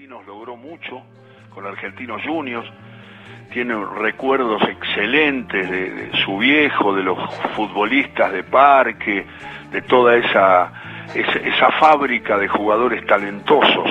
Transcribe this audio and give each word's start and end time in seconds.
Argentinos 0.00 0.26
logró 0.26 0.56
mucho, 0.56 1.02
con 1.52 1.66
Argentinos 1.66 2.22
Juniors, 2.24 2.66
tiene 3.52 3.74
recuerdos 4.00 4.62
excelentes 4.62 5.70
de, 5.70 6.10
su 6.24 6.38
viejo, 6.38 6.94
de 6.94 7.02
los 7.02 7.18
futbolistas 7.54 8.32
de 8.32 8.42
parque, 8.42 9.26
de 9.70 9.82
toda 9.82 10.16
esa, 10.16 10.72
esa, 11.14 11.70
fábrica 11.78 12.38
de 12.38 12.48
jugadores 12.48 13.06
talentosos 13.06 13.90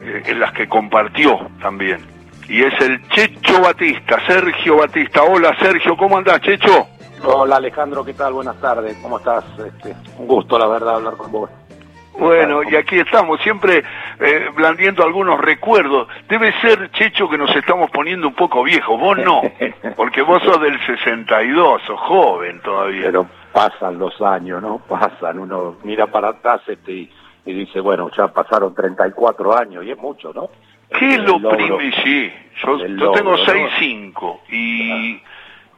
eh, 0.00 0.22
en 0.26 0.40
las 0.40 0.52
que 0.54 0.68
compartió 0.68 1.38
también. 1.60 2.04
Y 2.48 2.64
es 2.64 2.74
el 2.80 3.00
Checho 3.10 3.60
Batista, 3.62 4.18
Sergio 4.26 4.78
Batista. 4.78 5.22
Hola 5.22 5.56
Sergio, 5.60 5.96
¿cómo 5.96 6.18
andás 6.18 6.40
Checho? 6.40 6.88
Hola 7.22 7.56
Alejandro, 7.56 8.04
¿qué 8.04 8.14
tal? 8.14 8.32
Buenas 8.32 8.60
tardes, 8.60 8.96
¿cómo 9.00 9.18
estás? 9.18 9.44
Este, 9.64 9.94
un 10.18 10.26
gusto, 10.26 10.58
la 10.58 10.66
verdad, 10.66 10.96
hablar 10.96 11.16
con 11.16 11.30
vos. 11.30 11.50
Bueno, 12.18 12.62
y 12.68 12.74
aquí 12.74 12.98
estamos, 12.98 13.40
siempre 13.42 13.84
eh, 14.18 14.50
blandiendo 14.52 15.04
algunos 15.04 15.40
recuerdos. 15.40 16.08
Debe 16.28 16.52
ser, 16.60 16.90
Checho, 16.90 17.28
que 17.28 17.38
nos 17.38 17.54
estamos 17.54 17.90
poniendo 17.92 18.26
un 18.26 18.34
poco 18.34 18.64
viejos. 18.64 18.98
Vos 18.98 19.18
no, 19.18 19.40
porque 19.96 20.22
vos 20.22 20.42
sos 20.42 20.60
del 20.60 20.78
62, 20.84 21.82
sos 21.82 22.00
joven 22.00 22.60
todavía. 22.60 23.04
Pero 23.04 23.26
pasan 23.52 23.98
los 23.98 24.20
años, 24.20 24.60
¿no? 24.60 24.78
Pasan. 24.78 25.38
Uno 25.38 25.76
mira 25.84 26.08
para 26.08 26.30
atrás 26.30 26.60
este, 26.66 26.92
y, 26.92 27.10
dice, 27.52 27.78
bueno, 27.80 28.10
ya 28.16 28.28
pasaron 28.28 28.74
34 28.74 29.56
años, 29.56 29.84
y 29.84 29.92
es 29.92 29.98
mucho, 29.98 30.32
¿no? 30.34 30.50
¿Qué 30.98 31.14
es 31.14 31.18
lo 31.18 31.38
primero? 31.48 31.78
Sí, 32.02 32.32
yo, 32.64 32.84
yo 32.84 33.12
tengo 33.12 33.36
6'5", 33.36 34.40
y, 34.50 35.22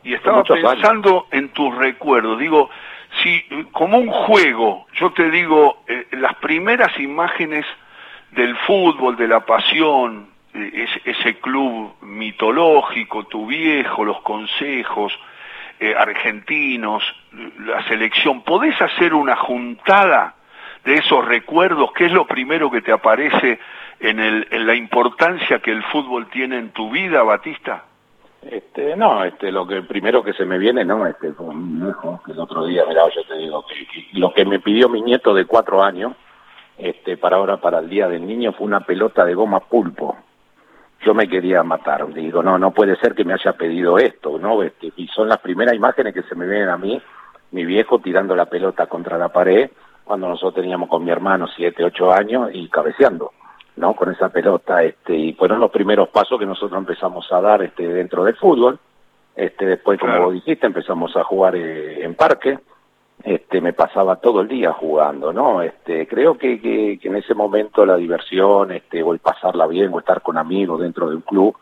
y 0.04 0.14
estaba 0.14 0.42
pensando 0.42 1.26
en 1.30 1.50
tus 1.50 1.76
recuerdos. 1.76 2.38
Digo, 2.38 2.70
si 3.22 3.42
como 3.72 3.98
un 3.98 4.08
juego, 4.08 4.86
yo 4.94 5.12
te 5.12 5.30
digo, 5.30 5.82
eh, 5.88 6.06
las 6.12 6.34
primeras 6.36 6.98
imágenes 6.98 7.66
del 8.30 8.56
fútbol, 8.58 9.16
de 9.16 9.28
la 9.28 9.40
pasión, 9.40 10.28
eh, 10.54 10.86
ese, 11.04 11.38
club 11.38 11.94
mitológico, 12.02 13.24
tu 13.24 13.46
viejo, 13.46 14.04
los 14.04 14.20
consejos 14.22 15.12
eh, 15.80 15.94
argentinos, 15.96 17.02
la 17.58 17.82
selección, 17.88 18.42
¿podés 18.42 18.80
hacer 18.80 19.14
una 19.14 19.36
juntada 19.36 20.34
de 20.84 20.94
esos 20.94 21.24
recuerdos? 21.24 21.92
¿Qué 21.92 22.06
es 22.06 22.12
lo 22.12 22.26
primero 22.26 22.70
que 22.70 22.82
te 22.82 22.92
aparece 22.92 23.58
en 23.98 24.66
la 24.66 24.74
importancia 24.74 25.58
que 25.58 25.70
el 25.70 25.82
fútbol 25.84 26.28
tiene 26.30 26.56
en 26.56 26.70
tu 26.70 26.90
vida, 26.90 27.22
Batista? 27.22 27.84
Este, 28.42 28.96
no, 28.96 29.22
este, 29.24 29.52
lo 29.52 29.66
que 29.66 29.82
primero 29.82 30.22
que 30.22 30.32
se 30.32 30.46
me 30.46 30.58
viene, 30.58 30.84
no, 30.84 31.06
este, 31.06 31.32
fue 31.32 31.54
mi 31.54 31.88
hijo, 31.88 32.20
que 32.24 32.32
el 32.32 32.40
otro 32.40 32.64
día, 32.64 32.84
mira, 32.88 33.02
yo 33.14 33.22
te 33.24 33.36
digo, 33.36 33.64
que, 33.66 34.18
lo 34.18 34.32
que 34.32 34.46
me 34.46 34.60
pidió 34.60 34.88
mi 34.88 35.02
nieto 35.02 35.34
de 35.34 35.44
cuatro 35.44 35.82
años, 35.82 36.14
este, 36.78 37.18
para 37.18 37.36
ahora, 37.36 37.58
para 37.58 37.80
el 37.80 37.90
Día 37.90 38.08
del 38.08 38.26
Niño, 38.26 38.52
fue 38.52 38.66
una 38.66 38.80
pelota 38.80 39.26
de 39.26 39.34
goma 39.34 39.60
pulpo. 39.60 40.16
Yo 41.04 41.12
me 41.12 41.28
quería 41.28 41.62
matar, 41.62 42.12
digo, 42.14 42.42
no, 42.42 42.58
no 42.58 42.70
puede 42.72 42.96
ser 42.96 43.14
que 43.14 43.24
me 43.24 43.34
haya 43.34 43.52
pedido 43.52 43.98
esto, 43.98 44.38
¿no? 44.38 44.62
Este, 44.62 44.90
y 44.96 45.06
son 45.08 45.28
las 45.28 45.38
primeras 45.38 45.74
imágenes 45.74 46.14
que 46.14 46.22
se 46.22 46.34
me 46.34 46.46
vienen 46.46 46.70
a 46.70 46.78
mí, 46.78 47.00
mi 47.50 47.64
viejo 47.66 47.98
tirando 47.98 48.34
la 48.34 48.46
pelota 48.46 48.86
contra 48.86 49.18
la 49.18 49.28
pared, 49.28 49.70
cuando 50.04 50.28
nosotros 50.28 50.54
teníamos 50.54 50.88
con 50.88 51.04
mi 51.04 51.10
hermano 51.10 51.46
siete, 51.46 51.84
ocho 51.84 52.10
años 52.12 52.50
y 52.52 52.68
cabeceando. 52.68 53.32
¿No? 53.76 53.94
Con 53.94 54.10
esa 54.10 54.28
pelota, 54.28 54.82
este, 54.82 55.14
y 55.14 55.32
fueron 55.32 55.60
los 55.60 55.70
primeros 55.70 56.08
pasos 56.08 56.38
que 56.38 56.46
nosotros 56.46 56.78
empezamos 56.78 57.30
a 57.32 57.40
dar, 57.40 57.62
este, 57.62 57.86
dentro 57.86 58.24
del 58.24 58.36
fútbol. 58.36 58.78
Este, 59.34 59.64
después, 59.64 59.98
como 59.98 60.32
dijiste, 60.32 60.66
empezamos 60.66 61.16
a 61.16 61.24
jugar 61.24 61.56
eh, 61.56 62.04
en 62.04 62.14
parque. 62.14 62.58
Este, 63.22 63.60
me 63.60 63.72
pasaba 63.72 64.16
todo 64.16 64.40
el 64.40 64.48
día 64.48 64.72
jugando, 64.72 65.32
¿no? 65.32 65.62
Este, 65.62 66.06
creo 66.06 66.38
que, 66.38 66.60
que, 66.60 66.98
en 67.02 67.16
ese 67.16 67.34
momento 67.34 67.84
la 67.84 67.96
diversión, 67.96 68.72
este, 68.72 69.02
o 69.02 69.12
el 69.12 69.18
pasarla 69.18 69.66
bien, 69.66 69.92
o 69.92 69.98
estar 69.98 70.22
con 70.22 70.38
amigos 70.38 70.80
dentro 70.80 71.08
de 71.08 71.16
un 71.16 71.22
club, 71.22 71.56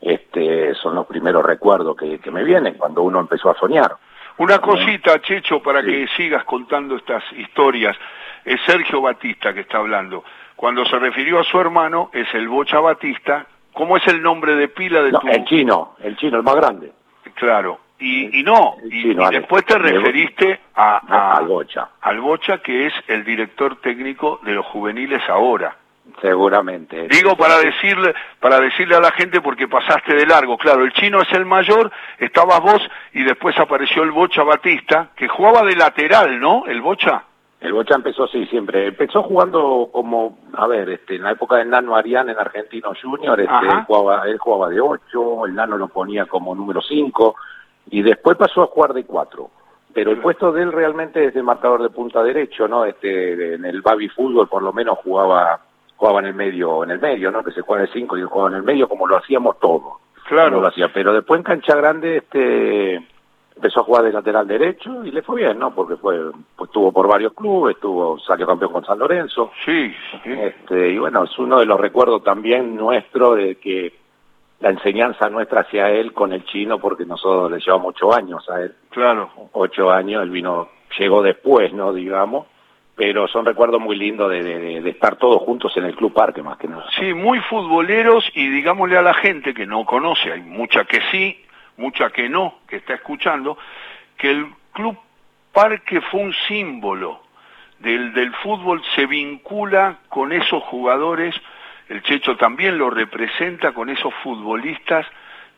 este, 0.00 0.74
son 0.74 0.96
los 0.96 1.06
primeros 1.06 1.44
recuerdos 1.44 1.96
que, 1.96 2.18
que 2.18 2.30
me 2.30 2.44
vienen 2.44 2.74
cuando 2.74 3.02
uno 3.02 3.20
empezó 3.20 3.50
a 3.50 3.58
soñar. 3.58 3.96
Una 4.36 4.58
cosita, 4.58 5.20
Checho, 5.20 5.62
para 5.62 5.80
que 5.82 6.08
sigas 6.16 6.44
contando 6.44 6.96
estas 6.96 7.22
historias. 7.32 7.96
Es 8.44 8.60
Sergio 8.66 9.00
Batista 9.00 9.54
que 9.54 9.60
está 9.60 9.78
hablando. 9.78 10.24
Cuando 10.56 10.84
se 10.84 10.98
refirió 10.98 11.40
a 11.40 11.44
su 11.44 11.60
hermano, 11.60 12.10
es 12.12 12.32
el 12.34 12.48
Bocha 12.48 12.80
Batista. 12.80 13.46
¿Cómo 13.72 13.96
es 13.96 14.06
el 14.06 14.22
nombre 14.22 14.54
de 14.54 14.68
pila 14.68 15.02
de 15.02 15.12
tu...? 15.12 15.26
El 15.26 15.44
chino, 15.44 15.94
el 16.00 16.16
chino, 16.16 16.38
el 16.38 16.42
más 16.44 16.54
grande. 16.54 16.92
Claro. 17.34 17.80
Y, 17.98 18.40
y 18.40 18.42
no, 18.42 18.76
y, 18.90 19.14
después 19.14 19.64
te 19.64 19.78
referiste 19.78 20.60
a, 20.74 21.36
al 21.36 21.46
Bocha. 21.46 21.88
Al 22.00 22.20
Bocha, 22.20 22.58
que 22.58 22.86
es 22.86 22.92
el 23.08 23.24
director 23.24 23.80
técnico 23.80 24.40
de 24.42 24.52
los 24.52 24.66
juveniles 24.66 25.22
ahora. 25.28 25.76
Seguramente. 26.20 27.08
Digo 27.08 27.36
para 27.36 27.58
decirle, 27.58 28.14
para 28.40 28.60
decirle 28.60 28.96
a 28.96 29.00
la 29.00 29.10
gente 29.12 29.40
porque 29.40 29.68
pasaste 29.68 30.14
de 30.14 30.26
largo. 30.26 30.58
Claro, 30.58 30.84
el 30.84 30.92
chino 30.92 31.20
es 31.22 31.32
el 31.32 31.46
mayor, 31.46 31.90
estabas 32.18 32.60
vos 32.60 32.82
y 33.12 33.22
después 33.22 33.58
apareció 33.58 34.02
el 34.02 34.10
Bocha 34.10 34.42
Batista, 34.42 35.10
que 35.16 35.28
jugaba 35.28 35.62
de 35.62 35.76
lateral, 35.76 36.38
¿no? 36.38 36.64
El 36.66 36.82
Bocha. 36.82 37.24
El 37.64 37.72
Bocha 37.72 37.94
empezó, 37.94 38.26
sí, 38.28 38.44
siempre. 38.46 38.88
Empezó 38.88 39.22
jugando 39.22 39.88
como, 39.90 40.36
a 40.52 40.66
ver, 40.66 40.90
este, 40.90 41.16
en 41.16 41.22
la 41.22 41.30
época 41.30 41.56
del 41.56 41.70
Nano 41.70 41.96
Arián 41.96 42.28
en 42.28 42.38
Argentino 42.38 42.92
Junior, 43.00 43.40
este, 43.40 43.66
él, 43.66 43.84
jugaba, 43.86 44.28
él 44.28 44.36
jugaba 44.36 44.68
de 44.68 44.82
8, 44.82 45.46
el 45.46 45.54
Nano 45.54 45.78
lo 45.78 45.88
ponía 45.88 46.26
como 46.26 46.54
número 46.54 46.82
5, 46.82 47.34
y 47.90 48.02
después 48.02 48.36
pasó 48.36 48.64
a 48.64 48.66
jugar 48.66 48.92
de 48.92 49.04
4. 49.04 49.50
Pero 49.94 50.10
el 50.10 50.20
puesto 50.20 50.52
de 50.52 50.62
él 50.62 50.72
realmente 50.72 51.24
es 51.24 51.32
de 51.32 51.42
marcador 51.42 51.82
de 51.82 51.88
punta 51.88 52.22
derecho, 52.22 52.68
¿no? 52.68 52.84
Este, 52.84 53.54
en 53.54 53.64
el 53.64 53.80
Babi 53.80 54.10
Fútbol 54.10 54.46
por 54.46 54.62
lo 54.62 54.74
menos 54.74 54.98
jugaba, 54.98 55.60
jugaba 55.96 56.20
en 56.20 56.26
el 56.26 56.34
medio, 56.34 56.84
en 56.84 56.90
el 56.90 57.00
medio, 57.00 57.30
¿no? 57.30 57.42
Que 57.42 57.52
se 57.52 57.62
juega 57.62 57.84
de 57.84 57.92
5 57.94 58.18
y 58.18 58.20
él 58.20 58.26
jugaba 58.26 58.50
en 58.50 58.56
el 58.56 58.62
medio 58.62 58.90
como 58.90 59.06
lo 59.06 59.16
hacíamos 59.16 59.58
todos. 59.58 59.94
Claro. 60.28 60.60
Lo 60.60 60.68
hacía. 60.68 60.92
Pero 60.92 61.14
después 61.14 61.38
en 61.38 61.44
cancha 61.44 61.74
grande, 61.76 62.18
este, 62.18 63.06
empezó 63.56 63.80
a 63.80 63.84
jugar 63.84 64.04
de 64.04 64.12
lateral 64.12 64.46
derecho 64.46 65.04
y 65.04 65.10
le 65.10 65.22
fue 65.22 65.42
bien, 65.42 65.58
¿no? 65.58 65.74
Porque 65.74 65.96
fue, 65.96 66.18
pues 66.56 66.68
estuvo 66.68 66.92
por 66.92 67.08
varios 67.08 67.32
clubes, 67.34 67.76
estuvo, 67.76 68.18
salió 68.18 68.46
campeón 68.46 68.72
con 68.72 68.84
San 68.84 68.98
Lorenzo. 68.98 69.52
Sí, 69.64 69.92
Este, 70.24 70.90
y 70.90 70.98
bueno, 70.98 71.24
es 71.24 71.38
uno 71.38 71.60
de 71.60 71.66
los 71.66 71.80
recuerdos 71.80 72.22
también 72.24 72.74
nuestro 72.76 73.34
de 73.34 73.56
que 73.56 73.92
la 74.60 74.70
enseñanza 74.70 75.28
nuestra 75.28 75.60
hacia 75.60 75.90
él 75.90 76.12
con 76.12 76.32
el 76.32 76.44
chino, 76.44 76.78
porque 76.78 77.04
nosotros 77.04 77.50
le 77.50 77.60
llevamos 77.60 77.94
ocho 77.94 78.14
años 78.14 78.48
a 78.48 78.60
él. 78.60 78.74
Claro. 78.90 79.30
Ocho 79.52 79.90
años, 79.90 80.22
él 80.22 80.30
vino, 80.30 80.68
llegó 80.98 81.22
después, 81.22 81.72
¿no? 81.72 81.92
Digamos. 81.92 82.46
Pero 82.96 83.26
son 83.26 83.44
recuerdos 83.44 83.80
muy 83.80 83.96
lindos 83.96 84.30
de, 84.30 84.42
de, 84.42 84.80
de 84.80 84.90
estar 84.90 85.16
todos 85.16 85.42
juntos 85.42 85.76
en 85.76 85.84
el 85.84 85.96
Club 85.96 86.12
Parque, 86.12 86.42
más 86.42 86.56
que 86.58 86.68
nada. 86.68 86.86
Sí, 86.96 87.12
muy 87.12 87.40
futboleros 87.40 88.24
y 88.34 88.48
digámosle 88.48 88.96
a 88.96 89.02
la 89.02 89.14
gente 89.14 89.52
que 89.52 89.66
no 89.66 89.84
conoce, 89.84 90.30
hay 90.30 90.42
mucha 90.42 90.84
que 90.84 91.00
sí, 91.10 91.43
mucha 91.76 92.10
que 92.10 92.28
no, 92.28 92.60
que 92.68 92.76
está 92.76 92.94
escuchando, 92.94 93.58
que 94.16 94.30
el 94.30 94.46
Club 94.72 94.98
Parque 95.52 96.00
fue 96.00 96.20
un 96.20 96.34
símbolo 96.48 97.20
del, 97.78 98.12
del 98.12 98.32
fútbol, 98.34 98.82
se 98.94 99.06
vincula 99.06 99.98
con 100.08 100.32
esos 100.32 100.62
jugadores, 100.64 101.34
el 101.88 102.02
Checho 102.02 102.36
también 102.36 102.78
lo 102.78 102.90
representa 102.90 103.72
con 103.72 103.90
esos 103.90 104.12
futbolistas 104.22 105.06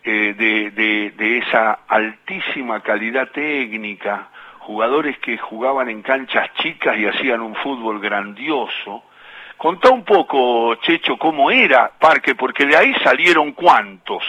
eh, 0.02 0.34
de, 0.36 0.70
de, 0.70 1.10
de 1.12 1.38
esa 1.38 1.80
altísima 1.88 2.80
calidad 2.80 3.30
técnica, 3.30 4.28
jugadores 4.58 5.18
que 5.18 5.38
jugaban 5.38 5.88
en 5.88 6.02
canchas 6.02 6.52
chicas 6.54 6.98
y 6.98 7.06
hacían 7.06 7.40
un 7.40 7.54
fútbol 7.56 8.00
grandioso. 8.00 9.04
Contá 9.56 9.90
un 9.90 10.04
poco, 10.04 10.74
Checho, 10.76 11.16
cómo 11.16 11.50
era 11.50 11.90
Parque, 11.98 12.34
porque 12.34 12.66
de 12.66 12.76
ahí 12.76 12.94
salieron 13.02 13.52
cuántos. 13.52 14.22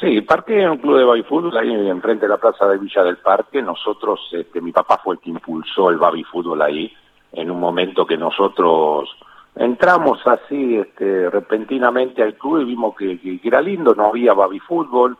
Sí, 0.00 0.20
Parque 0.20 0.62
es 0.62 0.70
un 0.70 0.78
club 0.78 0.98
de 0.98 1.04
baby 1.04 1.24
fútbol 1.24 1.56
ahí 1.56 1.88
enfrente 1.88 2.26
de 2.26 2.30
la 2.30 2.36
plaza 2.36 2.68
de 2.68 2.78
Villa 2.78 3.02
del 3.02 3.16
Parque. 3.16 3.60
Nosotros, 3.60 4.20
este, 4.32 4.60
mi 4.60 4.70
papá 4.70 5.00
fue 5.02 5.14
el 5.14 5.20
que 5.20 5.30
impulsó 5.30 5.90
el 5.90 5.98
baby 5.98 6.22
fútbol 6.22 6.62
ahí 6.62 6.92
en 7.32 7.50
un 7.50 7.58
momento 7.58 8.06
que 8.06 8.16
nosotros 8.16 9.10
entramos 9.56 10.24
así 10.24 10.76
este, 10.76 11.28
repentinamente 11.30 12.22
al 12.22 12.34
club 12.34 12.60
y 12.60 12.64
vimos 12.66 12.94
que, 12.94 13.40
era 13.42 13.60
lindo, 13.60 13.92
no 13.96 14.06
había 14.06 14.34
baby 14.34 14.60
fútbol. 14.60 15.16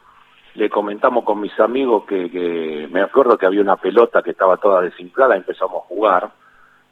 Le 0.55 0.71
comentamos 0.71 1.25
con 1.25 1.41
mis 1.41 1.59
amigos 1.59 2.05
que, 2.05 2.31
que, 2.31 2.89
me 2.91 3.01
acuerdo 3.01 3.37
que 3.37 3.47
había 3.47 3.63
una 3.63 3.77
pelota 3.77 4.23
que 4.23 4.31
estaba 4.31 4.59
toda 4.59 4.83
desinflada, 4.83 5.35
empezamos 5.35 5.83
a 5.83 5.87
jugar. 5.89 6.31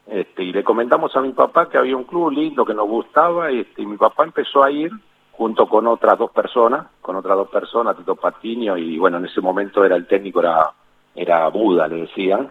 Este, 0.07 0.43
y 0.43 0.51
le 0.51 0.63
comentamos 0.63 1.15
a 1.15 1.21
mi 1.21 1.31
papá 1.31 1.69
que 1.69 1.77
había 1.77 1.95
un 1.95 2.03
club 2.03 2.31
lindo 2.31 2.65
que 2.65 2.73
nos 2.73 2.87
gustaba 2.87 3.49
este, 3.49 3.81
y 3.81 3.85
mi 3.85 3.95
papá 3.95 4.25
empezó 4.25 4.61
a 4.61 4.71
ir 4.71 4.91
junto 5.37 5.67
con 5.67 5.85
otras 5.85 6.17
dos 6.17 6.31
personas, 6.31 6.87
con 6.99 7.15
otras 7.15 7.37
dos 7.37 7.49
personas, 7.49 7.95
Tito 7.95 8.15
Patiño, 8.15 8.75
y 8.75 8.97
bueno, 8.97 9.17
en 9.17 9.25
ese 9.25 9.39
momento 9.39 9.85
era 9.85 9.95
el 9.95 10.07
técnico, 10.07 10.39
era, 10.39 10.71
era 11.13 11.47
Buda, 11.49 11.87
le 11.87 12.01
decían, 12.01 12.49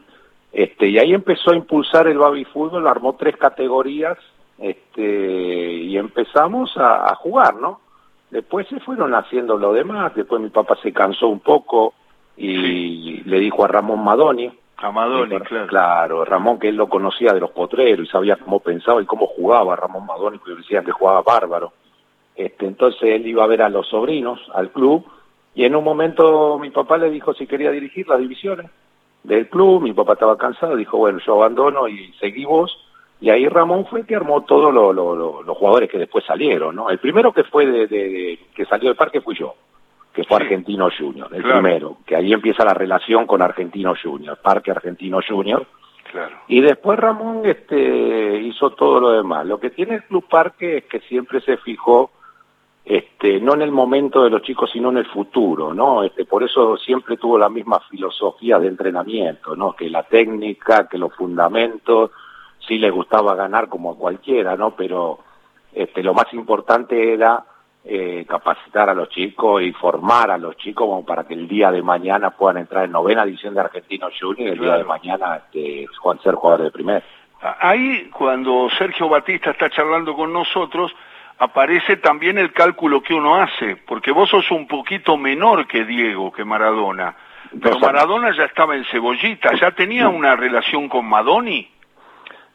este, 0.52 0.88
y 0.88 0.98
ahí 0.98 1.12
empezó 1.12 1.50
a 1.50 1.56
impulsar 1.56 2.06
el 2.06 2.18
baby 2.18 2.44
fútbol, 2.44 2.86
armó 2.86 3.16
tres 3.16 3.36
categorías, 3.36 4.16
este, 4.58 5.02
y 5.02 5.98
empezamos 5.98 6.76
a, 6.76 7.10
a 7.10 7.16
jugar, 7.16 7.56
¿no? 7.56 7.80
Después 8.30 8.68
se 8.68 8.78
fueron 8.78 9.14
haciendo 9.14 9.58
lo 9.58 9.72
demás, 9.72 10.14
después 10.14 10.40
mi 10.40 10.50
papá 10.50 10.76
se 10.80 10.92
cansó 10.92 11.26
un 11.26 11.40
poco 11.40 11.94
y 12.36 13.22
le 13.24 13.40
dijo 13.40 13.64
a 13.64 13.68
Ramón 13.68 14.04
Madoni, 14.04 14.52
a 14.76 14.90
Madoni, 14.92 15.38
claro. 15.40 15.66
Claro, 15.66 16.24
Ramón 16.24 16.58
que 16.58 16.68
él 16.68 16.76
lo 16.76 16.88
conocía 16.88 17.32
de 17.32 17.40
los 17.40 17.50
potreros 17.50 18.06
y 18.06 18.10
sabía 18.10 18.36
cómo 18.36 18.60
pensaba 18.60 19.00
y 19.02 19.06
cómo 19.06 19.26
jugaba 19.26 19.74
Ramón 19.74 20.06
Madoni, 20.06 20.38
que 20.38 20.54
decían 20.54 20.84
que 20.84 20.92
jugaba 20.92 21.22
bárbaro 21.22 21.72
Este, 22.36 22.66
entonces 22.66 23.02
él 23.02 23.26
iba 23.26 23.44
a 23.44 23.48
ver 23.48 23.62
a 23.62 23.70
los 23.70 23.88
sobrinos, 23.88 24.40
al 24.54 24.70
club, 24.70 25.06
y 25.54 25.64
en 25.64 25.74
un 25.74 25.82
momento 25.82 26.58
mi 26.58 26.70
papá 26.70 26.98
le 26.98 27.10
dijo 27.10 27.32
si 27.32 27.46
quería 27.46 27.70
dirigir 27.70 28.06
las 28.06 28.18
divisiones 28.18 28.70
del 29.22 29.48
club, 29.48 29.82
mi 29.82 29.92
papá 29.92 30.12
estaba 30.12 30.36
cansado, 30.36 30.76
dijo, 30.76 30.98
bueno, 30.98 31.18
yo 31.26 31.34
abandono 31.34 31.88
y 31.88 32.12
seguí 32.20 32.44
vos, 32.44 32.78
y 33.20 33.30
ahí 33.30 33.48
Ramón 33.48 33.86
fue 33.86 34.04
que 34.04 34.14
armó 34.14 34.42
todos 34.44 34.72
los 34.72 35.56
jugadores 35.56 35.90
que 35.90 35.98
después 35.98 36.24
salieron, 36.24 36.76
¿no? 36.76 36.90
El 36.90 36.98
primero 36.98 37.32
que 37.32 37.44
fue 37.44 37.66
de, 37.66 38.38
que 38.54 38.64
salió 38.66 38.90
del 38.90 38.96
parque 38.96 39.22
fui 39.22 39.34
yo, 39.34 39.54
que 40.12 40.24
fue 40.24 40.36
Argentino 40.36 40.88
Junior, 40.96 41.28
el 41.34 41.42
primero, 41.42 41.98
que 42.06 42.14
ahí 42.14 42.32
empieza 42.32 42.64
la 42.64 42.74
relación 42.74 43.26
con 43.26 43.40
Argentino 43.40 43.94
Junior, 44.00 44.38
Parque 44.42 44.70
Argentino 44.70 45.20
Junior. 45.26 45.66
Claro. 46.12 46.36
Y 46.46 46.60
después 46.60 46.98
Ramón 46.98 47.44
este, 47.44 48.38
hizo 48.42 48.70
todo 48.70 49.00
lo 49.00 49.10
demás. 49.10 49.44
Lo 49.44 49.58
que 49.58 49.70
tiene 49.70 49.96
el 49.96 50.04
Club 50.04 50.24
Parque 50.28 50.78
es 50.78 50.84
que 50.84 51.00
siempre 51.00 51.40
se 51.40 51.56
fijó 51.56 52.10
este, 52.88 53.40
no 53.40 53.54
en 53.54 53.62
el 53.62 53.72
momento 53.72 54.22
de 54.22 54.30
los 54.30 54.42
chicos, 54.42 54.70
sino 54.72 54.90
en 54.90 54.98
el 54.98 55.06
futuro, 55.06 55.74
¿no? 55.74 56.04
Este, 56.04 56.24
por 56.24 56.44
eso 56.44 56.76
siempre 56.76 57.16
tuvo 57.16 57.36
la 57.36 57.48
misma 57.48 57.80
filosofía 57.90 58.60
de 58.60 58.68
entrenamiento, 58.68 59.56
¿no? 59.56 59.72
Que 59.72 59.90
la 59.90 60.04
técnica, 60.04 60.86
que 60.88 60.96
los 60.96 61.12
fundamentos, 61.12 62.12
sí 62.60 62.78
le 62.78 62.90
gustaba 62.90 63.34
ganar 63.34 63.68
como 63.68 63.90
a 63.90 63.96
cualquiera, 63.96 64.54
¿no? 64.56 64.76
Pero 64.76 65.18
este, 65.72 66.00
lo 66.04 66.14
más 66.14 66.32
importante 66.32 67.12
era 67.12 67.44
eh, 67.84 68.24
capacitar 68.28 68.88
a 68.88 68.94
los 68.94 69.08
chicos 69.08 69.62
y 69.62 69.72
formar 69.72 70.30
a 70.30 70.38
los 70.38 70.56
chicos 70.56 70.86
como 70.86 71.04
para 71.04 71.24
que 71.24 71.34
el 71.34 71.48
día 71.48 71.72
de 71.72 71.82
mañana 71.82 72.30
puedan 72.30 72.58
entrar 72.58 72.84
en 72.84 72.92
novena 72.92 73.24
edición 73.24 73.54
de 73.54 73.62
Argentino 73.62 74.10
Junior 74.16 74.48
y 74.48 74.52
el 74.52 74.60
día 74.60 74.76
de 74.76 74.84
mañana 74.84 75.42
este, 75.44 75.88
ser 76.22 76.34
jugadores 76.36 76.66
de 76.66 76.70
primer. 76.70 77.02
Ahí, 77.40 78.10
cuando 78.10 78.68
Sergio 78.78 79.08
Batista 79.08 79.50
está 79.50 79.68
charlando 79.70 80.14
con 80.14 80.32
nosotros, 80.32 80.92
aparece 81.38 81.96
también 81.96 82.38
el 82.38 82.52
cálculo 82.52 83.02
que 83.02 83.14
uno 83.14 83.36
hace, 83.36 83.76
porque 83.86 84.12
vos 84.12 84.28
sos 84.28 84.50
un 84.50 84.66
poquito 84.66 85.16
menor 85.16 85.66
que 85.66 85.84
Diego, 85.84 86.32
que 86.32 86.44
Maradona. 86.44 87.16
Pero 87.62 87.78
Maradona 87.78 88.34
ya 88.36 88.44
estaba 88.44 88.76
en 88.76 88.84
Cebollita, 88.86 89.54
¿ya 89.54 89.70
tenía 89.70 90.08
una 90.08 90.36
relación 90.36 90.88
con 90.88 91.06
Madoni? 91.06 91.70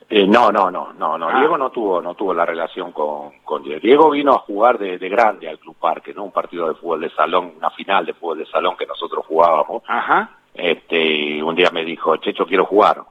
Eh, 0.10 0.28
no, 0.28 0.52
no, 0.52 0.70
no, 0.70 0.92
no, 0.94 1.18
no. 1.18 1.30
Ah. 1.30 1.40
Diego 1.40 1.58
no 1.58 1.70
tuvo, 1.70 2.02
no 2.02 2.16
tuvo 2.16 2.34
la 2.34 2.46
relación 2.46 2.92
con, 2.92 3.32
con 3.46 3.64
Diego. 3.64 3.80
Diego 3.82 4.10
vino 4.10 4.34
a 4.34 4.40
jugar 4.40 4.78
de, 4.78 4.98
grande 5.08 5.48
al 5.48 5.58
Club 5.58 5.78
Parque, 5.80 6.14
¿no? 6.14 6.26
Un 6.26 6.34
partido 6.34 6.68
de 6.68 6.76
fútbol 6.76 7.00
de 7.00 7.10
salón, 7.12 7.54
una 7.58 7.70
final 7.70 8.06
de 8.06 8.14
fútbol 8.14 8.40
de 8.40 8.46
salón 8.48 8.76
que 8.76 8.86
nosotros 8.86 9.26
jugábamos. 9.26 9.84
Ajá. 9.88 10.32
Este, 10.54 11.42
un 11.42 11.56
día 11.56 11.70
me 11.72 11.86
dijo, 11.86 12.18
Checho, 12.18 12.46
quiero 12.46 12.66
jugar 12.66 13.02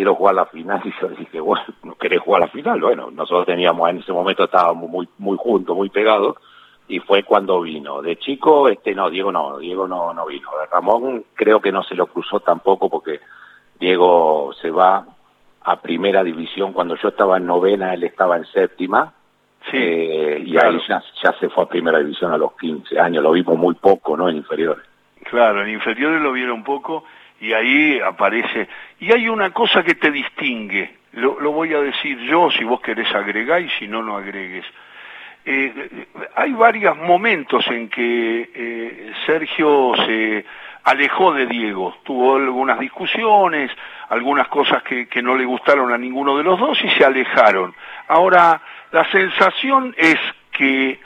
quiero 0.00 0.14
jugar 0.14 0.34
la 0.34 0.46
final 0.46 0.80
y 0.86 0.92
yo 0.98 1.08
dije, 1.08 1.40
bueno, 1.40 1.66
¿no 1.82 1.94
querés 1.96 2.20
jugar 2.20 2.40
la 2.40 2.48
final? 2.48 2.80
Bueno, 2.80 3.10
nosotros 3.10 3.44
teníamos, 3.44 3.90
en 3.90 3.98
ese 3.98 4.14
momento 4.14 4.44
estábamos 4.44 4.88
muy, 4.88 5.06
muy 5.18 5.36
juntos, 5.36 5.76
muy 5.76 5.90
pegados, 5.90 6.38
y 6.88 7.00
fue 7.00 7.22
cuando 7.22 7.60
vino. 7.60 8.00
De 8.00 8.16
chico, 8.16 8.70
este 8.70 8.94
no, 8.94 9.10
Diego 9.10 9.30
no, 9.30 9.58
Diego 9.58 9.86
no, 9.86 10.14
no 10.14 10.24
vino. 10.24 10.48
Ramón 10.72 11.24
creo 11.34 11.60
que 11.60 11.70
no 11.70 11.82
se 11.82 11.94
lo 11.94 12.06
cruzó 12.06 12.40
tampoco 12.40 12.88
porque 12.88 13.20
Diego 13.78 14.52
se 14.60 14.70
va 14.70 15.04
a 15.62 15.76
primera 15.76 16.24
división 16.24 16.72
cuando 16.72 16.96
yo 16.96 17.08
estaba 17.08 17.36
en 17.36 17.44
novena, 17.44 17.92
él 17.92 18.02
estaba 18.04 18.38
en 18.38 18.46
séptima. 18.46 19.12
Sí, 19.70 19.76
eh, 19.76 20.42
y 20.46 20.56
ahí 20.56 20.80
ya, 20.88 21.02
ya 21.22 21.32
se 21.38 21.50
fue 21.50 21.64
a 21.64 21.68
primera 21.68 21.98
división 21.98 22.32
a 22.32 22.38
los 22.38 22.56
15 22.56 22.98
años, 22.98 23.22
lo 23.22 23.32
vimos 23.32 23.58
muy 23.58 23.74
poco, 23.74 24.16
¿no? 24.16 24.30
En 24.30 24.36
inferiores. 24.36 24.84
Claro, 25.24 25.62
en 25.62 25.68
inferiores 25.68 26.22
lo 26.22 26.32
vieron 26.32 26.64
poco 26.64 27.04
y 27.40 27.52
ahí 27.52 27.98
aparece. 28.00 28.68
Y 29.00 29.12
hay 29.12 29.28
una 29.28 29.50
cosa 29.50 29.82
que 29.82 29.94
te 29.94 30.10
distingue, 30.10 30.94
lo, 31.12 31.50
voy 31.50 31.74
a 31.74 31.80
decir 31.80 32.18
yo, 32.20 32.50
si 32.50 32.62
vos 32.64 32.80
querés 32.80 33.12
agregar 33.14 33.60
y 33.62 33.70
si 33.70 33.88
no, 33.88 34.02
no 34.02 34.16
agregues. 34.16 34.64
Eh, 35.44 36.06
hay 36.36 36.52
varios 36.52 36.96
momentos 36.98 37.66
en 37.68 37.88
que 37.88 38.50
eh, 38.54 39.12
Sergio 39.26 39.92
se 40.06 40.44
alejó 40.84 41.32
de 41.32 41.46
Diego, 41.46 41.96
tuvo 42.04 42.36
algunas 42.36 42.78
discusiones, 42.78 43.70
algunas 44.10 44.48
cosas 44.48 44.82
que, 44.82 45.08
que 45.08 45.22
no 45.22 45.36
le 45.36 45.44
gustaron 45.44 45.92
a 45.92 45.98
ninguno 45.98 46.36
de 46.36 46.44
los 46.44 46.60
dos 46.60 46.78
y 46.84 46.90
se 46.90 47.04
alejaron. 47.04 47.74
Ahora, 48.08 48.60
la 48.92 49.10
sensación 49.10 49.94
es 49.96 50.18
que 50.52 51.00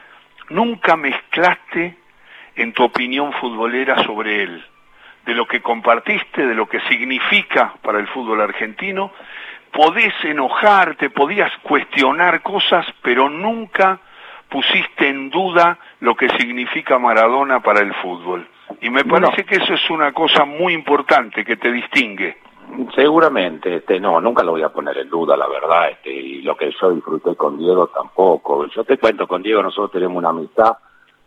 nunca 0.50 0.96
mezclaste 0.96 1.96
en 2.56 2.72
tu 2.72 2.84
opinión 2.84 3.32
futbolera 3.34 4.02
sobre 4.04 4.42
él 4.42 4.64
de 5.24 5.34
lo 5.34 5.46
que 5.46 5.62
compartiste, 5.62 6.46
de 6.46 6.54
lo 6.54 6.66
que 6.66 6.80
significa 6.80 7.74
para 7.82 7.98
el 7.98 8.06
fútbol 8.08 8.40
argentino, 8.40 9.12
podés 9.72 10.12
enojarte, 10.22 11.10
podías 11.10 11.50
cuestionar 11.62 12.42
cosas, 12.42 12.86
pero 13.02 13.28
nunca 13.28 13.98
pusiste 14.48 15.08
en 15.08 15.30
duda 15.30 15.78
lo 16.00 16.14
que 16.14 16.28
significa 16.38 16.98
Maradona 16.98 17.60
para 17.60 17.80
el 17.80 17.92
fútbol. 17.94 18.46
Y 18.80 18.90
me 18.90 19.04
parece 19.04 19.44
que 19.44 19.56
eso 19.56 19.74
es 19.74 19.90
una 19.90 20.12
cosa 20.12 20.44
muy 20.44 20.72
importante 20.72 21.44
que 21.44 21.56
te 21.56 21.72
distingue. 21.72 22.36
Seguramente, 22.94 23.76
este, 23.76 24.00
no, 24.00 24.20
nunca 24.20 24.42
lo 24.42 24.52
voy 24.52 24.62
a 24.62 24.68
poner 24.68 24.98
en 24.98 25.08
duda, 25.08 25.36
la 25.36 25.46
verdad, 25.46 25.90
este, 25.90 26.10
y 26.10 26.42
lo 26.42 26.56
que 26.56 26.70
yo 26.80 26.90
disfruté 26.92 27.34
con 27.36 27.58
Diego 27.58 27.88
tampoco. 27.88 28.66
Yo 28.66 28.84
te 28.84 28.98
cuento, 28.98 29.26
con 29.26 29.42
Diego 29.42 29.62
nosotros 29.62 29.92
tenemos 29.92 30.16
una 30.16 30.30
amistad 30.30 30.76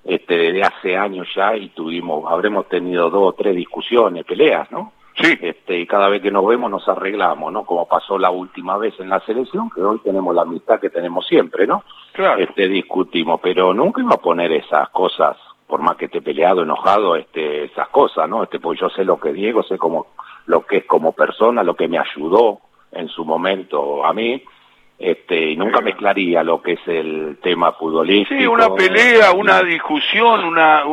este, 0.07 0.37
desde 0.37 0.63
hace 0.63 0.97
años 0.97 1.27
ya 1.35 1.53
y 1.55 1.69
tuvimos, 1.69 2.31
habremos 2.31 2.67
tenido 2.69 3.09
dos 3.09 3.23
o 3.23 3.33
tres 3.33 3.55
discusiones, 3.55 4.25
peleas, 4.25 4.71
¿no? 4.71 4.93
Sí. 5.15 5.37
Este, 5.41 5.79
y 5.79 5.85
cada 5.85 6.07
vez 6.07 6.21
que 6.21 6.31
nos 6.31 6.45
vemos 6.45 6.71
nos 6.71 6.87
arreglamos, 6.87 7.51
¿no? 7.51 7.65
Como 7.65 7.87
pasó 7.87 8.17
la 8.17 8.29
última 8.29 8.77
vez 8.77 8.97
en 8.99 9.09
la 9.09 9.19
selección, 9.21 9.69
que 9.69 9.81
hoy 9.81 9.99
tenemos 9.99 10.33
la 10.33 10.43
amistad 10.43 10.79
que 10.79 10.89
tenemos 10.89 11.27
siempre, 11.27 11.67
¿no? 11.67 11.83
Claro. 12.13 12.41
Este, 12.41 12.69
discutimos, 12.69 13.41
pero 13.43 13.73
nunca 13.73 14.01
iba 14.01 14.13
a 14.13 14.21
poner 14.21 14.51
esas 14.53 14.89
cosas, 14.89 15.35
por 15.67 15.81
más 15.81 15.97
que 15.97 16.05
esté 16.05 16.21
peleado, 16.21 16.61
enojado, 16.61 17.17
este, 17.17 17.65
esas 17.65 17.89
cosas, 17.89 18.29
¿no? 18.29 18.43
Este, 18.43 18.59
pues 18.59 18.79
yo 18.79 18.89
sé 18.89 19.03
lo 19.03 19.19
que 19.19 19.33
Diego, 19.33 19.61
sé 19.63 19.77
como, 19.77 20.07
lo 20.45 20.65
que 20.65 20.77
es 20.77 20.85
como 20.85 21.11
persona, 21.11 21.63
lo 21.63 21.75
que 21.75 21.89
me 21.89 21.99
ayudó 21.99 22.59
en 22.93 23.09
su 23.09 23.25
momento 23.25 24.05
a 24.05 24.13
mí, 24.13 24.41
este, 24.99 25.51
y 25.51 25.55
nunca 25.55 25.79
mezclaría 25.81 26.43
lo 26.43 26.61
que 26.61 26.73
es 26.73 26.87
el 26.87 27.37
tema 27.41 27.71
futbolístico. 27.73 28.39
Sí, 28.39 28.47
una 28.47 28.73
pelea, 28.73 29.31
una 29.31 29.61
discusión, 29.61 30.43
una, 30.43 30.83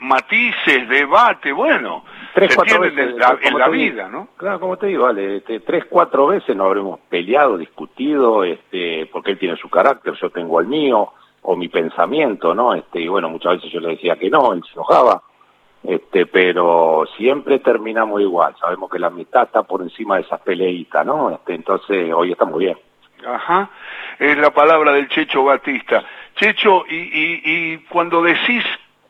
matices, 0.00 0.86
debate, 0.88 1.52
bueno, 1.52 2.04
tres, 2.34 2.54
cuatro 2.54 2.80
veces, 2.80 3.14
en 3.42 3.58
la, 3.58 3.68
vida, 3.68 4.08
¿no? 4.08 4.28
Claro, 4.36 4.60
como 4.60 4.76
te 4.76 4.88
digo, 4.88 5.04
vale, 5.04 5.36
este, 5.36 5.60
tres, 5.60 5.86
cuatro 5.88 6.26
veces 6.26 6.54
nos 6.54 6.66
habremos 6.66 7.00
peleado, 7.08 7.56
discutido, 7.56 8.44
este, 8.44 9.06
porque 9.06 9.30
él 9.30 9.38
tiene 9.38 9.56
su 9.56 9.70
carácter, 9.70 10.12
yo 10.20 10.28
tengo 10.28 10.60
el 10.60 10.66
mío, 10.66 11.12
o 11.40 11.56
mi 11.56 11.68
pensamiento, 11.68 12.54
¿no? 12.54 12.74
Este, 12.74 13.00
y 13.00 13.08
bueno, 13.08 13.30
muchas 13.30 13.54
veces 13.54 13.72
yo 13.72 13.80
le 13.80 13.90
decía 13.90 14.16
que 14.16 14.28
no, 14.28 14.52
él 14.52 14.62
se 14.64 14.74
enojaba, 14.74 15.22
este, 15.82 16.26
pero 16.26 17.04
siempre 17.16 17.60
terminamos 17.60 18.20
igual, 18.20 18.54
sabemos 18.60 18.90
que 18.90 18.98
la 18.98 19.06
amistad 19.06 19.44
está 19.44 19.62
por 19.62 19.80
encima 19.80 20.16
de 20.16 20.22
esas 20.22 20.40
peleitas, 20.42 21.06
¿no? 21.06 21.30
Este, 21.30 21.54
entonces, 21.54 22.12
hoy 22.12 22.32
está 22.32 22.44
muy 22.44 22.66
bien. 22.66 22.76
Ajá, 23.26 23.70
es 24.18 24.36
la 24.36 24.50
palabra 24.50 24.92
del 24.92 25.08
Checho 25.08 25.44
Batista. 25.44 26.04
Checho, 26.36 26.84
y, 26.88 26.94
y, 26.94 27.42
y 27.44 27.78
cuando 27.88 28.22
decís 28.22 28.64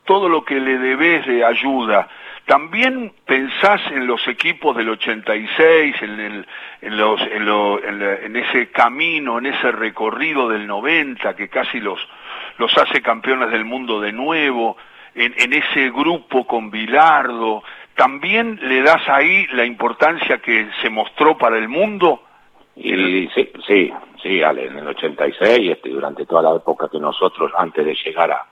todo 0.05 0.27
lo 0.27 0.43
que 0.43 0.59
le 0.59 0.77
debes 0.79 1.27
de 1.27 1.45
ayuda, 1.45 2.07
¿también 2.45 3.13
pensás 3.25 3.79
en 3.91 4.07
los 4.07 4.27
equipos 4.27 4.75
del 4.75 4.89
86, 4.89 5.95
en, 6.01 6.19
el, 6.19 6.47
en, 6.81 6.97
los, 6.97 7.21
en, 7.21 7.45
lo, 7.45 7.83
en, 7.83 8.35
ese 8.35 8.71
camino, 8.71 9.37
en 9.37 9.45
ese 9.45 9.71
recorrido 9.71 10.49
del 10.49 10.65
90 10.65 11.35
que 11.35 11.47
casi 11.47 11.79
los, 11.79 11.99
los 12.57 12.75
hace 12.77 13.01
campeones 13.03 13.51
del 13.51 13.65
mundo 13.65 14.01
de 14.01 14.11
nuevo, 14.11 14.77
en 15.13 15.53
ese 15.53 15.91
grupo 15.91 16.47
con 16.47 16.71
Bilardo? 16.71 17.63
¿También 17.95 18.59
le 18.63 18.81
das 18.81 19.07
ahí 19.09 19.45
la 19.51 19.65
importancia 19.65 20.37
que 20.37 20.69
se 20.81 20.89
mostró 20.89 21.37
para 21.37 21.57
el 21.57 21.67
mundo? 21.67 22.23
Y 22.75 23.27
sí, 23.29 23.51
sí, 23.67 23.93
sí, 24.21 24.41
Ale, 24.41 24.67
en 24.67 24.77
el 24.77 24.87
86, 24.87 25.71
este, 25.71 25.89
durante 25.89 26.25
toda 26.25 26.41
la 26.41 26.55
época 26.55 26.87
que 26.89 26.99
nosotros, 26.99 27.51
antes 27.57 27.85
de 27.85 27.95
llegar 28.05 28.31
a, 28.31 28.45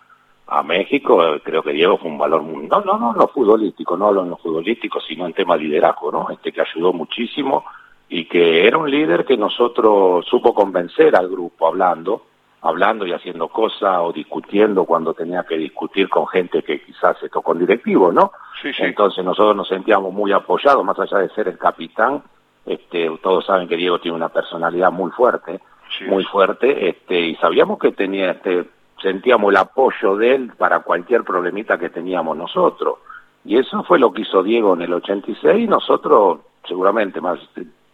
a 0.48 0.64
México, 0.64 1.22
creo 1.44 1.62
que 1.62 1.74
Diego 1.74 1.98
fue 1.98 2.10
un 2.10 2.18
valor 2.18 2.42
muy, 2.42 2.68
no, 2.68 2.82
no, 2.82 2.98
no 2.98 3.12
en 3.12 3.20
lo 3.20 3.28
futbolístico, 3.28 3.98
no 3.98 4.08
hablo 4.08 4.24
en 4.24 4.30
lo 4.30 4.38
futbolístico, 4.38 5.00
sino 5.02 5.26
en 5.26 5.34
tema 5.34 5.58
liderazgo, 5.58 6.12
¿no? 6.12 6.30
Este 6.30 6.52
que 6.52 6.62
ayudó 6.62 6.94
muchísimo 6.94 7.66
y 8.10 8.26
que 8.26 8.66
era 8.66 8.78
un 8.78 8.90
líder 8.90 9.26
que 9.26 9.38
nosotros 9.38 10.26
supo 10.26 10.54
convencer 10.54 11.16
al 11.16 11.28
grupo 11.28 11.68
hablando, 11.68 12.24
hablando 12.62 13.06
y 13.06 13.12
haciendo 13.12 13.50
cosas 13.50 13.98
o 14.00 14.14
discutiendo 14.14 14.86
cuando 14.86 15.14
tenía 15.14 15.44
que 15.44 15.58
discutir 15.58 16.08
con 16.08 16.28
gente 16.28 16.64
que 16.64 16.82
quizás 16.82 17.22
esto 17.22 17.42
con 17.42 17.60
directivos, 17.60 18.14
¿no? 18.14 18.32
Sí, 18.62 18.72
sí. 18.74 18.84
Entonces 18.84 19.24
nosotros 19.26 19.56
nos 19.56 19.68
sentíamos 19.68 20.14
muy 20.14 20.32
apoyados, 20.32 20.84
más 20.84 20.98
allá 21.00 21.20
de 21.20 21.30
ser 21.30 21.50
el 21.50 21.58
capitán, 21.58 22.24
este, 22.68 23.10
todos 23.24 23.46
saben 23.46 23.68
que 23.68 23.78
Diego 23.78 24.00
tiene 24.00 24.18
una 24.18 24.30
personalidad 24.30 24.92
muy 24.92 25.10
fuerte, 25.12 25.62
muy 26.08 26.26
fuerte, 26.26 26.90
este, 26.90 27.20
y 27.20 27.36
sabíamos 27.38 27.80
que 27.80 27.94
tenía, 27.94 28.32
este, 28.32 28.66
sentíamos 29.02 29.52
el 29.52 29.58
apoyo 29.58 30.18
de 30.18 30.36
él 30.36 30.52
para 30.58 30.82
cualquier 30.82 31.24
problemita 31.24 31.78
que 31.78 31.90
teníamos 31.90 32.36
nosotros. 32.36 32.98
Y 33.46 33.58
eso 33.58 33.84
fue 33.84 34.00
lo 34.00 34.12
que 34.12 34.24
hizo 34.24 34.44
Diego 34.44 34.74
en 34.74 34.82
el 34.82 34.94
86 34.94 35.64
y 35.64 35.68
nosotros, 35.68 36.40
seguramente, 36.68 37.22
más 37.22 37.40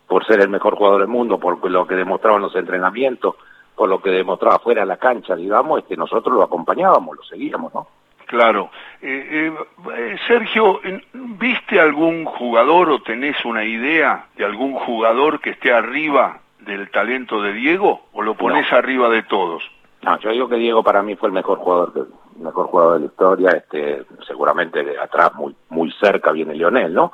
por 0.08 0.26
ser 0.26 0.42
el 0.42 0.50
mejor 0.50 0.76
jugador 0.76 1.02
del 1.02 1.08
mundo, 1.08 1.38
por 1.38 1.70
lo 1.70 1.86
que 1.86 1.96
demostraban 1.96 2.42
los 2.42 2.56
entrenamientos, 2.56 3.36
por 3.76 3.88
lo 3.88 4.02
que 4.02 4.10
demostraba 4.10 4.58
fuera 4.58 4.82
de 4.82 4.88
la 4.88 4.98
cancha, 4.98 5.36
digamos, 5.36 5.80
este, 5.80 5.96
nosotros 5.96 6.36
lo 6.36 6.44
acompañábamos, 6.44 7.16
lo 7.16 7.24
seguíamos, 7.24 7.74
¿no? 7.74 7.88
Claro. 8.28 8.70
Eh, 9.02 9.52
eh, 9.96 10.16
Sergio, 10.28 10.80
¿viste 11.14 11.80
algún 11.80 12.26
jugador 12.26 12.90
o 12.90 13.02
tenés 13.02 13.44
una 13.46 13.64
idea 13.64 14.28
de 14.36 14.46
algún 14.46 14.74
jugador 14.74 15.40
que 15.40 15.52
esté 15.52 15.74
arriba 15.74 16.40
del 16.60 16.90
talento 16.90 17.42
de 17.42 17.54
Diego 17.54 18.02
o 18.14 18.22
lo 18.22 18.36
pones 18.36 18.72
arriba 18.72 19.10
de 19.10 19.24
todos? 19.24 19.64
No, 20.02 20.18
yo 20.20 20.32
digo 20.32 20.50
que 20.50 20.56
Diego 20.56 20.84
para 20.84 21.02
mí 21.02 21.16
fue 21.16 21.30
el 21.30 21.34
mejor 21.34 21.60
jugador, 21.60 21.92
el 22.36 22.44
mejor 22.44 22.68
jugador 22.68 22.94
de 22.96 23.00
la 23.02 23.06
historia, 23.06 23.50
este, 23.52 24.04
seguramente 24.28 24.84
de 24.84 25.00
atrás 25.00 25.34
muy 25.36 25.56
muy 25.70 25.92
cerca 25.94 26.32
viene 26.32 26.56
Lionel, 26.56 26.94
¿no? 26.94 27.14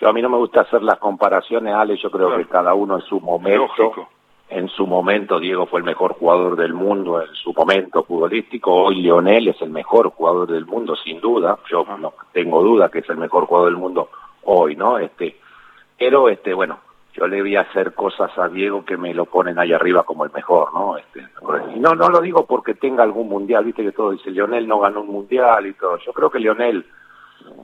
Yo 0.00 0.08
a 0.08 0.12
mí 0.12 0.20
no 0.20 0.28
me 0.28 0.36
gusta 0.36 0.62
hacer 0.62 0.82
las 0.82 0.98
comparaciones, 0.98 1.74
Ale, 1.74 1.96
yo 1.96 2.10
creo 2.10 2.36
que 2.36 2.46
cada 2.46 2.74
uno 2.74 2.96
en 2.96 3.02
su 3.02 3.20
momento, 3.20 4.08
en 4.54 4.68
su 4.68 4.86
momento 4.86 5.40
Diego 5.40 5.66
fue 5.66 5.80
el 5.80 5.84
mejor 5.84 6.14
jugador 6.14 6.56
del 6.56 6.72
mundo 6.72 7.20
en 7.20 7.34
su 7.34 7.52
momento 7.52 8.04
futbolístico, 8.04 8.72
hoy 8.72 9.02
Lionel 9.02 9.48
es 9.48 9.60
el 9.60 9.70
mejor 9.70 10.10
jugador 10.10 10.50
del 10.50 10.64
mundo 10.64 10.94
sin 10.96 11.20
duda, 11.20 11.58
yo 11.68 11.84
no 11.98 12.12
tengo 12.32 12.62
duda 12.62 12.88
que 12.88 13.00
es 13.00 13.10
el 13.10 13.16
mejor 13.16 13.46
jugador 13.46 13.70
del 13.70 13.80
mundo 13.80 14.10
hoy, 14.44 14.76
¿no? 14.76 14.98
Este, 14.98 15.36
pero 15.98 16.28
este, 16.28 16.54
bueno, 16.54 16.78
yo 17.14 17.26
le 17.26 17.40
voy 17.40 17.56
a 17.56 17.62
hacer 17.62 17.94
cosas 17.94 18.30
a 18.38 18.48
Diego 18.48 18.84
que 18.84 18.96
me 18.96 19.12
lo 19.12 19.24
ponen 19.24 19.58
ahí 19.58 19.72
arriba 19.72 20.04
como 20.04 20.24
el 20.24 20.32
mejor, 20.32 20.72
¿no? 20.72 20.96
Este, 20.98 21.20
y 21.74 21.80
no, 21.80 21.94
no 21.94 22.08
lo 22.08 22.20
digo 22.20 22.46
porque 22.46 22.74
tenga 22.74 23.02
algún 23.02 23.28
mundial, 23.28 23.64
viste 23.64 23.82
que 23.82 23.92
todo 23.92 24.12
dice, 24.12 24.30
Lionel 24.30 24.68
no 24.68 24.78
ganó 24.78 25.00
un 25.00 25.08
mundial 25.08 25.66
y 25.66 25.74
todo. 25.74 25.98
Yo 25.98 26.12
creo 26.12 26.30
que 26.30 26.38
Lionel 26.38 26.84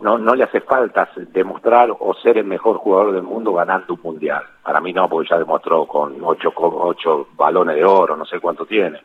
no, 0.02 0.18
no 0.18 0.34
le 0.34 0.44
hace 0.44 0.60
falta 0.60 1.08
demostrar 1.32 1.90
o 1.90 2.14
ser 2.14 2.38
el 2.38 2.44
mejor 2.44 2.76
jugador 2.78 3.12
del 3.12 3.22
mundo 3.22 3.52
ganando 3.52 3.94
un 3.94 4.00
mundial. 4.02 4.42
Para 4.62 4.80
mí 4.80 4.92
no, 4.92 5.08
porque 5.08 5.28
ya 5.30 5.38
demostró 5.38 5.86
con 5.86 6.16
ocho, 6.22 6.52
ocho 6.56 7.28
balones 7.34 7.76
de 7.76 7.84
oro, 7.84 8.16
no 8.16 8.24
sé 8.24 8.40
cuánto 8.40 8.64
tiene. 8.64 9.00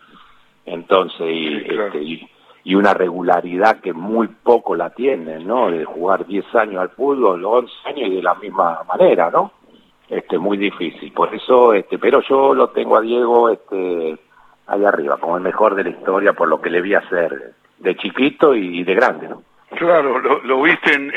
Entonces, 0.65 1.27
y, 1.27 1.58
este, 1.58 2.01
y, 2.01 2.29
y, 2.63 2.75
una 2.75 2.94
regularidad 2.94 3.82
que 3.82 3.94
muy 3.94 4.27
poco 4.27 4.75
la 4.75 4.89
tiene, 4.89 5.39
¿no? 5.44 5.70
De 5.70 5.86
jugar 5.86 6.25
10 6.25 6.55
años 6.55 6.82
al 6.82 6.89
fútbol, 6.89 7.44
11 7.44 7.74
años 7.86 8.10
y 8.10 8.15
de 8.15 8.24
la 8.24 8.36
misma 8.36 8.82
manera, 8.88 9.29
¿no? 9.29 9.51
este 10.10 10.38
muy 10.38 10.58
difícil 10.58 11.12
por 11.12 11.34
eso 11.34 11.74
este 11.74 11.98
pero 11.98 12.22
yo 12.22 12.53
lo 12.53 12.70
tengo 12.70 12.98
a 12.98 13.01
Diego 13.01 13.50
este 13.50 14.17
ahí 14.67 14.86
arriba 14.86 15.17
como 15.17 15.38
el 15.38 15.44
mejor 15.44 15.75
de 15.75 15.84
la 15.84 15.89
historia 15.89 16.34
por 16.34 16.48
lo 16.48 16.62
que 16.62 16.70
le 16.70 16.82
vi 16.82 16.94
hacer 16.94 17.53
de 17.79 17.96
chiquito 17.96 18.53
y 18.53 18.84
de 18.84 18.94
grande 18.94 19.27
no 19.27 19.41
claro 19.75 20.20
lo, 20.20 20.41
lo 20.41 20.62
viste 20.62 20.94
en, 20.94 21.12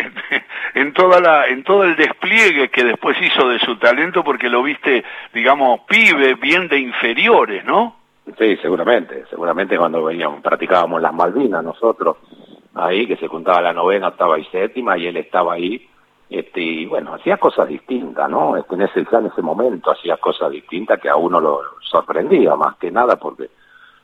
en, 0.74 0.92
toda 0.92 1.20
la 1.20 1.46
en 1.46 1.64
todo 1.64 1.84
el 1.84 1.96
despliegue 1.96 2.68
que 2.68 2.84
después 2.84 3.16
hizo 3.20 3.48
de 3.48 3.58
su 3.60 3.76
talento 3.76 4.22
porque 4.22 4.48
lo 4.48 4.62
viste 4.62 5.04
digamos 5.32 5.80
pibe 5.80 6.34
bien 6.34 6.68
de 6.68 6.78
inferiores 6.78 7.64
no 7.64 7.96
sí 8.38 8.56
seguramente 8.62 9.24
seguramente 9.30 9.76
cuando 9.76 10.04
veníamos 10.04 10.42
practicábamos 10.42 11.00
las 11.00 11.14
Malvinas 11.14 11.64
nosotros 11.64 12.16
ahí 12.74 13.06
que 13.06 13.16
se 13.16 13.28
juntaba 13.28 13.60
la 13.60 13.72
novena 13.72 14.08
octava 14.08 14.38
y 14.38 14.44
séptima 14.46 14.98
y 14.98 15.06
él 15.06 15.16
estaba 15.16 15.54
ahí 15.54 15.88
este, 16.30 16.60
y 16.60 16.86
bueno, 16.86 17.14
hacía 17.14 17.38
cosas 17.38 17.68
distintas, 17.68 18.28
¿no? 18.28 18.56
Este, 18.56 18.74
en 18.74 18.82
ese, 18.82 19.00
en 19.00 19.26
ese 19.26 19.40
momento 19.40 19.90
hacía 19.90 20.18
cosas 20.18 20.50
distintas 20.50 21.00
que 21.00 21.08
a 21.08 21.16
uno 21.16 21.40
lo 21.40 21.62
sorprendía 21.80 22.54
más 22.54 22.76
que 22.76 22.90
nada 22.90 23.16
porque 23.16 23.48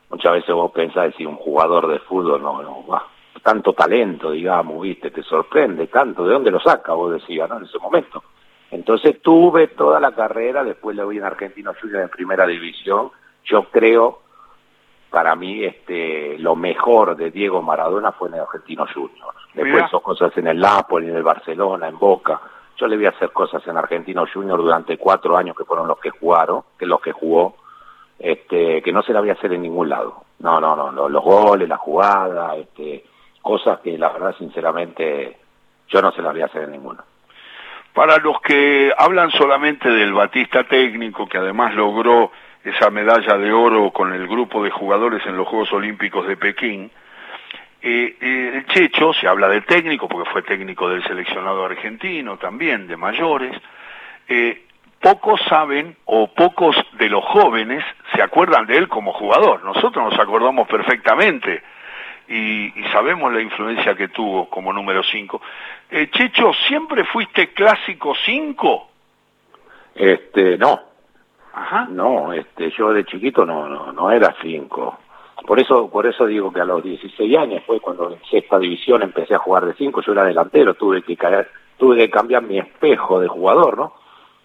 muchas 0.08 0.32
veces 0.32 0.54
vos 0.54 0.73
pensás 0.73 1.14
si 1.16 1.26
un 1.26 1.37
jugador 1.37 1.87
de 1.88 1.99
fútbol 2.00 2.42
no, 2.42 2.62
no 2.62 3.02
tanto 3.44 3.74
talento, 3.74 4.30
digamos, 4.30 4.80
viste, 4.80 5.10
te 5.10 5.22
sorprende 5.22 5.86
tanto, 5.88 6.24
¿de 6.24 6.32
dónde 6.32 6.50
lo 6.50 6.58
saca? 6.60 6.94
Vos 6.94 7.12
decías, 7.12 7.48
¿no? 7.48 7.58
En 7.58 7.64
ese 7.64 7.78
momento. 7.78 8.24
Entonces 8.70 9.20
tuve 9.20 9.68
toda 9.68 10.00
la 10.00 10.12
carrera, 10.12 10.64
después 10.64 10.96
lo 10.96 11.06
vi 11.08 11.18
en 11.18 11.24
Argentino 11.24 11.72
Junior 11.78 12.00
en 12.00 12.08
primera 12.08 12.46
división, 12.46 13.10
yo 13.44 13.64
creo 13.64 14.20
para 15.10 15.36
mí 15.36 15.62
este 15.62 16.38
lo 16.38 16.56
mejor 16.56 17.16
de 17.16 17.30
Diego 17.30 17.62
Maradona 17.62 18.12
fue 18.12 18.28
en 18.28 18.34
el 18.34 18.40
Argentino 18.40 18.86
Junior. 18.92 19.34
Después 19.52 19.84
hizo 19.86 20.00
cosas 20.00 20.36
en 20.38 20.48
el 20.48 20.58
Napoli, 20.58 21.08
en 21.08 21.16
el 21.16 21.22
Barcelona, 21.22 21.86
en 21.86 21.98
Boca. 21.98 22.40
Yo 22.76 22.88
le 22.88 23.06
a 23.06 23.10
hacer 23.10 23.30
cosas 23.30 23.64
en 23.68 23.76
Argentino 23.76 24.24
Junior 24.32 24.58
durante 24.58 24.96
cuatro 24.96 25.36
años 25.36 25.54
que 25.54 25.64
fueron 25.64 25.86
los 25.86 26.00
que 26.00 26.10
jugaron, 26.10 26.62
que 26.76 26.86
los 26.86 27.00
que 27.00 27.12
jugó, 27.12 27.54
este, 28.18 28.82
que 28.82 28.92
no 28.92 29.02
se 29.02 29.12
la 29.12 29.20
voy 29.20 29.30
a 29.30 29.34
hacer 29.34 29.52
en 29.52 29.62
ningún 29.62 29.90
lado. 29.90 30.24
No, 30.40 30.60
no, 30.60 30.74
no, 30.74 31.08
los, 31.08 31.22
goles, 31.22 31.68
la 31.68 31.76
jugada, 31.76 32.56
este, 32.56 33.04
cosas 33.44 33.80
que 33.80 33.96
la 33.98 34.08
verdad 34.08 34.34
sinceramente 34.38 35.36
yo 35.88 36.00
no 36.00 36.10
se 36.12 36.22
las 36.22 36.32
voy 36.32 36.42
a 36.42 36.46
hacer 36.46 36.62
en 36.64 36.72
ninguna. 36.72 37.04
Para 37.92 38.16
los 38.16 38.40
que 38.40 38.92
hablan 38.96 39.30
solamente 39.30 39.88
del 39.88 40.14
Batista 40.14 40.64
técnico, 40.64 41.28
que 41.28 41.38
además 41.38 41.74
logró 41.74 42.32
esa 42.64 42.90
medalla 42.90 43.36
de 43.36 43.52
oro 43.52 43.90
con 43.90 44.14
el 44.14 44.26
grupo 44.26 44.64
de 44.64 44.70
jugadores 44.70 45.24
en 45.26 45.36
los 45.36 45.46
Juegos 45.46 45.72
Olímpicos 45.72 46.26
de 46.26 46.38
Pekín. 46.38 46.90
Eh, 47.82 48.16
eh, 48.18 48.50
el 48.54 48.66
Checho, 48.66 49.12
se 49.12 49.28
habla 49.28 49.48
de 49.48 49.60
técnico, 49.60 50.08
porque 50.08 50.30
fue 50.30 50.42
técnico 50.42 50.88
del 50.88 51.04
seleccionado 51.04 51.66
argentino 51.66 52.38
también, 52.38 52.88
de 52.88 52.96
mayores, 52.96 53.54
eh, 54.26 54.64
pocos 55.00 55.38
saben 55.50 55.94
o 56.06 56.32
pocos 56.32 56.74
de 56.94 57.10
los 57.10 57.22
jóvenes 57.22 57.84
se 58.14 58.22
acuerdan 58.22 58.66
de 58.66 58.78
él 58.78 58.88
como 58.88 59.12
jugador. 59.12 59.62
Nosotros 59.62 60.02
nos 60.02 60.18
acordamos 60.18 60.66
perfectamente 60.66 61.62
y, 62.28 62.81
y 62.81 62.85
sabemos 62.93 63.33
la 63.33 63.40
influencia 63.40 63.95
que 63.95 64.09
tuvo 64.09 64.49
como 64.49 64.73
número 64.73 65.02
5. 65.02 65.40
Eh, 65.90 66.11
Checho, 66.11 66.52
¿siempre 66.66 67.04
fuiste 67.04 67.52
clásico 67.52 68.14
5? 68.25 68.88
Este, 69.95 70.59
no, 70.59 70.81
no, 71.90 72.33
este, 72.33 72.71
yo 72.71 72.93
de 72.93 73.04
chiquito 73.04 73.47
no, 73.47 73.69
no, 73.69 73.93
no 73.93 74.11
era 74.11 74.35
cinco. 74.43 74.99
Por 75.47 75.61
eso, 75.61 75.90
por 75.90 76.07
eso 76.07 76.26
digo 76.26 76.52
que 76.52 76.61
a 76.61 76.64
los 76.64 76.83
16 76.83 77.37
años 77.37 77.62
fue 77.66 77.81
cuando 77.81 78.12
en 78.12 78.19
sexta 78.31 78.59
división 78.59 79.02
empecé 79.02 79.35
a 79.35 79.38
jugar 79.38 79.66
de 79.66 79.75
cinco, 79.75 80.00
yo 80.00 80.12
era 80.12 80.25
delantero, 80.25 80.75
tuve 80.75 81.02
que 81.02 81.16
caer, 81.16 81.49
tuve 81.76 81.97
que 81.99 82.11
cambiar 82.11 82.43
mi 82.43 82.59
espejo 82.59 83.21
de 83.21 83.28
jugador, 83.28 83.76
¿no? 83.76 83.95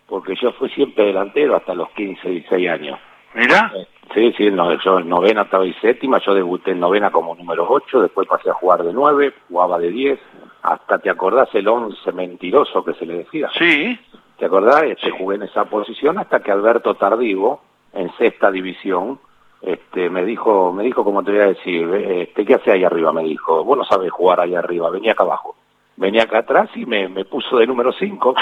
Porque 0.08 0.36
yo 0.36 0.52
fui 0.54 0.70
siempre 0.70 1.06
delantero 1.06 1.56
hasta 1.56 1.74
los 1.74 1.90
15, 1.92 2.28
16 2.28 2.70
años. 2.70 3.00
¿Mira? 3.34 3.72
Sí, 4.14 4.34
sí, 4.38 4.50
no, 4.50 4.74
yo 4.80 5.00
en 5.00 5.10
novena 5.10 5.44
estaba 5.44 5.66
y 5.66 5.74
séptima, 5.74 6.20
yo 6.20 6.34
debuté 6.34 6.72
en 6.72 6.80
novena 6.80 7.12
como 7.12 7.36
número 7.36 7.66
8, 7.70 8.02
después 8.02 8.28
pasé 8.28 8.50
a 8.50 8.54
jugar 8.54 8.84
de 8.84 8.92
9, 8.92 9.34
jugaba 9.48 9.78
de 9.78 9.92
10, 9.92 10.20
hasta 10.64 10.98
te 10.98 11.10
acordás 11.10 11.50
el 11.54 11.68
11 11.68 12.12
mentiroso 12.14 12.84
que 12.84 12.94
se 12.94 13.06
le 13.06 13.20
decía. 13.20 13.50
Sí. 13.58 14.00
¿Te 14.38 14.46
acordás? 14.46 14.84
Este, 14.84 15.12
Jugué 15.12 15.36
en 15.36 15.44
esa 15.44 15.66
posición 15.66 16.18
hasta 16.18 16.40
que 16.40 16.52
Alberto 16.52 16.96
Tardivo, 16.96 17.62
en 17.94 18.12
sexta 18.18 18.50
división, 18.50 19.20
este, 19.62 20.10
me 20.10 20.24
dijo, 20.24 20.72
me 20.72 20.84
dijo, 20.84 21.04
como 21.04 21.24
te 21.24 21.32
voy 21.32 21.42
a 21.42 21.48
decir, 21.48 21.94
este, 21.94 22.46
¿qué 22.46 22.56
hace 22.56 22.72
ahí 22.72 22.84
arriba? 22.84 23.12
Me 23.12 23.24
dijo, 23.24 23.64
vos 23.64 23.78
no 23.78 23.84
sabes 23.84 24.12
jugar 24.12 24.40
ahí 24.40 24.56
arriba, 24.56 24.90
venía 24.90 25.12
acá 25.12 25.24
abajo. 25.24 25.56
Venía 26.00 26.24
acá 26.24 26.40
atrás 26.40 26.70
y 26.76 26.86
me, 26.86 27.10
me 27.10 27.26
puso 27.26 27.58
de 27.58 27.68
número 27.68 27.92
5. 27.92 28.34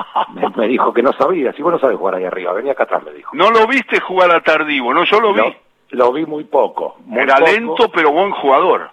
me, 0.56 0.66
dijo 0.66 0.94
que 0.94 1.02
no 1.02 1.12
sabía, 1.12 1.52
si 1.52 1.60
vos 1.60 1.70
no 1.70 1.78
sabes 1.78 1.98
jugar 1.98 2.14
ahí 2.14 2.24
arriba, 2.24 2.54
venía 2.54 2.72
acá 2.72 2.84
atrás, 2.84 3.04
me 3.04 3.12
dijo. 3.12 3.36
No 3.36 3.50
lo 3.50 3.66
viste 3.66 4.00
jugar 4.00 4.30
a 4.30 4.40
Tardivo, 4.40 4.94
¿no? 4.94 5.04
Yo 5.04 5.20
lo 5.20 5.34
vi. 5.34 5.54
Lo, 5.90 6.10
vi 6.10 6.24
muy 6.24 6.44
poco. 6.44 6.96
Era 7.14 7.38
lento, 7.38 7.90
pero 7.92 8.12
buen 8.12 8.30
jugador. 8.30 8.90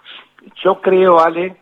Yo 0.62 0.82
creo, 0.82 1.18
Ale, 1.18 1.56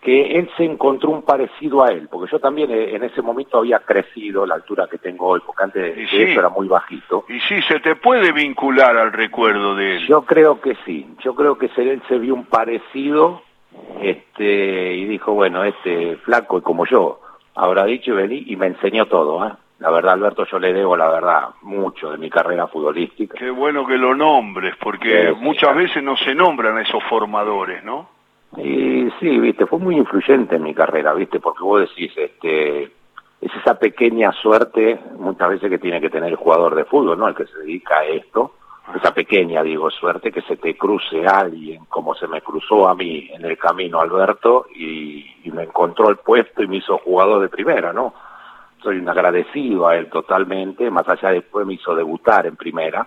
que 0.00 0.36
él 0.36 0.50
se 0.56 0.64
encontró 0.64 1.10
un 1.10 1.22
parecido 1.22 1.84
a 1.84 1.90
él, 1.90 2.08
porque 2.10 2.32
yo 2.32 2.40
también 2.40 2.72
eh, 2.72 2.96
en 2.96 3.04
ese 3.04 3.22
momento 3.22 3.58
había 3.58 3.78
crecido 3.78 4.44
la 4.46 4.56
altura 4.56 4.88
que 4.90 4.98
tengo 4.98 5.28
hoy, 5.28 5.40
porque 5.46 5.62
antes 5.62 5.94
de 5.94 6.02
eso 6.02 6.40
era 6.40 6.48
muy 6.48 6.66
bajito. 6.66 7.24
Y 7.28 7.38
sí, 7.40 7.62
se 7.68 7.78
te 7.78 7.94
puede 7.94 8.32
vincular 8.32 8.96
al 8.96 9.12
recuerdo 9.12 9.76
de 9.76 9.98
él. 9.98 10.08
Yo 10.08 10.22
creo 10.22 10.60
que 10.60 10.76
sí, 10.84 11.06
yo 11.22 11.36
creo 11.36 11.56
que 11.56 11.70
él 11.76 12.02
se 12.08 12.18
vio 12.18 12.34
un 12.34 12.46
parecido 12.46 13.42
este 14.00 14.94
y 14.94 15.04
dijo, 15.06 15.32
bueno, 15.32 15.64
este 15.64 16.16
flaco 16.18 16.58
y 16.58 16.62
como 16.62 16.86
yo, 16.86 17.20
habrá 17.54 17.84
dicho 17.84 18.12
y 18.12 18.16
vení 18.16 18.44
y 18.46 18.56
me 18.56 18.66
enseñó 18.66 19.06
todo, 19.06 19.46
¿eh? 19.46 19.52
La 19.80 19.90
verdad, 19.90 20.12
Alberto, 20.12 20.44
yo 20.44 20.58
le 20.58 20.74
debo, 20.74 20.94
la 20.94 21.08
verdad, 21.08 21.48
mucho 21.62 22.10
de 22.10 22.18
mi 22.18 22.28
carrera 22.28 22.66
futbolística. 22.66 23.38
Qué 23.38 23.48
bueno 23.48 23.86
que 23.86 23.96
lo 23.96 24.14
nombres, 24.14 24.74
porque 24.78 25.34
muchas 25.38 25.74
veces 25.74 26.02
no 26.02 26.18
se 26.18 26.34
nombran 26.34 26.76
a 26.76 26.82
esos 26.82 27.02
formadores, 27.04 27.82
¿no? 27.82 28.10
Y 28.58 29.08
sí, 29.18 29.38
viste, 29.38 29.64
fue 29.64 29.78
muy 29.78 29.96
influyente 29.96 30.56
en 30.56 30.64
mi 30.64 30.74
carrera, 30.74 31.14
viste, 31.14 31.40
porque 31.40 31.62
vos 31.62 31.80
decís, 31.80 32.12
este, 32.14 32.82
es 33.40 33.54
esa 33.58 33.78
pequeña 33.78 34.32
suerte 34.32 35.00
muchas 35.18 35.48
veces 35.48 35.70
que 35.70 35.78
tiene 35.78 35.98
que 35.98 36.10
tener 36.10 36.28
el 36.28 36.36
jugador 36.36 36.74
de 36.74 36.84
fútbol, 36.84 37.18
¿no? 37.18 37.28
El 37.28 37.34
que 37.34 37.46
se 37.46 37.58
dedica 37.60 38.00
a 38.00 38.04
esto, 38.04 38.52
esa 38.96 39.12
pequeña, 39.12 39.62
digo, 39.62 39.90
suerte 39.90 40.32
que 40.32 40.42
se 40.42 40.56
te 40.56 40.76
cruce 40.76 41.26
alguien, 41.26 41.84
como 41.86 42.14
se 42.14 42.26
me 42.26 42.40
cruzó 42.40 42.88
a 42.88 42.94
mí 42.94 43.28
en 43.32 43.44
el 43.44 43.58
camino 43.58 44.00
Alberto, 44.00 44.66
y, 44.74 45.26
me 45.52 45.64
encontró 45.64 46.08
el 46.08 46.18
puesto 46.18 46.62
y 46.62 46.68
me 46.68 46.76
hizo 46.76 46.98
jugador 46.98 47.42
de 47.42 47.48
primera, 47.48 47.92
¿no? 47.92 48.14
Soy 48.82 48.98
un 48.98 49.08
agradecido 49.08 49.88
a 49.88 49.96
él 49.96 50.08
totalmente, 50.08 50.88
más 50.90 51.08
allá 51.08 51.30
después 51.30 51.66
me 51.66 51.74
hizo 51.74 51.94
debutar 51.94 52.46
en 52.46 52.56
primera, 52.56 53.06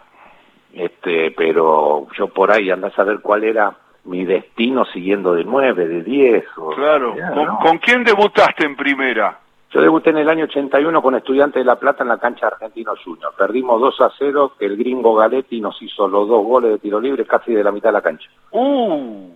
este, 0.73 1.31
pero 1.31 2.07
yo 2.17 2.27
por 2.27 2.51
ahí 2.51 2.69
andás 2.69 2.97
a 2.99 3.03
ver 3.03 3.21
cuál 3.21 3.45
era 3.45 3.73
mi 4.05 4.25
destino 4.25 4.85
siguiendo 4.85 5.33
de 5.33 5.45
nueve, 5.45 5.87
de 5.87 6.03
diez. 6.03 6.45
claro. 6.75 7.15
¿Con, 7.61 7.77
quién 7.77 8.03
debutaste 8.03 8.65
en 8.65 8.75
primera? 8.75 9.39
Yo 9.73 9.81
debuté 9.81 10.11
en 10.11 10.17
el 10.17 10.29
año 10.29 10.43
81 10.43 11.01
con 11.01 11.15
Estudiantes 11.15 11.59
de 11.59 11.65
La 11.65 11.79
Plata 11.79 12.03
en 12.03 12.09
la 12.09 12.19
cancha 12.19 12.45
Argentino 12.45 12.93
Junior. 13.03 13.33
Perdimos 13.35 13.81
2 13.81 14.01
a 14.01 14.11
0, 14.19 14.53
que 14.59 14.67
el 14.67 14.77
gringo 14.77 15.15
Galetti 15.15 15.59
nos 15.59 15.81
hizo 15.81 16.07
los 16.07 16.27
dos 16.27 16.43
goles 16.45 16.71
de 16.73 16.77
tiro 16.77 16.99
libre 16.99 17.25
casi 17.25 17.53
de 17.53 17.63
la 17.63 17.71
mitad 17.71 17.89
de 17.89 17.93
la 17.93 18.01
cancha. 18.01 18.29
Uh. 18.51 19.31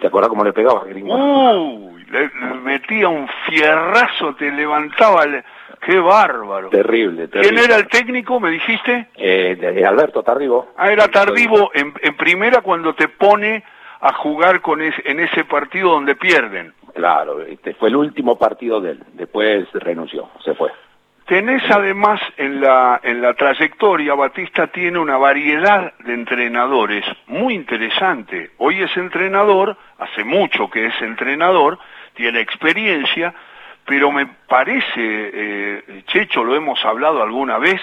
¿Te 0.00 0.06
acordás 0.06 0.30
cómo 0.30 0.42
le 0.42 0.54
pegaba 0.54 0.84
el 0.86 0.88
gringo? 0.88 1.14
Uh, 1.14 1.98
le, 1.98 2.30
metía 2.62 3.08
un 3.08 3.28
fierrazo, 3.46 4.34
te 4.36 4.50
levantaba 4.50 5.24
el... 5.24 5.44
¡Qué 5.82 5.98
bárbaro! 5.98 6.70
Terrible, 6.70 7.28
terrible. 7.28 7.50
¿Quién 7.50 7.70
era 7.70 7.76
el 7.76 7.86
técnico, 7.88 8.40
me 8.40 8.50
dijiste? 8.52 9.08
Eh, 9.16 9.84
Alberto 9.86 10.22
Tardivo. 10.22 10.68
Ah, 10.78 10.90
era 10.90 11.08
Tardivo 11.08 11.70
en, 11.74 11.92
en 12.00 12.16
primera 12.16 12.62
cuando 12.62 12.94
te 12.94 13.08
pone 13.08 13.62
a 14.04 14.12
jugar 14.12 14.60
con 14.60 14.82
en 14.82 15.20
ese 15.20 15.44
partido 15.44 15.92
donde 15.92 16.14
pierden. 16.14 16.74
Claro, 16.94 17.40
este 17.40 17.72
fue 17.72 17.88
el 17.88 17.96
último 17.96 18.36
partido 18.38 18.78
de 18.78 18.90
él. 18.90 19.04
Después 19.14 19.66
renunció, 19.72 20.28
se 20.44 20.54
fue. 20.54 20.70
Tenés 21.26 21.62
además 21.70 22.20
en 22.36 22.60
la, 22.60 23.00
en 23.02 23.22
la 23.22 23.32
trayectoria, 23.32 24.12
Batista 24.14 24.66
tiene 24.66 24.98
una 24.98 25.16
variedad 25.16 25.94
de 26.00 26.12
entrenadores 26.12 27.02
muy 27.28 27.54
interesante. 27.54 28.50
Hoy 28.58 28.82
es 28.82 28.94
entrenador, 28.94 29.74
hace 29.98 30.22
mucho 30.22 30.68
que 30.68 30.84
es 30.84 31.00
entrenador, 31.00 31.78
tiene 32.12 32.40
experiencia, 32.40 33.32
pero 33.86 34.12
me 34.12 34.26
parece, 34.46 34.92
eh, 34.98 36.02
Checho, 36.08 36.44
lo 36.44 36.54
hemos 36.54 36.84
hablado 36.84 37.22
alguna 37.22 37.56
vez, 37.56 37.80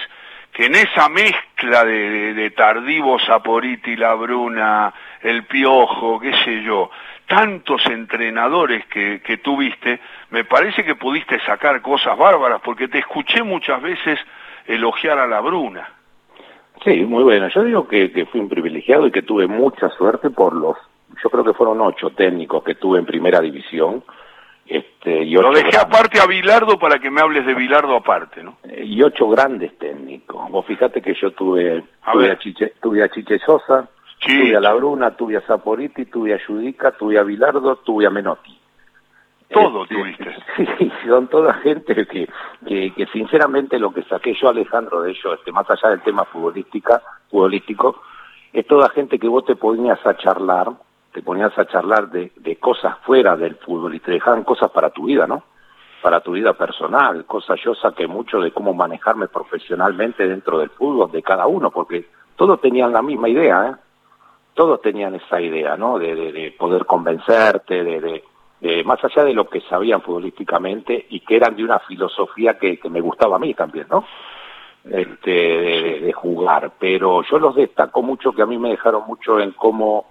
que 0.51 0.65
en 0.65 0.75
esa 0.75 1.07
mezcla 1.09 1.85
de, 1.85 2.33
de, 2.33 2.49
Tardivo, 2.51 3.19
Saporiti, 3.19 3.95
La 3.95 4.13
Bruna, 4.15 4.93
El 5.21 5.45
Piojo, 5.45 6.19
qué 6.19 6.33
sé 6.43 6.61
yo, 6.63 6.89
tantos 7.27 7.85
entrenadores 7.85 8.85
que, 8.87 9.39
tuviste, 9.41 10.01
me 10.31 10.43
parece 10.43 10.83
que 10.83 10.95
pudiste 10.95 11.39
sacar 11.45 11.81
cosas 11.81 12.17
bárbaras, 12.17 12.61
porque 12.61 12.89
te 12.89 12.99
escuché 12.99 13.43
muchas 13.43 13.81
veces 13.81 14.19
elogiar 14.67 15.17
a 15.17 15.27
La 15.27 15.39
Bruna. 15.39 15.89
Sí, 16.83 17.05
muy 17.05 17.23
bueno. 17.23 17.47
Yo 17.47 17.63
digo 17.63 17.87
que, 17.87 18.11
que 18.11 18.25
fui 18.25 18.41
un 18.41 18.49
privilegiado 18.49 19.07
y 19.07 19.11
que 19.11 19.21
tuve 19.21 19.47
mucha 19.47 19.87
suerte 19.89 20.29
por 20.29 20.53
los, 20.53 20.75
yo 21.23 21.29
creo 21.29 21.43
que 21.43 21.53
fueron 21.53 21.79
ocho 21.79 22.09
técnicos 22.09 22.63
que 22.63 22.75
tuve 22.75 22.99
en 22.99 23.05
primera 23.05 23.39
división, 23.39 24.03
este, 24.71 25.23
y 25.23 25.33
Lo 25.33 25.51
dejé 25.51 25.77
aparte 25.77 26.21
a 26.21 26.25
Bilardo 26.25 26.79
para 26.79 26.97
que 26.97 27.11
me 27.11 27.19
hables 27.19 27.45
de 27.45 27.53
Bilardo 27.53 27.93
aparte, 27.93 28.41
¿no? 28.41 28.55
Eh, 28.63 28.85
y 28.85 29.03
ocho 29.03 29.27
grandes 29.27 29.77
técnicos. 29.77 30.49
Vos 30.49 30.65
fíjate 30.65 31.01
que 31.01 31.13
yo 31.13 31.31
tuve 31.31 31.79
a, 31.79 32.11
tuve 32.13 32.31
a, 32.31 32.39
Chiche, 32.39 32.73
tuve 32.81 33.03
a 33.03 33.09
Chiche 33.09 33.37
Sosa, 33.39 33.89
tuve 34.25 34.55
a 34.55 34.61
La 34.61 34.73
Bruna, 34.73 35.11
tuve 35.11 35.35
a 35.35 35.41
Saporiti, 35.41 36.05
tuve 36.05 36.33
a 36.33 36.39
Judica, 36.47 36.93
tuve 36.93 37.19
a 37.19 37.23
Bilardo, 37.23 37.75
tuve 37.83 38.05
a 38.05 38.09
Menotti. 38.11 38.57
Todo 39.49 39.83
este, 39.83 39.95
tuviste. 39.95 40.35
Sí, 40.77 40.89
son 41.05 41.27
toda 41.27 41.53
gente 41.55 41.93
que, 41.93 42.29
que, 42.65 42.93
que, 42.93 43.05
sinceramente 43.07 43.77
lo 43.77 43.91
que 43.91 44.03
saqué 44.03 44.33
yo, 44.41 44.47
Alejandro, 44.47 45.01
de 45.01 45.11
ellos, 45.11 45.37
este, 45.37 45.51
más 45.51 45.69
allá 45.69 45.89
del 45.89 46.01
tema 46.01 46.23
futbolística, 46.23 47.01
futbolístico, 47.29 48.01
es 48.53 48.65
toda 48.67 48.87
gente 48.91 49.19
que 49.19 49.27
vos 49.27 49.43
te 49.43 49.57
ponías 49.57 49.99
a 50.05 50.15
charlar 50.15 50.69
te 51.13 51.21
ponías 51.21 51.57
a 51.57 51.65
charlar 51.65 52.09
de, 52.09 52.31
de 52.35 52.55
cosas 52.57 52.97
fuera 53.05 53.35
del 53.35 53.55
fútbol 53.55 53.95
y 53.95 53.99
te 53.99 54.11
dejaban 54.11 54.43
cosas 54.43 54.71
para 54.71 54.89
tu 54.89 55.05
vida, 55.05 55.27
¿no? 55.27 55.43
Para 56.01 56.21
tu 56.21 56.31
vida 56.31 56.53
personal, 56.53 57.25
cosas 57.25 57.59
yo 57.63 57.75
saqué 57.75 58.07
mucho 58.07 58.39
de 58.39 58.51
cómo 58.51 58.73
manejarme 58.73 59.27
profesionalmente 59.27 60.27
dentro 60.27 60.59
del 60.59 60.69
fútbol 60.69 61.11
de 61.11 61.21
cada 61.21 61.47
uno, 61.47 61.69
porque 61.69 62.05
todos 62.35 62.59
tenían 62.61 62.91
la 62.91 63.01
misma 63.01 63.29
idea, 63.29 63.69
¿eh? 63.69 63.75
Todos 64.53 64.81
tenían 64.81 65.15
esa 65.15 65.39
idea, 65.39 65.77
¿no? 65.77 65.97
De, 65.97 66.13
de, 66.13 66.51
poder 66.57 66.85
convencerte, 66.85 67.83
de, 67.83 68.23
de, 68.59 68.83
más 68.83 69.03
allá 69.03 69.23
de 69.23 69.33
lo 69.33 69.47
que 69.47 69.61
sabían 69.61 70.01
futbolísticamente 70.01 71.05
y 71.09 71.21
que 71.21 71.37
eran 71.37 71.55
de 71.55 71.63
una 71.63 71.79
filosofía 71.79 72.57
que, 72.57 72.77
que 72.77 72.89
me 72.89 72.99
gustaba 72.99 73.37
a 73.37 73.39
mí 73.39 73.53
también, 73.53 73.87
¿no? 73.89 74.05
Este, 74.83 75.29
de, 76.01 76.13
jugar, 76.13 76.71
pero 76.79 77.21
yo 77.21 77.37
los 77.37 77.55
destaco 77.55 78.01
mucho, 78.01 78.33
que 78.33 78.41
a 78.41 78.47
mí 78.47 78.57
me 78.57 78.69
dejaron 78.69 79.03
mucho 79.05 79.39
en 79.39 79.51
cómo 79.51 80.05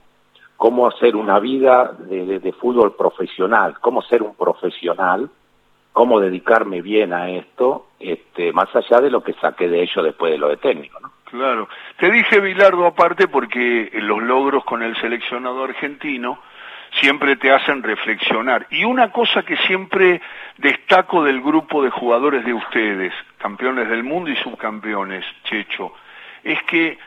cómo 0.60 0.86
hacer 0.86 1.16
una 1.16 1.38
vida 1.38 1.90
de, 2.00 2.52
fútbol 2.60 2.94
profesional, 2.94 3.78
cómo 3.80 4.02
ser 4.02 4.22
un 4.22 4.34
profesional, 4.34 5.30
cómo 5.90 6.20
dedicarme 6.20 6.82
bien 6.82 7.14
a 7.14 7.30
esto, 7.30 7.86
este, 7.98 8.52
más 8.52 8.68
allá 8.76 9.00
de 9.00 9.08
lo 9.08 9.22
que 9.22 9.32
saqué 9.40 9.70
de 9.70 9.82
ello 9.82 10.02
después 10.02 10.32
de 10.32 10.36
lo 10.36 10.50
de 10.50 10.58
técnico, 10.58 11.00
¿no? 11.00 11.12
Claro. 11.24 11.66
Te 11.96 12.10
dije, 12.10 12.40
Bilardo, 12.40 12.84
aparte, 12.84 13.26
porque 13.26 13.88
los 14.02 14.22
logros 14.22 14.62
con 14.64 14.82
el 14.82 14.94
seleccionado 15.00 15.64
argentino 15.64 16.38
siempre 17.00 17.36
te 17.36 17.50
hacen 17.50 17.82
reflexionar. 17.82 18.66
Y 18.68 18.84
una 18.84 19.10
cosa 19.12 19.42
que 19.42 19.56
siempre 19.66 20.20
destaco 20.58 21.24
del 21.24 21.40
grupo 21.40 21.82
de 21.82 21.88
jugadores 21.88 22.44
de 22.44 22.52
ustedes, 22.52 23.14
campeones 23.38 23.88
del 23.88 24.04
mundo 24.04 24.28
y 24.28 24.36
subcampeones, 24.36 25.24
Checho, 25.44 25.94
es 26.44 26.62
que 26.64 26.98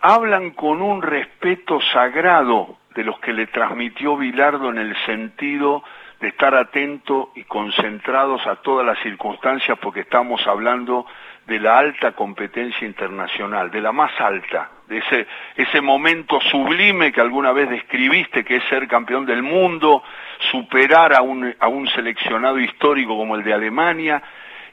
hablan 0.00 0.52
con 0.52 0.80
un 0.80 1.02
respeto 1.02 1.82
sagrado 1.92 2.78
de 2.94 3.04
los 3.04 3.18
que 3.20 3.32
le 3.32 3.46
transmitió 3.46 4.16
Bilardo 4.16 4.70
en 4.70 4.78
el 4.78 4.96
sentido 5.04 5.82
de 6.20 6.28
estar 6.28 6.54
atento 6.54 7.32
y 7.34 7.44
concentrados 7.44 8.46
a 8.46 8.56
todas 8.56 8.86
las 8.86 8.98
circunstancias 9.00 9.78
porque 9.80 10.00
estamos 10.00 10.46
hablando 10.46 11.06
de 11.46 11.60
la 11.60 11.78
alta 11.78 12.12
competencia 12.12 12.86
internacional, 12.86 13.70
de 13.70 13.80
la 13.80 13.92
más 13.92 14.18
alta, 14.18 14.70
de 14.88 14.98
ese, 14.98 15.26
ese 15.56 15.80
momento 15.80 16.40
sublime 16.40 17.12
que 17.12 17.20
alguna 17.20 17.52
vez 17.52 17.68
describiste, 17.68 18.44
que 18.44 18.56
es 18.56 18.64
ser 18.70 18.88
campeón 18.88 19.26
del 19.26 19.42
mundo, 19.42 20.02
superar 20.50 21.14
a 21.14 21.20
un, 21.20 21.54
a 21.58 21.68
un 21.68 21.86
seleccionado 21.88 22.58
histórico 22.58 23.16
como 23.16 23.36
el 23.36 23.44
de 23.44 23.52
Alemania 23.52 24.22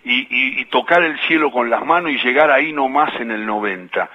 y, 0.03 0.59
y, 0.61 0.65
tocar 0.65 1.03
el 1.03 1.19
cielo 1.21 1.51
con 1.51 1.69
las 1.69 1.85
manos 1.85 2.11
y 2.11 2.17
llegar 2.17 2.49
ahí 2.49 2.73
nomás 2.73 3.13
en 3.19 3.31
el 3.31 3.45
90. 3.45 4.09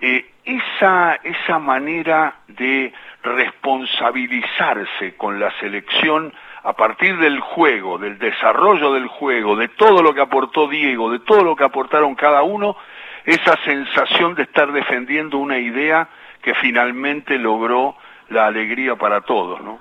Eh, 0.00 0.30
esa, 0.44 1.18
esa 1.22 1.58
manera 1.58 2.36
de 2.48 2.92
responsabilizarse 3.28 5.16
con 5.16 5.38
la 5.38 5.50
selección 5.60 6.32
a 6.62 6.72
partir 6.72 7.16
del 7.18 7.40
juego, 7.40 7.98
del 7.98 8.18
desarrollo 8.18 8.92
del 8.92 9.06
juego, 9.06 9.56
de 9.56 9.68
todo 9.68 10.02
lo 10.02 10.12
que 10.14 10.20
aportó 10.20 10.68
Diego, 10.68 11.10
de 11.10 11.20
todo 11.20 11.44
lo 11.44 11.56
que 11.56 11.64
aportaron 11.64 12.14
cada 12.14 12.42
uno, 12.42 12.76
esa 13.24 13.56
sensación 13.64 14.34
de 14.34 14.42
estar 14.42 14.72
defendiendo 14.72 15.38
una 15.38 15.58
idea 15.58 16.08
que 16.42 16.54
finalmente 16.54 17.38
logró 17.38 17.96
la 18.30 18.46
alegría 18.46 18.96
para 18.96 19.20
todos, 19.22 19.60
¿no? 19.62 19.80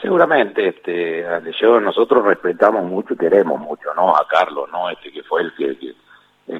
Seguramente, 0.00 0.68
este, 0.68 1.24
yo, 1.60 1.80
nosotros 1.80 2.24
respetamos 2.24 2.84
mucho 2.84 3.14
y 3.14 3.16
queremos 3.16 3.60
mucho, 3.60 3.92
¿no? 3.94 4.14
A 4.14 4.26
Carlos, 4.28 4.68
¿no? 4.70 4.90
Este 4.90 5.10
que 5.10 5.22
fue 5.24 5.42
el 5.42 5.54
que 5.54 5.76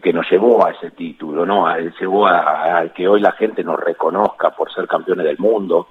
que 0.02 0.12
nos 0.12 0.30
llevó 0.30 0.66
a 0.66 0.72
ese 0.72 0.90
título, 0.90 1.46
¿no? 1.46 1.66
A, 1.66 1.78
llevó 1.78 2.26
a, 2.26 2.84
que 2.94 3.08
hoy 3.08 3.20
la 3.20 3.32
gente 3.32 3.64
nos 3.64 3.80
reconozca 3.80 4.50
por 4.50 4.72
ser 4.72 4.86
campeones 4.86 5.24
del 5.24 5.38
mundo, 5.38 5.88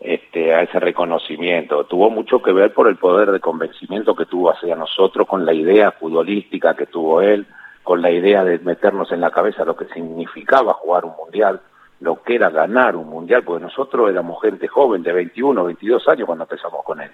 este, 0.00 0.54
a 0.54 0.62
ese 0.62 0.78
reconocimiento. 0.78 1.84
Tuvo 1.84 2.10
mucho 2.10 2.40
que 2.40 2.52
ver 2.52 2.72
por 2.72 2.88
el 2.88 2.96
poder 2.96 3.32
de 3.32 3.40
convencimiento 3.40 4.14
que 4.14 4.26
tuvo 4.26 4.50
hacia 4.50 4.76
nosotros, 4.76 5.26
con 5.26 5.44
la 5.44 5.52
idea 5.52 5.92
futbolística 5.92 6.74
que 6.74 6.86
tuvo 6.86 7.20
él, 7.20 7.46
con 7.82 8.02
la 8.02 8.10
idea 8.10 8.44
de 8.44 8.58
meternos 8.58 9.10
en 9.12 9.20
la 9.20 9.30
cabeza 9.30 9.64
lo 9.64 9.76
que 9.76 9.86
significaba 9.86 10.74
jugar 10.74 11.04
un 11.04 11.14
mundial, 11.16 11.60
lo 12.00 12.22
que 12.22 12.36
era 12.36 12.50
ganar 12.50 12.96
un 12.96 13.08
mundial, 13.08 13.42
porque 13.42 13.64
nosotros 13.64 14.10
éramos 14.10 14.40
gente 14.40 14.68
joven 14.68 15.02
de 15.02 15.12
21, 15.12 15.64
22 15.64 16.08
años 16.08 16.26
cuando 16.26 16.44
empezamos 16.44 16.84
con 16.84 17.00
él. 17.00 17.10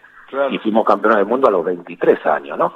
Y 0.51 0.59
fuimos 0.59 0.85
campeones 0.85 1.19
del 1.19 1.27
mundo 1.27 1.49
a 1.49 1.51
los 1.51 1.65
23 1.65 2.27
años, 2.27 2.59
¿no? 2.59 2.75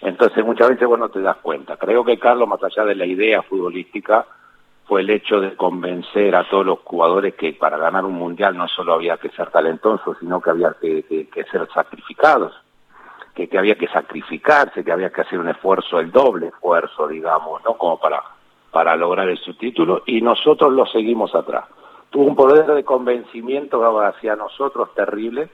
Entonces 0.00 0.44
muchas 0.44 0.70
veces 0.70 0.88
vos 0.88 0.98
no 0.98 1.10
te 1.10 1.20
das 1.20 1.36
cuenta. 1.38 1.76
Creo 1.76 2.04
que 2.04 2.18
Carlos, 2.18 2.48
más 2.48 2.62
allá 2.62 2.84
de 2.84 2.94
la 2.94 3.04
idea 3.04 3.42
futbolística, 3.42 4.26
fue 4.90 5.02
el 5.02 5.10
hecho 5.10 5.40
de 5.40 5.54
convencer 5.54 6.34
a 6.34 6.48
todos 6.50 6.66
los 6.66 6.80
jugadores 6.80 7.36
que 7.36 7.52
para 7.52 7.78
ganar 7.78 8.04
un 8.04 8.14
mundial 8.14 8.56
no 8.56 8.66
solo 8.66 8.94
había 8.94 9.18
que 9.18 9.28
ser 9.28 9.48
talentosos, 9.48 10.16
sino 10.18 10.40
que 10.40 10.50
había 10.50 10.74
que, 10.80 11.28
ser 11.48 11.68
sacrificados, 11.72 12.52
que, 13.32 13.48
había 13.56 13.76
que 13.76 13.86
sacrificarse, 13.86 14.82
que 14.82 14.90
había 14.90 15.10
que 15.10 15.20
hacer 15.20 15.38
un 15.38 15.46
esfuerzo, 15.46 16.00
el 16.00 16.10
doble 16.10 16.48
esfuerzo, 16.48 17.06
digamos, 17.06 17.62
¿no? 17.64 17.74
Como 17.74 18.00
para, 18.00 18.20
para 18.72 18.96
lograr 18.96 19.28
ese 19.28 19.54
título, 19.54 20.02
y 20.06 20.22
nosotros 20.22 20.72
lo 20.72 20.84
seguimos 20.86 21.36
atrás. 21.36 21.66
Tuvo 22.10 22.24
un 22.24 22.34
poder 22.34 22.66
de 22.66 22.82
convencimiento 22.82 23.96
hacia 24.00 24.34
nosotros 24.34 24.92
terrible, 24.92 25.50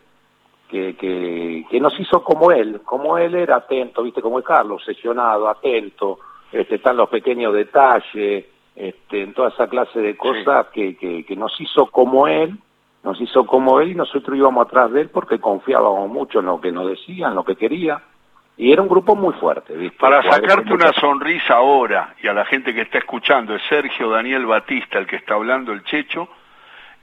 que, 0.70 0.96
que, 0.96 1.66
que, 1.68 1.78
nos 1.78 1.92
hizo 2.00 2.24
como 2.24 2.52
él, 2.52 2.80
como 2.86 3.18
él 3.18 3.34
era 3.34 3.56
atento, 3.56 4.02
viste, 4.02 4.22
como 4.22 4.38
es 4.38 4.46
Carlos, 4.46 4.82
sesionado, 4.82 5.46
atento, 5.46 6.20
este, 6.50 6.76
están 6.76 6.96
los 6.96 7.10
pequeños 7.10 7.52
detalles, 7.52 8.46
este, 8.76 9.22
en 9.22 9.32
toda 9.32 9.48
esa 9.48 9.68
clase 9.68 9.98
de 10.00 10.16
cosas 10.16 10.66
que, 10.72 10.96
que, 10.96 11.24
que 11.24 11.36
nos 11.36 11.58
hizo 11.60 11.86
como 11.86 12.28
él, 12.28 12.56
nos 13.02 13.20
hizo 13.20 13.46
como 13.46 13.80
él 13.80 13.92
y 13.92 13.94
nosotros 13.94 14.36
íbamos 14.36 14.66
atrás 14.66 14.92
de 14.92 15.02
él 15.02 15.08
porque 15.08 15.38
confiábamos 15.38 16.10
mucho 16.10 16.40
en 16.40 16.46
lo 16.46 16.60
que 16.60 16.72
nos 16.72 16.88
decían, 16.88 17.34
lo 17.34 17.44
que 17.44 17.56
quería. 17.56 18.02
Y 18.58 18.72
era 18.72 18.82
un 18.82 18.88
grupo 18.88 19.14
muy 19.14 19.34
fuerte. 19.34 19.74
¿viste? 19.74 19.96
Para 19.98 20.22
sacarte 20.22 20.72
una 20.72 20.92
sonrisa 20.92 21.54
ahora 21.54 22.14
y 22.22 22.28
a 22.28 22.32
la 22.32 22.44
gente 22.44 22.74
que 22.74 22.82
está 22.82 22.98
escuchando, 22.98 23.54
es 23.54 23.62
Sergio 23.68 24.10
Daniel 24.10 24.46
Batista 24.46 24.98
el 24.98 25.06
que 25.06 25.16
está 25.16 25.34
hablando, 25.34 25.72
el 25.72 25.82
Checho, 25.84 26.28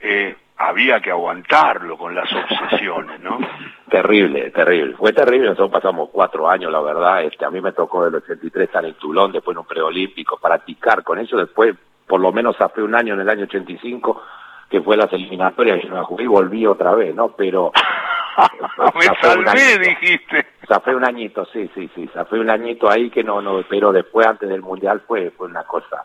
eh, 0.00 0.36
había 0.56 1.00
que 1.00 1.10
aguantarlo 1.10 1.98
con 1.98 2.14
las 2.14 2.28
obsesiones, 2.32 3.20
¿no? 3.20 3.38
Terrible, 3.90 4.50
terrible. 4.50 4.96
Fue 4.96 5.12
terrible, 5.12 5.50
nosotros 5.50 5.70
pasamos 5.70 6.08
cuatro 6.10 6.48
años, 6.48 6.72
la 6.72 6.80
verdad. 6.80 7.22
Este, 7.22 7.44
a 7.44 7.50
mí 7.50 7.60
me 7.60 7.70
tocó 7.70 8.04
del 8.04 8.16
83 8.16 8.64
estar 8.66 8.84
en 8.84 8.94
Tulón, 8.94 9.30
después 9.30 9.54
en 9.54 9.60
un 9.60 9.66
preolímpico, 9.66 10.36
practicar 10.38 11.04
con 11.04 11.20
ellos. 11.20 11.38
Después, 11.38 11.76
por 12.04 12.20
lo 12.20 12.32
menos, 12.32 12.60
hace 12.60 12.82
un 12.82 12.92
año, 12.96 13.14
en 13.14 13.20
el 13.20 13.28
año 13.28 13.44
85, 13.44 14.20
que 14.68 14.80
fue 14.80 14.96
las 14.96 15.12
eliminatorias, 15.12 15.80
yo 15.84 15.94
me 15.94 16.02
jugué 16.02 16.24
y 16.24 16.26
volví 16.26 16.66
otra 16.66 16.92
vez, 16.92 17.14
¿no? 17.14 17.28
Pero... 17.36 17.70
me 18.96 19.02
salvé, 19.20 19.78
dijiste. 19.78 20.44
fue 20.82 20.96
un 20.96 21.04
añito, 21.04 21.44
sí, 21.52 21.70
sí, 21.72 21.88
sí. 21.94 22.10
fue 22.28 22.40
un 22.40 22.50
añito 22.50 22.90
ahí 22.90 23.10
que 23.10 23.22
no, 23.22 23.40
no, 23.40 23.62
pero 23.68 23.92
después, 23.92 24.26
antes 24.26 24.48
del 24.48 24.62
Mundial, 24.62 25.02
fue, 25.06 25.30
fue 25.30 25.46
una 25.46 25.62
cosa 25.62 26.04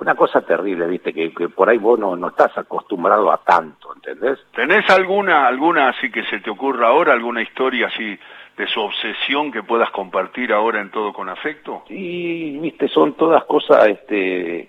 una 0.00 0.14
cosa 0.14 0.42
terrible, 0.42 0.86
viste, 0.86 1.12
que, 1.12 1.30
por 1.48 1.68
ahí 1.68 1.78
vos 1.78 1.98
no, 1.98 2.16
no, 2.16 2.28
estás 2.28 2.56
acostumbrado 2.58 3.32
a 3.32 3.38
tanto, 3.38 3.94
¿entendés? 3.94 4.38
¿Tenés 4.54 4.88
alguna, 4.90 5.46
alguna 5.46 5.88
así 5.88 6.10
que 6.10 6.22
se 6.24 6.40
te 6.40 6.50
ocurra 6.50 6.88
ahora, 6.88 7.12
alguna 7.14 7.40
historia 7.40 7.86
así 7.86 8.18
de 8.56 8.66
su 8.66 8.80
obsesión 8.80 9.50
que 9.50 9.62
puedas 9.62 9.90
compartir 9.90 10.52
ahora 10.52 10.80
en 10.80 10.90
todo 10.90 11.12
con 11.12 11.28
afecto? 11.28 11.84
Sí, 11.88 12.58
viste, 12.60 12.88
son 12.88 13.14
todas 13.14 13.44
cosas, 13.44 13.86
este, 13.88 14.68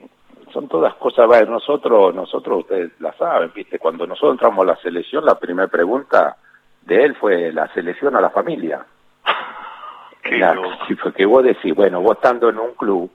son 0.53 0.69
todas 0.69 0.93
cosas, 0.95 1.27
ver, 1.27 1.49
nosotros, 1.49 2.15
nosotros 2.15 2.59
ustedes 2.59 2.91
la 2.99 3.11
saben, 3.13 3.51
viste, 3.53 3.79
cuando 3.79 4.07
nosotros 4.07 4.33
entramos 4.33 4.63
a 4.63 4.71
la 4.71 4.77
selección, 4.77 5.25
la 5.25 5.37
primera 5.37 5.67
pregunta 5.67 6.37
de 6.83 7.03
él 7.03 7.15
fue 7.15 7.51
la 7.51 7.67
selección 7.73 8.15
a 8.15 8.21
la 8.21 8.29
familia. 8.29 8.85
Qué 10.23 10.37
la, 10.37 10.55
porque 11.03 11.25
vos 11.25 11.43
decís, 11.43 11.75
bueno, 11.75 12.01
vos 12.01 12.15
estando 12.15 12.49
en 12.49 12.59
un 12.59 12.73
club, 12.75 13.11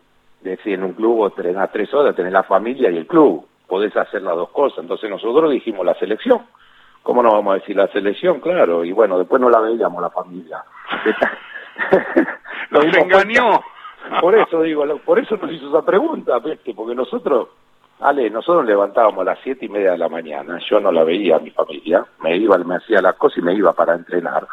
decir, 0.50 0.74
en 0.74 0.84
un 0.84 0.92
club 0.92 1.16
vos 1.16 1.34
tenés 1.34 1.56
tres 1.72 1.92
horas, 1.94 2.16
tenés 2.16 2.32
la 2.32 2.42
familia 2.42 2.90
y 2.90 2.96
el 2.96 3.06
club, 3.06 3.46
podés 3.66 3.96
hacer 3.96 4.22
las 4.22 4.36
dos 4.36 4.50
cosas. 4.50 4.80
Entonces 4.80 5.08
nosotros 5.08 5.50
dijimos 5.50 5.84
la 5.86 5.94
selección. 5.94 6.42
¿Cómo 7.02 7.22
no 7.22 7.32
vamos 7.32 7.52
a 7.52 7.58
decir 7.58 7.76
la 7.76 7.88
selección? 7.88 8.40
Claro, 8.40 8.84
y 8.84 8.92
bueno, 8.92 9.18
después 9.18 9.40
no 9.40 9.50
la 9.50 9.60
veíamos 9.60 10.00
la 10.00 10.10
familia. 10.10 10.62
Nos 12.70 12.84
engañó. 12.96 13.60
Por 14.20 14.34
eso 14.34 14.62
digo, 14.62 14.84
por 15.04 15.18
eso 15.18 15.36
nos 15.36 15.52
hizo 15.52 15.68
esa 15.68 15.86
pregunta, 15.86 16.40
porque 16.40 16.94
nosotros, 16.94 17.48
Ale, 18.00 18.28
nosotros 18.30 18.66
levantábamos 18.66 19.20
a 19.20 19.30
las 19.30 19.38
siete 19.44 19.66
y 19.66 19.68
media 19.68 19.92
de 19.92 19.98
la 19.98 20.08
mañana, 20.08 20.58
yo 20.68 20.80
no 20.80 20.90
la 20.90 21.04
veía 21.04 21.36
a 21.36 21.38
mi 21.38 21.50
familia, 21.50 22.04
me 22.20 22.36
iba, 22.36 22.58
me 22.58 22.76
hacía 22.76 23.00
las 23.00 23.14
cosas 23.14 23.38
y 23.38 23.42
me 23.42 23.54
iba 23.54 23.72
para 23.72 23.94
entrenar 23.94 24.46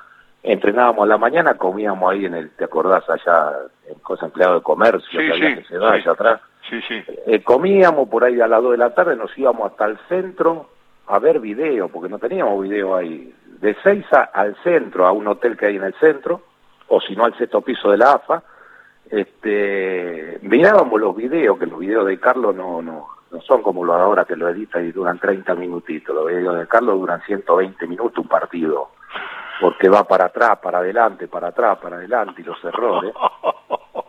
entrenábamos 0.43 1.03
a 1.03 1.07
la 1.07 1.17
mañana, 1.17 1.55
comíamos 1.55 2.11
ahí 2.11 2.25
en 2.25 2.35
el, 2.35 2.51
¿te 2.51 2.65
acordás 2.65 3.03
allá? 3.09 3.51
En 3.87 3.99
cosa 3.99 4.27
empleado 4.27 4.55
de 4.55 4.61
comercio, 4.61 5.19
que 5.19 5.31
había 5.31 5.55
que 5.55 5.63
se 5.65 5.77
da 5.77 5.93
allá 5.93 6.11
atrás. 6.11 6.41
Sí, 6.69 6.79
sí. 6.87 7.03
Eh, 7.25 7.43
comíamos 7.43 8.07
por 8.09 8.23
ahí 8.23 8.39
a 8.39 8.47
las 8.47 8.61
2 8.61 8.71
de 8.71 8.77
la 8.77 8.93
tarde, 8.93 9.15
nos 9.15 9.35
íbamos 9.37 9.71
hasta 9.71 9.85
el 9.85 9.97
centro 10.07 10.69
a 11.07 11.19
ver 11.19 11.39
video, 11.39 11.89
porque 11.89 12.09
no 12.09 12.19
teníamos 12.19 12.61
video 12.61 12.95
ahí. 12.95 13.33
De 13.59 13.73
Seiza 13.83 14.29
al 14.33 14.55
centro, 14.63 15.05
a 15.05 15.11
un 15.11 15.27
hotel 15.27 15.57
que 15.57 15.65
hay 15.65 15.75
en 15.75 15.83
el 15.83 15.93
centro, 15.95 16.41
o 16.87 17.01
si 17.01 17.15
no 17.15 17.25
al 17.25 17.37
sexto 17.37 17.61
piso 17.61 17.91
de 17.91 17.97
la 17.97 18.13
AFA, 18.13 18.43
este, 19.09 20.37
mirábamos 20.43 20.99
los 20.99 21.15
videos, 21.15 21.57
que 21.57 21.65
los 21.65 21.79
videos 21.79 22.05
de 22.05 22.19
Carlos 22.19 22.55
no, 22.55 22.81
no, 22.81 23.07
no 23.31 23.41
son 23.41 23.61
como 23.63 23.83
los 23.83 23.95
ahora 23.95 24.25
que 24.25 24.35
lo 24.35 24.47
edita 24.47 24.79
y 24.81 24.91
duran 24.91 25.19
30 25.19 25.55
minutitos, 25.55 26.15
los 26.15 26.27
videos 26.27 26.59
de 26.59 26.67
Carlos 26.67 26.99
duran 26.99 27.21
120 27.25 27.87
minutos 27.87 28.23
un 28.23 28.29
partido 28.29 28.89
porque 29.59 29.89
va 29.89 30.03
para 30.03 30.25
atrás, 30.25 30.59
para 30.59 30.79
adelante, 30.79 31.27
para 31.27 31.49
atrás, 31.49 31.77
para 31.79 31.97
adelante 31.97 32.41
y 32.41 32.45
los 32.45 32.63
errores. 32.63 33.13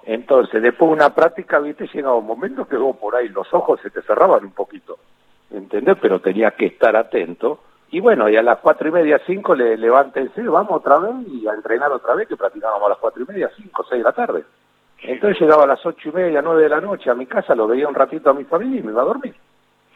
Entonces, 0.04 0.62
después 0.62 0.90
de 0.90 0.94
una 0.94 1.14
práctica, 1.14 1.58
viste, 1.58 1.88
llegaba 1.92 2.16
un 2.16 2.26
momento 2.26 2.66
que 2.66 2.76
vos 2.76 2.96
por 2.96 3.16
ahí 3.16 3.28
los 3.28 3.52
ojos 3.52 3.80
se 3.80 3.90
te 3.90 4.02
cerraban 4.02 4.44
un 4.44 4.52
poquito, 4.52 4.98
¿entendés? 5.50 5.96
Pero 6.00 6.20
tenías 6.20 6.54
que 6.54 6.66
estar 6.66 6.96
atento. 6.96 7.60
Y 7.90 8.00
bueno, 8.00 8.28
y 8.28 8.36
a 8.36 8.42
las 8.42 8.58
cuatro 8.58 8.88
y 8.88 8.92
media, 8.92 9.20
cinco, 9.26 9.54
le 9.54 9.76
levántense, 9.76 10.42
vamos 10.42 10.72
otra 10.72 10.98
vez 10.98 11.14
y 11.28 11.46
a 11.48 11.52
entrenar 11.52 11.90
otra 11.90 12.14
vez, 12.14 12.28
que 12.28 12.36
practicábamos 12.36 12.86
a 12.86 12.90
las 12.90 12.98
cuatro 12.98 13.22
y 13.22 13.26
media, 13.26 13.50
cinco, 13.56 13.84
seis 13.88 14.00
de 14.00 14.04
la 14.04 14.12
tarde. 14.12 14.44
Entonces 15.02 15.40
llegaba 15.40 15.64
a 15.64 15.68
las 15.68 15.84
ocho 15.84 16.10
y 16.10 16.12
media, 16.12 16.42
nueve 16.42 16.62
de 16.62 16.68
la 16.68 16.80
noche 16.80 17.10
a 17.10 17.14
mi 17.14 17.26
casa, 17.26 17.54
lo 17.54 17.66
veía 17.66 17.88
un 17.88 17.94
ratito 17.94 18.30
a 18.30 18.34
mi 18.34 18.44
familia 18.44 18.80
y 18.80 18.82
me 18.82 18.92
iba 18.92 19.02
a 19.02 19.06
dormir. 19.06 19.34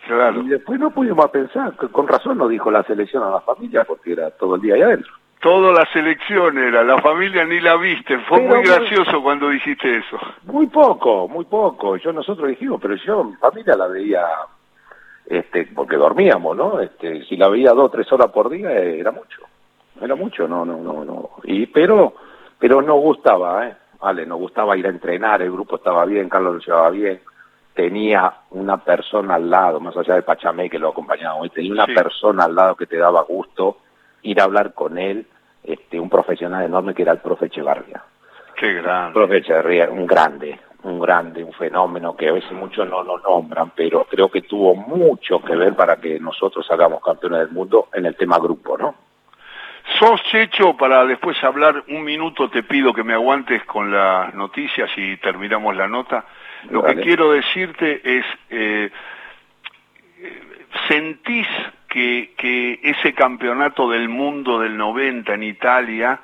Claro. 0.07 0.41
Y 0.41 0.49
después 0.49 0.81
no 0.81 0.91
pudimos 0.91 1.31
pensar, 1.31 1.77
que 1.77 1.89
con 1.89 2.09
razón 2.09 2.39
no 2.39 2.49
dijo 2.49 2.71
la 2.71 2.83
selección 2.83 3.23
a 3.23 3.31
la 3.31 3.41
familia, 3.41 3.85
porque 3.85 4.13
era 4.13 4.31
todo 4.31 4.57
el 4.57 4.61
día 4.61 4.75
ahí 4.75 4.83
adentro. 4.83 5.13
Toda 5.45 5.73
la 5.73 5.85
selección 5.93 6.57
era, 6.57 6.83
la 6.83 7.03
familia 7.03 7.45
ni 7.45 7.61
la 7.61 7.77
viste. 7.77 8.19
Fue 8.21 8.41
muy 8.41 8.63
gracioso 8.63 9.23
cuando 9.23 9.51
dijiste 9.51 9.99
eso. 9.99 10.19
Muy 10.45 10.69
poco, 10.69 11.29
muy 11.29 11.45
poco. 11.45 11.99
Yo 11.99 12.15
nosotros 12.15 12.49
dijimos, 12.49 12.81
pero 12.81 12.95
yo 12.95 13.25
mi 13.25 13.35
familia 13.35 13.77
la 13.77 13.87
veía, 13.89 14.25
este, 15.27 15.67
porque 15.75 15.97
dormíamos, 15.97 16.57
¿no? 16.57 16.81
Este, 16.81 17.27
si 17.27 17.37
la 17.37 17.51
veía 17.51 17.73
dos, 17.73 17.93
tres 17.93 18.11
horas 18.11 18.31
por 18.31 18.49
día 18.49 18.73
eh, 18.73 19.01
era 19.01 19.11
mucho, 19.13 19.43
era 20.01 20.15
mucho, 20.15 20.49
no, 20.49 20.65
no, 20.65 20.79
no, 20.79 21.05
no. 21.05 21.31
Y 21.43 21.67
pero, 21.67 22.15
pero 22.59 22.81
no 22.81 22.95
gustaba, 22.95 23.69
¿eh? 23.69 23.77
Vale, 24.01 24.25
nos 24.25 24.39
gustaba 24.39 24.79
ir 24.79 24.87
a 24.87 24.91
entrenar, 24.91 25.43
el 25.43 25.53
grupo 25.53 25.77
estaba 25.77 26.07
bien, 26.07 26.31
Carlos 26.31 26.55
lo 26.55 26.61
llevaba 26.61 26.89
bien, 26.89 27.21
tenía 27.75 28.33
una 28.53 28.79
persona 28.79 29.35
al 29.35 29.51
lado, 29.51 29.79
más 29.79 29.95
allá 29.95 30.15
de 30.15 30.23
Pachamé 30.23 30.71
que 30.71 30.79
lo 30.79 30.89
acompañaba, 30.89 31.47
tenía 31.51 31.73
una 31.73 31.87
persona 31.87 32.45
al 32.45 32.55
lado 32.55 32.77
que 32.77 32.87
te 32.87 32.97
daba 32.97 33.21
gusto 33.25 33.77
ir 34.23 34.41
a 34.41 34.45
hablar 34.45 34.73
con 34.73 34.97
él, 34.97 35.27
este, 35.65 35.99
un 35.99 36.11
profesional 36.11 36.65
enorme 36.65 36.95
que 36.95 37.03
era 37.03 37.13
el 37.13 37.19
profe 37.19 37.47
Echevarría. 37.47 38.03
Qué 38.57 38.75
grande. 38.75 39.15
profe 39.15 39.39
Echevarría, 39.39 39.91
un 39.91 40.07
grande, 40.07 40.59
un 40.85 41.01
grande, 41.01 41.43
un 41.43 41.53
fenómeno 41.53 42.15
que 42.15 42.29
a 42.29 42.33
veces 42.33 42.53
muchos 42.53 42.89
no 42.89 43.03
lo 43.03 43.19
nombran, 43.19 43.73
pero 43.75 44.05
creo 44.05 44.31
que 44.31 44.43
tuvo 44.43 44.75
mucho 44.75 45.41
que 45.41 45.57
ver 45.57 45.75
para 45.75 45.97
que 45.97 46.21
nosotros 46.21 46.71
hagamos 46.71 47.03
campeones 47.03 47.41
del 47.41 47.51
mundo 47.51 47.89
en 47.93 48.07
el 48.07 48.17
tema 48.17 48.39
grupo, 48.39 48.77
¿no? 48.77 48.95
Sos 49.99 50.23
Checho, 50.25 50.77
para 50.77 51.05
después 51.05 51.43
hablar 51.45 51.85
un 51.89 52.05
minuto 52.05 52.49
te 52.49 52.63
pido 52.63 52.95
que 52.95 53.05
me 53.05 53.13
aguantes 53.13 53.65
con 53.65 53.93
las 53.93 54.35
noticias 54.35 54.91
y 54.97 55.17
terminamos 55.19 55.77
la 55.77 55.89
nota. 55.89 56.25
Lo 56.71 56.83
que 56.83 56.97
quiero 56.97 57.33
decirte 57.33 58.01
es, 58.03 58.25
eh, 58.49 58.91
¿sentís 60.89 61.47
que, 61.95 62.81
ese 62.83 63.13
campeonato 63.15 63.89
del 63.89 64.09
mundo 64.09 64.59
del 64.59 64.77
90 64.77 65.35
en 65.35 65.43
Italia, 65.45 66.21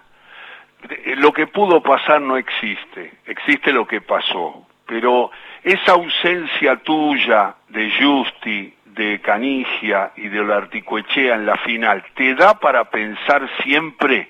eh, 0.88 1.14
lo 1.16 1.32
que 1.32 1.46
pudo 1.46 1.82
pasar 1.82 2.20
no 2.20 2.36
existe, 2.36 3.12
existe 3.26 3.72
lo 3.72 3.86
que 3.86 4.00
pasó, 4.00 4.66
pero 4.86 5.30
esa 5.62 5.92
ausencia 5.92 6.76
tuya 6.76 7.54
de 7.68 7.92
Justi, 8.00 8.74
de 8.84 9.20
Canigia 9.20 10.10
y 10.16 10.28
de 10.28 10.40
Olarticoechea 10.40 11.36
en 11.36 11.46
la 11.46 11.56
final, 11.58 12.04
¿te 12.14 12.34
da 12.34 12.58
para 12.58 12.90
pensar 12.90 13.48
siempre 13.62 14.28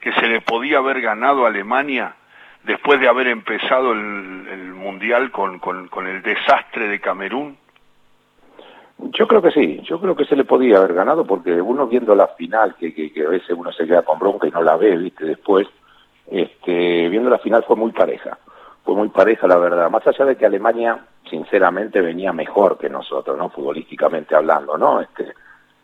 que 0.00 0.12
se 0.14 0.26
le 0.26 0.40
podía 0.40 0.78
haber 0.78 1.00
ganado 1.00 1.44
a 1.44 1.48
Alemania 1.48 2.16
después 2.64 2.98
de 3.00 3.08
haber 3.08 3.28
empezado 3.28 3.92
el, 3.92 4.70
Mundial 4.80 5.30
con 5.30 6.06
el 6.06 6.22
desastre 6.22 6.88
de 6.88 7.00
Camerún? 7.00 7.59
Yo 9.12 9.26
creo 9.26 9.40
que 9.40 9.50
sí, 9.50 9.80
yo 9.84 10.00
creo 10.00 10.14
que 10.14 10.24
se 10.24 10.36
le 10.36 10.44
podía 10.44 10.78
haber 10.78 10.94
ganado 10.94 11.24
porque 11.24 11.60
uno 11.60 11.86
viendo 11.86 12.14
la 12.14 12.28
final, 12.28 12.74
que, 12.76 13.12
a 13.26 13.30
veces 13.30 13.50
uno 13.56 13.72
se 13.72 13.86
queda 13.86 14.02
con 14.02 14.18
bronca 14.18 14.46
y 14.46 14.50
no 14.50 14.62
la 14.62 14.76
ve, 14.76 14.96
viste, 14.96 15.24
después, 15.24 15.66
este, 16.30 17.08
viendo 17.08 17.30
la 17.30 17.38
final 17.38 17.64
fue 17.64 17.76
muy 17.76 17.92
pareja, 17.92 18.38
fue 18.84 18.94
muy 18.94 19.08
pareja 19.08 19.46
la 19.46 19.56
verdad, 19.56 19.90
más 19.90 20.06
allá 20.06 20.24
de 20.26 20.36
que 20.36 20.46
Alemania 20.46 20.98
sinceramente 21.28 22.00
venía 22.00 22.32
mejor 22.32 22.76
que 22.76 22.90
nosotros, 22.90 23.38
¿no? 23.38 23.48
Futbolísticamente 23.48 24.34
hablando, 24.34 24.76
¿no? 24.76 25.00
Este, 25.00 25.32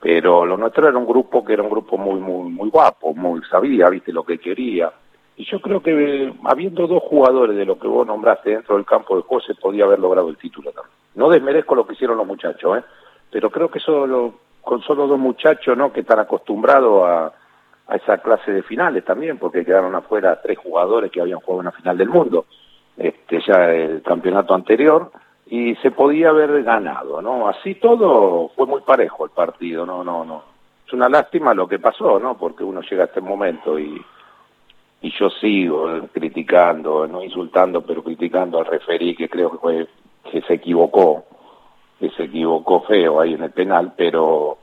pero 0.01 0.45
lo 0.45 0.57
nuestro 0.57 0.89
era 0.89 0.99
un 0.99 1.07
grupo 1.07 1.45
que 1.45 1.55
era 1.55 1.63
un 1.63 1.71
grupo 1.71 1.97
muy, 1.97 2.21
muy, 2.21 2.51
muy 2.51 2.69
guapo, 2.69 3.15
muy 3.15 3.41
sabía, 3.51 3.89
viste, 3.89 4.13
lo 4.13 4.25
que 4.25 4.39
quería. 4.39 4.93
Y 5.37 5.45
yo 5.45 5.61
creo 5.61 5.83
que 5.83 6.33
habiendo 6.45 6.87
dos 6.87 7.03
jugadores 7.03 7.57
de 7.57 7.65
lo 7.65 7.79
que 7.79 7.89
vos 7.89 8.07
nombraste 8.07 8.51
dentro 8.51 8.77
del 8.77 8.87
campo 8.87 9.17
de 9.17 9.23
juego 9.23 9.43
se 9.43 9.55
podía 9.55 9.85
haber 9.85 9.99
logrado 9.99 10.29
el 10.29 10.39
título 10.39 10.71
también. 10.73 10.95
No 11.15 11.29
desmerezco 11.31 11.75
lo 11.75 11.87
que 11.87 11.95
hicieron 11.95 12.17
los 12.17 12.27
muchachos, 12.27 12.79
¿eh? 12.79 12.85
Pero 13.31 13.51
creo 13.51 13.71
que 13.71 13.81
solo 13.81 14.35
con 14.63 14.83
solo 14.83 15.07
dos 15.07 15.19
muchachos 15.19 15.77
no 15.77 15.93
que 15.93 16.01
están 16.01 16.19
acostumbrados 16.19 17.05
a, 17.05 17.33
a 17.87 17.97
esa 17.97 18.19
clase 18.19 18.51
de 18.51 18.63
finales 18.63 19.05
también 19.05 19.39
porque 19.39 19.65
quedaron 19.65 19.95
afuera 19.95 20.41
tres 20.43 20.59
jugadores 20.59 21.11
que 21.11 21.21
habían 21.21 21.41
jugado 21.41 21.61
en 21.61 21.67
la 21.67 21.73
final 21.73 21.99
del 21.99 22.09
mundo 22.09 22.47
este 22.97 23.41
ya 23.47 23.71
el 23.71 24.03
campeonato 24.03 24.55
anterior 24.55 25.11
y 25.47 25.77
se 25.77 25.93
podía 25.93 26.31
haber 26.31 26.65
ganado 26.65 27.23
no 27.23 27.49
así 27.49 27.77
todo 27.77 28.49
fue 28.57 28.67
muy 28.67 28.81
parejo 28.81 29.25
el 29.25 29.31
partido 29.31 29.87
no 29.87 30.03
no 30.03 30.25
no. 30.25 30.43
Es 30.87 30.93
una 30.93 31.09
lástima 31.09 31.55
lo 31.55 31.69
que 31.69 31.79
pasó 31.79 32.19
no 32.19 32.37
porque 32.37 32.65
uno 32.65 32.81
llega 32.81 33.05
a 33.05 33.07
este 33.07 33.21
momento 33.21 33.79
y 33.79 34.01
y 35.03 35.13
yo 35.17 35.31
sigo 35.31 36.09
criticando 36.13 37.07
no 37.07 37.23
insultando 37.23 37.83
pero 37.83 38.03
criticando 38.03 38.59
al 38.59 38.67
referí 38.67 39.15
que 39.15 39.29
creo 39.29 39.53
que 39.53 39.59
fue 39.59 39.89
que 40.31 40.43
se 40.43 40.55
equivocó 40.55 41.25
que 41.99 42.11
se 42.11 42.25
equivocó 42.25 42.83
feo 42.83 43.21
ahí 43.21 43.35
en 43.35 43.45
el 43.45 43.51
penal, 43.51 43.95
pero 43.97 44.59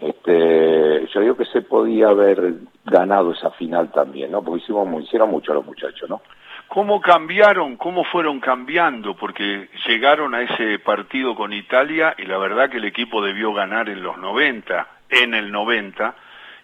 este, 0.00 1.06
yo 1.06 1.20
digo 1.20 1.36
que 1.36 1.46
se 1.46 1.62
podía 1.62 2.08
haber 2.08 2.54
ganado 2.84 3.32
esa 3.32 3.50
final 3.52 3.90
también, 3.92 4.32
¿no? 4.32 4.42
Porque 4.42 4.62
hicimos, 4.62 5.02
hicieron 5.02 5.30
mucho 5.30 5.54
los 5.54 5.64
muchachos, 5.64 6.08
¿no? 6.08 6.20
¿Cómo 6.68 7.00
cambiaron, 7.00 7.76
cómo 7.76 8.04
fueron 8.04 8.40
cambiando? 8.40 9.14
Porque 9.14 9.68
llegaron 9.86 10.34
a 10.34 10.42
ese 10.42 10.78
partido 10.78 11.34
con 11.34 11.52
Italia 11.52 12.14
y 12.18 12.22
la 12.22 12.38
verdad 12.38 12.70
que 12.70 12.78
el 12.78 12.84
equipo 12.84 13.22
debió 13.22 13.52
ganar 13.52 13.88
en 13.88 14.02
los 14.02 14.18
90, 14.18 14.86
en 15.10 15.34
el 15.34 15.52
90, 15.52 16.14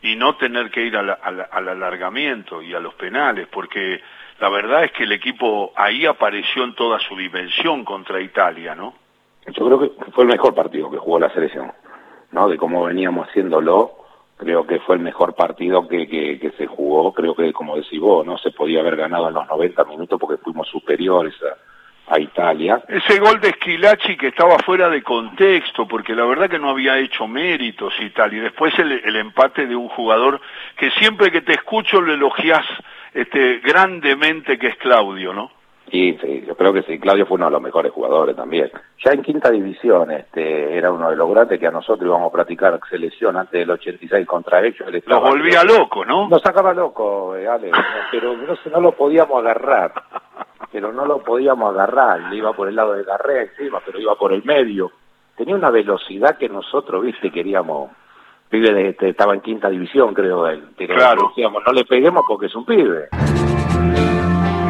y 0.02 0.16
no 0.16 0.36
tener 0.36 0.70
que 0.70 0.82
ir 0.82 0.96
al 0.96 1.18
alargamiento 1.52 2.62
y 2.62 2.74
a 2.74 2.80
los 2.80 2.94
penales, 2.94 3.46
porque 3.48 4.00
la 4.40 4.48
verdad 4.48 4.84
es 4.84 4.92
que 4.92 5.04
el 5.04 5.12
equipo 5.12 5.72
ahí 5.76 6.06
apareció 6.06 6.64
en 6.64 6.74
toda 6.74 6.98
su 7.00 7.14
dimensión 7.16 7.84
contra 7.84 8.20
Italia, 8.20 8.74
¿no? 8.74 8.94
Yo 9.56 9.66
creo 9.66 9.78
que 9.78 10.12
fue 10.12 10.24
el 10.24 10.30
mejor 10.30 10.54
partido 10.54 10.90
que 10.90 10.98
jugó 10.98 11.18
la 11.18 11.32
selección, 11.32 11.72
¿no? 12.32 12.48
De 12.48 12.56
cómo 12.56 12.84
veníamos 12.84 13.28
haciéndolo, 13.28 13.92
creo 14.36 14.66
que 14.66 14.80
fue 14.80 14.96
el 14.96 15.02
mejor 15.02 15.34
partido 15.34 15.86
que, 15.86 16.06
que, 16.08 16.52
se 16.56 16.66
jugó, 16.66 17.12
creo 17.12 17.34
que 17.34 17.52
como 17.52 17.76
decís 17.76 18.00
vos, 18.00 18.24
no 18.24 18.38
se 18.38 18.50
podía 18.50 18.80
haber 18.80 18.96
ganado 18.96 19.28
en 19.28 19.34
los 19.34 19.46
90 19.46 19.84
minutos 19.84 20.18
porque 20.18 20.42
fuimos 20.42 20.68
superiores 20.68 21.34
a, 21.42 22.18
Italia. 22.18 22.82
Ese 22.88 23.20
gol 23.20 23.40
de 23.40 23.50
Esquilachi 23.50 24.16
que 24.16 24.28
estaba 24.28 24.58
fuera 24.58 24.88
de 24.88 25.00
contexto, 25.00 25.86
porque 25.86 26.12
la 26.12 26.24
verdad 26.24 26.50
que 26.50 26.58
no 26.58 26.70
había 26.70 26.98
hecho 26.98 27.28
méritos 27.28 27.94
y 28.00 28.10
tal, 28.10 28.34
y 28.34 28.40
después 28.40 28.76
el, 28.80 28.90
el 28.90 29.14
empate 29.14 29.64
de 29.66 29.76
un 29.76 29.88
jugador 29.88 30.40
que 30.76 30.90
siempre 30.90 31.30
que 31.30 31.42
te 31.42 31.52
escucho 31.52 32.00
lo 32.00 32.12
elogias 32.12 32.66
este, 33.14 33.58
grandemente 33.58 34.58
que 34.58 34.68
es 34.68 34.76
Claudio, 34.76 35.32
¿no? 35.32 35.52
Sí, 35.90 36.16
sí, 36.22 36.44
yo 36.46 36.54
creo 36.54 36.72
que 36.72 36.82
sí, 36.82 36.98
Claudio 37.00 37.26
fue 37.26 37.34
uno 37.34 37.46
de 37.46 37.52
los 37.52 37.62
mejores 37.62 37.92
jugadores 37.92 38.36
también. 38.36 38.70
Ya 39.04 39.12
en 39.12 39.22
quinta 39.22 39.50
división 39.50 40.10
este, 40.12 40.76
era 40.76 40.92
uno 40.92 41.10
de 41.10 41.16
los 41.16 41.28
grandes 41.28 41.58
que 41.58 41.66
a 41.66 41.72
nosotros 41.72 42.06
íbamos 42.06 42.28
a 42.28 42.32
practicar 42.32 42.78
selección 42.88 43.36
antes 43.36 43.58
del 43.60 43.70
86 43.70 44.26
contra 44.26 44.64
ellos. 44.64 44.88
Lo 45.06 45.20
volvía 45.20 45.64
loco, 45.64 46.04
¿no? 46.04 46.28
Nos 46.28 46.42
sacaba 46.42 46.72
loco, 46.72 47.34
eh, 47.36 47.48
Ale, 47.48 47.72
pero 48.12 48.36
no, 48.36 48.54
no 48.70 48.80
lo 48.80 48.92
podíamos 48.92 49.40
agarrar. 49.40 49.92
Pero 50.70 50.92
no 50.92 51.04
lo 51.04 51.18
podíamos 51.18 51.74
agarrar. 51.74 52.20
Le 52.30 52.36
iba 52.36 52.52
por 52.52 52.68
el 52.68 52.76
lado 52.76 52.92
de 52.92 53.02
Garrea 53.02 53.42
encima, 53.42 53.80
pero 53.84 53.98
iba 53.98 54.14
por 54.14 54.32
el 54.32 54.44
medio. 54.44 54.92
Tenía 55.36 55.56
una 55.56 55.70
velocidad 55.70 56.38
que 56.38 56.48
nosotros, 56.48 57.02
viste, 57.02 57.32
queríamos 57.32 57.90
pibe 58.48 58.88
este, 58.88 59.08
estaba 59.08 59.34
en 59.34 59.40
quinta 59.40 59.68
división, 59.68 60.14
creo 60.14 60.46
él. 60.46 60.68
Pero 60.76 60.94
claro. 60.94 61.28
decíamos, 61.28 61.62
no 61.66 61.72
le 61.72 61.84
peguemos 61.84 62.22
porque 62.28 62.46
es 62.46 62.54
un 62.54 62.64
pibe. 62.64 63.08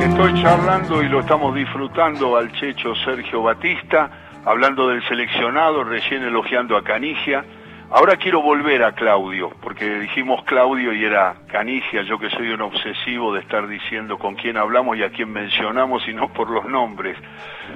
Estoy 0.00 0.42
charlando 0.42 1.02
y 1.02 1.08
lo 1.08 1.20
estamos 1.20 1.54
disfrutando 1.54 2.36
al 2.36 2.50
Checho 2.52 2.94
Sergio 2.94 3.42
Batista, 3.42 4.10
hablando 4.46 4.88
del 4.88 5.06
seleccionado, 5.06 5.84
recién 5.84 6.22
elogiando 6.22 6.76
a 6.78 6.82
Canigia. 6.82 7.44
Ahora 7.90 8.16
quiero 8.16 8.40
volver 8.40 8.82
a 8.82 8.92
Claudio, 8.92 9.50
porque 9.60 9.98
dijimos 9.98 10.42
Claudio 10.44 10.94
y 10.94 11.04
era 11.04 11.34
Canigia, 11.48 12.02
yo 12.02 12.18
que 12.18 12.30
soy 12.30 12.48
un 12.48 12.62
obsesivo 12.62 13.34
de 13.34 13.40
estar 13.40 13.68
diciendo 13.68 14.18
con 14.18 14.36
quién 14.36 14.56
hablamos 14.56 14.96
y 14.96 15.02
a 15.02 15.10
quién 15.10 15.30
mencionamos 15.32 16.08
y 16.08 16.14
no 16.14 16.32
por 16.32 16.48
los 16.48 16.64
nombres. 16.64 17.18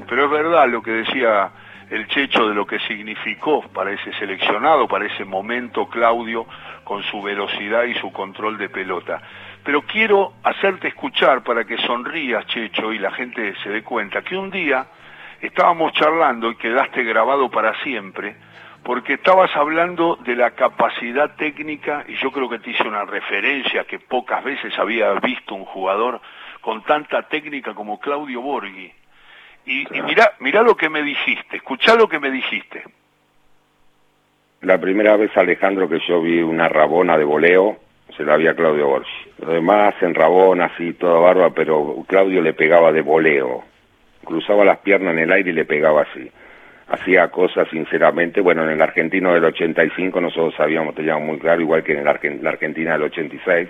Pero 0.09 0.25
es 0.25 0.31
verdad 0.31 0.67
lo 0.69 0.83
que 0.83 0.93
decía 0.93 1.51
el 1.91 2.09
checho 2.09 2.49
de 2.49 2.55
lo 2.55 2.67
que 2.67 2.79
significó 2.81 3.63
para 3.69 3.93
ese 3.93 4.13
seleccionado, 4.15 4.89
para 4.89 5.07
ese 5.07 5.25
momento 5.25 5.87
Claudio, 5.89 6.47
con 6.85 7.03
su 7.03 7.21
velocidad 7.23 7.85
y 7.85 7.95
su 7.95 8.11
control 8.13 8.57
de 8.57 8.69
pelota. 8.71 9.21
Pero 9.65 9.83
quiero 9.83 10.35
hacerte 10.43 10.89
escuchar 10.89 11.43
para 11.43 11.65
que 11.65 11.79
sonrías, 11.79 12.47
Checho, 12.47 12.93
y 12.93 12.99
la 12.99 13.11
gente 13.13 13.55
se 13.63 13.71
dé 13.71 13.83
cuenta 13.83 14.23
que 14.23 14.37
un 14.37 14.51
día 14.51 14.87
estábamos 15.41 15.93
charlando 15.95 16.51
y 16.51 16.57
quedaste 16.57 17.03
grabado 17.03 17.51
para 17.51 17.75
siempre, 17.83 18.37
porque 18.83 19.15
estabas 19.15 19.55
hablando 19.57 20.17
de 20.17 20.37
la 20.37 20.51
capacidad 20.51 21.35
técnica, 21.37 22.05
y 22.07 22.15
yo 22.17 22.31
creo 22.31 22.49
que 22.49 22.59
te 22.59 22.71
hice 22.71 22.87
una 22.87 23.05
referencia 23.05 23.85
que 23.85 23.99
pocas 23.99 24.45
veces 24.45 24.79
había 24.79 25.13
visto 25.15 25.55
un 25.55 25.65
jugador 25.65 26.21
con 26.61 26.83
tanta 26.83 27.23
técnica 27.23 27.75
como 27.75 27.99
Claudio 27.99 28.43
Borghi 28.43 28.93
y, 29.67 29.87
mira, 30.03 30.35
mira 30.41 30.63
lo 30.63 30.77
que 30.77 30.91
me 30.91 31.03
dijiste, 31.03 31.57
escuchá 31.57 31.95
lo 31.95 32.09
que 32.09 32.19
me 32.19 32.31
dijiste. 32.31 32.83
La 34.61 34.79
primera 34.79 35.17
vez, 35.17 35.35
Alejandro, 35.37 35.89
que 35.89 36.01
yo 36.07 36.21
vi 36.21 36.41
una 36.41 36.69
rabona 36.69 37.17
de 37.17 37.25
voleo, 37.25 37.79
se 38.17 38.25
la 38.25 38.37
vi 38.37 38.47
a 38.47 38.55
Claudio 38.55 38.89
Borgi. 38.89 39.11
Lo 39.39 39.53
demás 39.53 39.95
en 40.01 40.15
rabona, 40.15 40.67
así, 40.67 40.93
toda 40.95 41.21
barba, 41.21 41.51
pero 41.51 41.97
Claudio 42.07 42.41
le 42.41 42.55
pegaba 42.55 42.93
de 42.93 43.01
voleo. 43.01 43.65
Cruzaba 44.25 44.65
las 44.65 44.79
piernas 44.79 45.15
en 45.15 45.21
el 45.21 45.33
aire 45.33 45.51
y 45.51 45.55
le 45.55 45.65
pegaba 45.65 46.03
así. 46.03 46.31
Hacía 46.89 47.29
cosas, 47.29 47.69
sinceramente, 47.71 48.41
bueno, 48.41 48.63
en 48.65 48.71
el 48.71 48.83
argentino 48.83 49.33
del 49.33 49.45
85 49.45 50.21
nosotros 50.21 50.55
sabíamos, 50.55 50.95
teníamos 50.95 51.25
muy 51.25 51.39
claro, 51.39 51.61
igual 51.61 51.83
que 51.83 51.93
en 51.93 52.07
el 52.07 52.43
la 52.43 52.51
Argentina 52.51 52.93
del 52.93 53.03
86, 53.05 53.69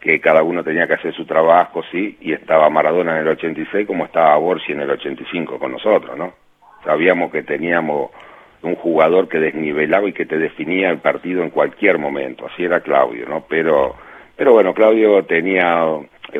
que 0.00 0.20
cada 0.20 0.42
uno 0.42 0.62
tenía 0.62 0.86
que 0.86 0.94
hacer 0.94 1.12
su 1.14 1.26
trabajo, 1.26 1.82
sí, 1.90 2.16
y 2.20 2.32
estaba 2.32 2.70
Maradona 2.70 3.16
en 3.16 3.22
el 3.22 3.28
86 3.28 3.86
como 3.86 4.04
estaba 4.04 4.36
Borsi 4.36 4.72
en 4.72 4.80
el 4.80 4.90
85 4.90 5.58
con 5.58 5.72
nosotros, 5.72 6.16
¿no? 6.16 6.34
Sabíamos 6.84 7.32
que 7.32 7.42
teníamos 7.42 8.12
un 8.62 8.74
jugador 8.74 9.28
que 9.28 9.38
desnivelaba 9.38 10.08
y 10.08 10.12
que 10.12 10.26
te 10.26 10.38
definía 10.38 10.90
el 10.90 10.98
partido 10.98 11.42
en 11.42 11.50
cualquier 11.50 11.98
momento, 11.98 12.46
así 12.46 12.64
era 12.64 12.80
Claudio, 12.80 13.26
¿no? 13.28 13.44
Pero, 13.48 13.94
pero 14.36 14.52
bueno, 14.52 14.74
Claudio 14.74 15.24
tenía 15.24 15.84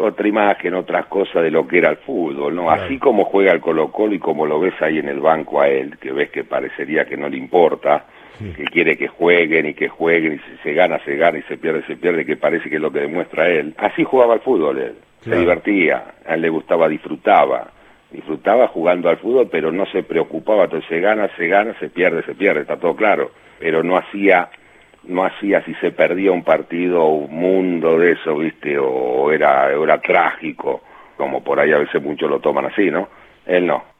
otra 0.00 0.28
imagen, 0.28 0.74
otras 0.74 1.06
cosas 1.06 1.42
de 1.42 1.50
lo 1.50 1.66
que 1.66 1.78
era 1.78 1.90
el 1.90 1.96
fútbol, 1.98 2.54
¿no? 2.54 2.70
Así 2.70 2.98
como 2.98 3.24
juega 3.24 3.52
el 3.52 3.60
Colo 3.60 3.90
Colo 3.90 4.14
y 4.14 4.18
como 4.18 4.46
lo 4.46 4.60
ves 4.60 4.74
ahí 4.80 4.98
en 4.98 5.08
el 5.08 5.20
banco 5.20 5.60
a 5.60 5.68
él, 5.68 5.96
que 5.98 6.12
ves 6.12 6.30
que 6.30 6.44
parecería 6.44 7.06
que 7.06 7.16
no 7.16 7.28
le 7.28 7.38
importa, 7.38 8.04
que 8.38 8.64
quiere 8.64 8.96
que 8.96 9.08
jueguen 9.08 9.66
y 9.66 9.74
que 9.74 9.88
jueguen 9.88 10.34
y 10.34 10.38
si 10.38 10.62
se 10.62 10.72
gana, 10.72 11.00
se 11.04 11.16
gana 11.16 11.38
y 11.38 11.42
se 11.42 11.56
pierde, 11.56 11.82
se 11.86 11.96
pierde, 11.96 12.24
que 12.24 12.36
parece 12.36 12.68
que 12.68 12.76
es 12.76 12.82
lo 12.82 12.92
que 12.92 13.00
demuestra 13.00 13.48
él. 13.48 13.74
Así 13.78 14.04
jugaba 14.04 14.34
al 14.34 14.40
fútbol 14.40 14.78
él, 14.78 14.94
se 15.22 15.36
divertía, 15.36 16.14
a 16.26 16.34
él 16.34 16.42
le 16.42 16.48
gustaba, 16.48 16.88
disfrutaba, 16.88 17.68
disfrutaba 18.10 18.68
jugando 18.68 19.08
al 19.08 19.18
fútbol, 19.18 19.48
pero 19.50 19.70
no 19.70 19.86
se 19.86 20.02
preocupaba, 20.02 20.64
entonces 20.64 20.88
se 20.88 21.00
gana, 21.00 21.28
se 21.36 21.46
gana, 21.46 21.74
se 21.78 21.90
pierde, 21.90 22.22
se 22.22 22.34
pierde, 22.34 22.62
está 22.62 22.76
todo 22.76 22.96
claro, 22.96 23.30
pero 23.58 23.82
no 23.82 23.96
hacía 23.96 24.48
no 25.04 25.24
hacía 25.24 25.62
si 25.64 25.74
se 25.74 25.90
perdía 25.92 26.32
un 26.32 26.42
partido 26.42 27.06
un 27.06 27.34
mundo 27.34 27.98
de 27.98 28.12
eso, 28.12 28.36
¿viste? 28.36 28.76
O 28.78 29.30
era, 29.32 29.70
era 29.72 30.00
trágico, 30.00 30.82
como 31.16 31.42
por 31.42 31.60
ahí 31.60 31.72
a 31.72 31.78
veces 31.78 32.02
muchos 32.02 32.28
lo 32.28 32.40
toman 32.40 32.66
así, 32.66 32.90
¿no? 32.90 33.08
Él 33.46 33.66
no. 33.66 33.97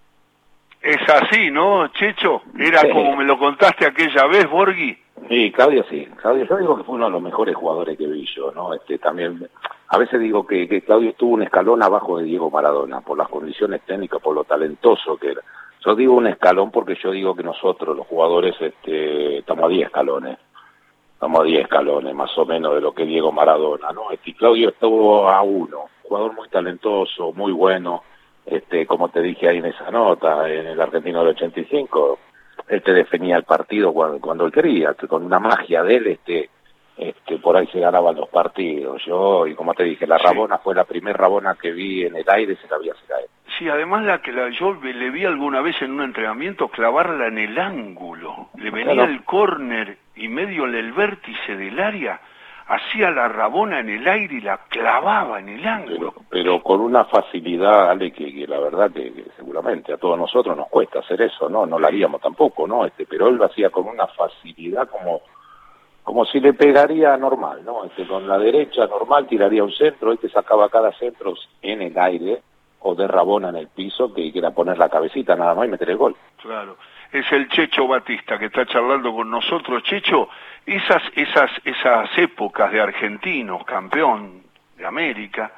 Es 0.81 1.09
así, 1.09 1.51
¿no, 1.51 1.89
Checho? 1.89 2.43
Era 2.57 2.89
como 2.93 3.17
me 3.17 3.25
lo 3.25 3.39
contaste 3.39 3.85
aquella 3.85 4.27
vez, 4.27 4.49
Borghi. 4.49 4.97
Sí, 5.29 5.51
Claudio 5.51 5.85
sí. 5.91 6.07
Claudio, 6.17 6.45
yo 6.45 6.57
digo 6.57 6.77
que 6.77 6.85
fue 6.85 6.95
uno 6.95 7.07
de 7.07 7.11
los 7.13 7.23
mejores 7.23 7.57
jugadores 7.57 7.99
que 7.99 8.07
vi 8.07 8.25
yo, 8.35 8.53
¿no? 8.53 8.73
Este, 8.73 8.99
también, 8.99 9.49
a 9.89 9.99
veces 9.99 10.21
digo 10.21 10.47
que, 10.47 10.69
que 10.69 10.83
Claudio 10.83 11.11
estuvo 11.11 11.35
un 11.35 11.43
escalón 11.43 11.83
abajo 11.83 12.19
de 12.19 12.25
Diego 12.25 12.51
Maradona, 12.51 13.01
por 13.01 13.19
las 13.19 13.29
condiciones 13.29 13.83
técnicas, 13.83 14.23
por 14.23 14.35
lo 14.35 14.45
talentoso 14.45 15.17
que 15.17 15.33
era. 15.33 15.43
Yo 15.85 15.97
digo 15.97 16.15
un 16.15 16.29
escalón 16.29 16.71
porque 16.71 16.97
yo 17.03 17.11
digo 17.11 17.35
que 17.35 17.43
nosotros, 17.43 17.97
los 17.97 18.07
jugadores, 18.07 18.55
este, 18.61 19.39
estamos 19.39 19.65
a 19.65 19.69
10 19.69 19.87
escalones. 19.87 20.39
Estamos 21.15 21.41
a 21.41 21.45
10 21.45 21.63
escalones, 21.63 22.15
más 22.15 22.39
o 22.39 22.47
menos, 22.47 22.75
de 22.75 22.81
lo 22.81 22.95
que 22.95 23.05
Diego 23.05 23.33
Maradona, 23.33 23.91
¿no? 23.93 24.13
Este, 24.13 24.33
Claudio 24.35 24.69
estuvo 24.69 25.29
a 25.29 25.43
uno. 25.43 25.87
Jugador 26.05 26.35
muy 26.35 26.49
talentoso, 26.49 27.33
muy 27.33 27.53
bueno 27.53 28.05
este, 28.51 28.87
como 28.87 29.09
te 29.09 29.21
dije 29.21 29.49
ahí 29.49 29.59
en 29.59 29.67
esa 29.67 29.91
nota, 29.91 30.49
en 30.49 30.67
el 30.67 30.81
argentino 30.81 31.21
del 31.21 31.35
85, 31.37 32.19
él 32.69 32.83
te 32.83 32.93
definía 32.93 33.37
el 33.37 33.45
partido 33.45 33.93
cuando, 33.93 34.21
cuando 34.21 34.47
él 34.47 34.53
quería, 34.53 34.95
con 34.95 35.25
una 35.25 35.39
magia 35.39 35.83
de 35.83 35.97
él, 35.97 36.07
este, 36.07 36.51
este, 36.97 37.39
por 37.39 37.57
ahí 37.57 37.67
se 37.69 37.81
ganaban 37.81 38.17
los 38.17 38.29
partidos. 38.29 39.03
Yo, 39.05 39.47
y 39.47 39.55
como 39.55 39.75
te 39.75 39.85
dije, 39.85 40.07
la 40.07 40.19
Rabona 40.19 40.59
fue 40.59 40.75
la 40.75 40.85
primera 40.85 41.17
Rabona 41.17 41.57
que 41.61 41.73
vi 41.73 42.05
en 42.05 42.17
el 42.17 42.25
aire, 42.29 42.57
se 42.57 42.69
la 42.69 42.79
vi 42.79 42.91
hacer 42.91 43.13
a 43.13 43.21
él. 43.21 43.27
Sí, 43.59 43.69
además 43.69 44.05
la 44.05 44.21
que 44.21 44.33
la, 44.33 44.49
yo 44.51 44.75
le 44.75 45.11
vi 45.11 45.25
alguna 45.25 45.61
vez 45.61 45.81
en 45.83 45.93
un 45.93 46.03
entrenamiento 46.03 46.69
clavarla 46.69 47.29
en 47.29 47.39
el 47.39 47.59
ángulo. 47.59 48.49
Le 48.57 48.71
venía 48.71 49.05
el 49.05 49.25
córner 49.25 49.97
y 50.17 50.29
medio 50.29 50.67
en 50.67 50.75
el 50.75 50.93
vértice 50.93 51.57
del 51.57 51.79
área 51.81 52.21
hacía 52.69 53.11
la 53.11 53.29
rabona 53.29 53.81
en 53.81 53.89
el 53.89 54.07
aire 54.07 54.37
y 54.37 54.41
la 54.41 54.59
clavaba 54.69 55.41
en 55.41 55.49
el 55.49 55.67
ángulo. 55.67 56.15
Pero, 56.29 56.63
con 56.63 56.81
una 56.81 57.05
facilidad, 57.07 57.91
Ale, 57.91 58.13
que, 58.13 58.47
la 58.47 58.61
verdad 58.61 58.91
que, 58.91 59.25
seguramente 59.37 59.93
a 59.93 59.97
todos 59.97 60.19
nosotros 60.19 60.57
nos 60.57 60.69
cuesta 60.69 60.99
hacer 60.99 61.23
eso, 61.23 61.49
¿no? 61.49 61.65
No 61.65 61.79
lo 61.79 61.87
haríamos 61.87 62.21
tampoco, 62.21 62.67
¿no? 62.69 62.85
Este, 62.85 63.07
pero 63.07 63.29
él 63.29 63.37
lo 63.37 63.47
hacía 63.47 63.71
con 63.71 63.89
una 63.89 64.07
facilidad 64.07 64.89
como 64.89 65.23
como 66.05 66.25
si 66.25 66.41
le 66.41 66.55
pegaría 66.55 67.15
normal, 67.19 67.63
¿no? 67.67 67.85
Este, 67.85 68.07
con 68.07 68.27
la 68.27 68.39
derecha 68.39 68.87
normal 68.87 69.27
tiraría 69.27 69.63
un 69.63 69.73
centro, 69.73 70.11
este 70.11 70.31
sacaba 70.31 70.71
cada 70.71 70.91
centro 70.93 71.35
en 71.61 71.83
el 71.83 71.99
aire 71.99 72.41
o 72.81 72.95
de 72.95 73.07
rabona 73.07 73.51
en 73.51 73.57
el 73.57 73.69
piso, 73.69 74.15
que 74.15 74.33
era 74.35 74.53
poner 74.53 74.79
la 74.79 74.89
cabecita 74.89 75.37
nada 75.37 75.55
más 75.55 75.67
y 75.67 75.71
meter 75.71 75.91
el 75.91 75.99
gol. 75.99 76.17
Claro 76.41 76.77
es 77.13 77.31
el 77.33 77.49
Checho 77.49 77.87
Batista 77.87 78.39
que 78.39 78.47
está 78.47 78.67
charlando 78.67 79.13
con 79.13 79.31
nosotros. 79.31 79.83
Checho, 79.83 80.29
esas, 80.67 81.03
esas, 81.15 81.51
esas 81.65 82.19
épocas 82.19 82.71
de 82.71 82.81
argentinos, 82.81 83.65
campeón 83.65 84.43
de 84.77 84.87
América 84.87 85.53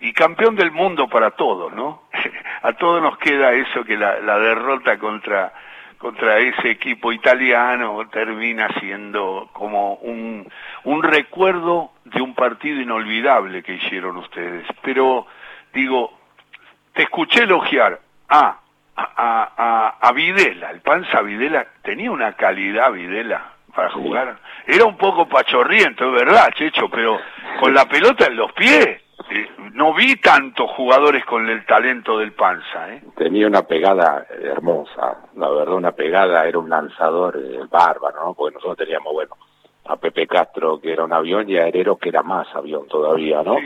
y 0.00 0.12
campeón 0.12 0.56
del 0.56 0.70
mundo 0.70 1.08
para 1.08 1.32
todos, 1.32 1.72
¿no? 1.72 2.02
A 2.62 2.72
todos 2.74 3.02
nos 3.02 3.18
queda 3.18 3.52
eso 3.52 3.84
que 3.84 3.96
la, 3.96 4.20
la 4.20 4.38
derrota 4.38 4.98
contra, 4.98 5.52
contra 5.98 6.38
ese 6.38 6.70
equipo 6.70 7.12
italiano 7.12 8.08
termina 8.10 8.68
siendo 8.80 9.50
como 9.52 9.94
un, 9.94 10.48
un 10.84 11.02
recuerdo 11.02 11.90
de 12.04 12.22
un 12.22 12.34
partido 12.34 12.80
inolvidable 12.80 13.62
que 13.62 13.74
hicieron 13.74 14.16
ustedes. 14.16 14.64
Pero 14.82 15.26
digo, 15.72 16.16
te 16.92 17.02
escuché 17.02 17.42
elogiar 17.42 18.00
a 18.28 18.61
a, 18.96 19.52
a, 19.56 20.08
a 20.08 20.12
Videla, 20.12 20.70
el 20.70 20.80
Panza 20.80 21.22
Videla, 21.22 21.66
tenía 21.82 22.10
una 22.10 22.32
calidad 22.34 22.92
Videla 22.92 23.52
para 23.74 23.90
jugar. 23.90 24.36
Era 24.66 24.84
un 24.84 24.96
poco 24.96 25.28
pachorriento, 25.28 26.04
es 26.04 26.24
verdad, 26.24 26.50
Checho, 26.54 26.88
pero 26.90 27.18
con 27.60 27.72
la 27.74 27.86
pelota 27.86 28.26
en 28.26 28.36
los 28.36 28.52
pies. 28.52 29.02
Eh, 29.30 29.48
no 29.72 29.94
vi 29.94 30.16
tantos 30.16 30.70
jugadores 30.72 31.24
con 31.24 31.48
el 31.48 31.64
talento 31.64 32.18
del 32.18 32.32
Panza. 32.32 32.92
¿eh? 32.92 33.02
Tenía 33.16 33.46
una 33.46 33.62
pegada 33.62 34.26
hermosa, 34.28 35.28
la 35.36 35.48
verdad, 35.48 35.74
una 35.74 35.92
pegada, 35.92 36.46
era 36.46 36.58
un 36.58 36.68
lanzador 36.68 37.36
eh, 37.38 37.60
bárbaro, 37.70 38.24
¿no? 38.24 38.34
porque 38.34 38.54
nosotros 38.54 38.78
teníamos, 38.78 39.12
bueno, 39.12 39.36
a 39.84 39.96
Pepe 39.96 40.26
Castro, 40.26 40.80
que 40.80 40.92
era 40.92 41.04
un 41.04 41.12
avión, 41.12 41.48
y 41.48 41.56
a 41.56 41.66
Herero, 41.66 41.96
que 41.96 42.08
era 42.08 42.22
más 42.22 42.46
avión 42.54 42.86
todavía, 42.86 43.42
¿no? 43.42 43.56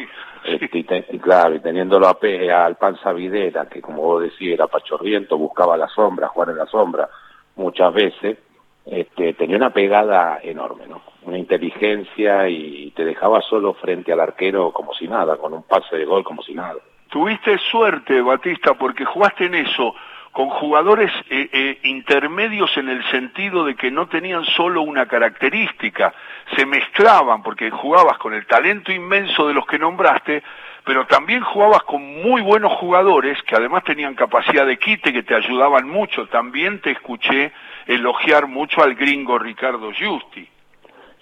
Este, 0.45 0.79
y 1.11 1.19
claro, 1.19 1.55
y 1.55 1.61
teniéndolo 1.61 2.07
a 2.07 2.19
al 2.65 2.77
Panza 2.77 3.13
Videra, 3.13 3.67
que 3.67 3.83
como 3.83 4.03
vos 4.03 4.23
decís, 4.23 4.53
era 4.53 4.67
pachorriento, 4.67 5.37
buscaba 5.37 5.77
la 5.77 5.89
sombra, 5.89 6.29
jugar 6.29 6.51
en 6.51 6.59
la 6.59 6.67
sombra 6.67 7.09
muchas 7.57 7.93
veces, 7.93 8.39
este, 8.85 9.33
tenía 9.35 9.57
una 9.57 9.71
pegada 9.71 10.39
enorme, 10.43 10.87
¿no? 10.87 11.03
Una 11.23 11.39
inteligencia 11.39 12.49
y 12.49 12.93
te 12.93 13.05
dejaba 13.05 13.41
solo 13.43 13.75
frente 13.75 14.13
al 14.13 14.21
arquero 14.21 14.71
como 14.73 14.95
si 14.95 15.09
nada, 15.09 15.37
con 15.37 15.53
un 15.53 15.65
pase 15.65 15.97
de 15.97 16.05
gol 16.05 16.23
como 16.23 16.43
si 16.43 16.55
nada. 16.55 16.77
Tuviste 17.11 17.59
suerte, 17.59 18.21
Batista, 18.21 18.75
porque 18.75 19.05
jugaste 19.05 19.47
en 19.47 19.57
eso 19.57 19.95
con 20.37 20.51
jugadores 20.51 21.11
eh, 21.31 21.49
eh, 21.51 21.79
intermedios 21.85 22.71
en 22.77 22.91
el 22.91 23.03
sentido 23.11 23.65
de 23.65 23.75
que 23.75 23.91
no 23.91 24.07
tenían 24.07 24.45
solo 24.45 24.83
una 24.83 25.07
característica, 25.07 26.13
se 26.55 26.67
mezclaban 26.67 27.43
porque 27.43 27.71
jugabas 27.71 28.19
con 28.19 28.35
el 28.35 28.45
talento 28.45 28.93
inmenso 28.93 29.49
de 29.49 29.55
los 29.55 29.67
que 29.67 29.79
nombraste, 29.79 30.43
pero 30.85 31.07
también 31.07 31.41
jugabas 31.41 31.85
con 31.85 32.03
muy 32.23 32.43
buenos 32.43 32.73
jugadores 32.73 33.43
que 33.45 33.57
además 33.57 33.83
tenían 33.85 34.15
capacidad 34.15 34.67
de 34.67 34.77
quite, 34.77 35.11
que 35.11 35.23
te 35.23 35.35
ayudaban 35.35 35.89
mucho. 35.89 36.27
También 36.27 36.83
te 36.83 36.91
escuché 36.91 37.53
elogiar 37.87 38.47
mucho 38.47 38.83
al 38.83 38.95
gringo 38.95 39.39
Ricardo 39.39 39.91
Justi. 39.99 40.47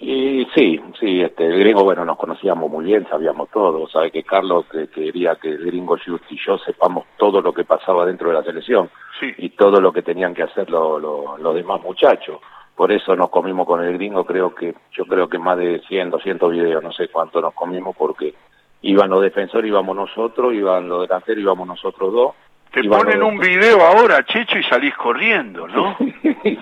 Y 0.06 0.46
sí, 0.54 0.78
sí, 1.00 1.22
este, 1.22 1.46
el 1.46 1.60
gringo, 1.60 1.82
bueno, 1.82 2.04
nos 2.04 2.18
conocíamos 2.18 2.70
muy 2.70 2.84
bien, 2.84 3.06
sabíamos 3.08 3.48
todo. 3.48 3.88
Sabe 3.88 4.10
que 4.10 4.22
Carlos 4.22 4.66
quería 4.94 5.36
que 5.36 5.48
el 5.48 5.64
gringo 5.64 5.96
Justi 5.96 6.34
y 6.34 6.38
yo 6.46 6.58
sepamos 6.58 7.06
todo 7.16 7.40
lo 7.40 7.54
que 7.54 7.64
pasaba 7.64 8.04
dentro 8.04 8.28
de 8.28 8.34
la 8.34 8.42
selección 8.42 8.90
y 9.38 9.48
todo 9.50 9.80
lo 9.80 9.94
que 9.94 10.02
tenían 10.02 10.34
que 10.34 10.42
hacer 10.42 10.68
los 10.68 11.54
demás 11.54 11.80
muchachos. 11.80 12.38
Por 12.76 12.92
eso 12.92 13.16
nos 13.16 13.30
comimos 13.30 13.66
con 13.66 13.82
el 13.82 13.94
gringo, 13.94 14.26
creo 14.26 14.54
que, 14.54 14.74
yo 14.92 15.06
creo 15.06 15.26
que 15.26 15.38
más 15.38 15.56
de 15.56 15.80
100, 15.88 16.10
200 16.10 16.52
videos, 16.52 16.82
no 16.82 16.92
sé 16.92 17.08
cuánto 17.08 17.40
nos 17.40 17.54
comimos, 17.54 17.96
porque 17.96 18.34
iban 18.82 19.08
los 19.08 19.22
defensores, 19.22 19.70
íbamos 19.70 19.96
nosotros, 19.96 20.52
iban 20.52 20.86
los 20.86 21.00
delanteros, 21.00 21.42
íbamos 21.42 21.66
nosotros 21.66 22.12
dos. 22.12 22.34
Te 22.74 22.82
ponen 22.88 23.22
un 23.22 23.38
video 23.38 23.80
ahora, 23.82 24.24
Checho, 24.24 24.58
y 24.58 24.64
salís 24.64 24.96
corriendo, 24.96 25.68
¿no? 25.68 25.96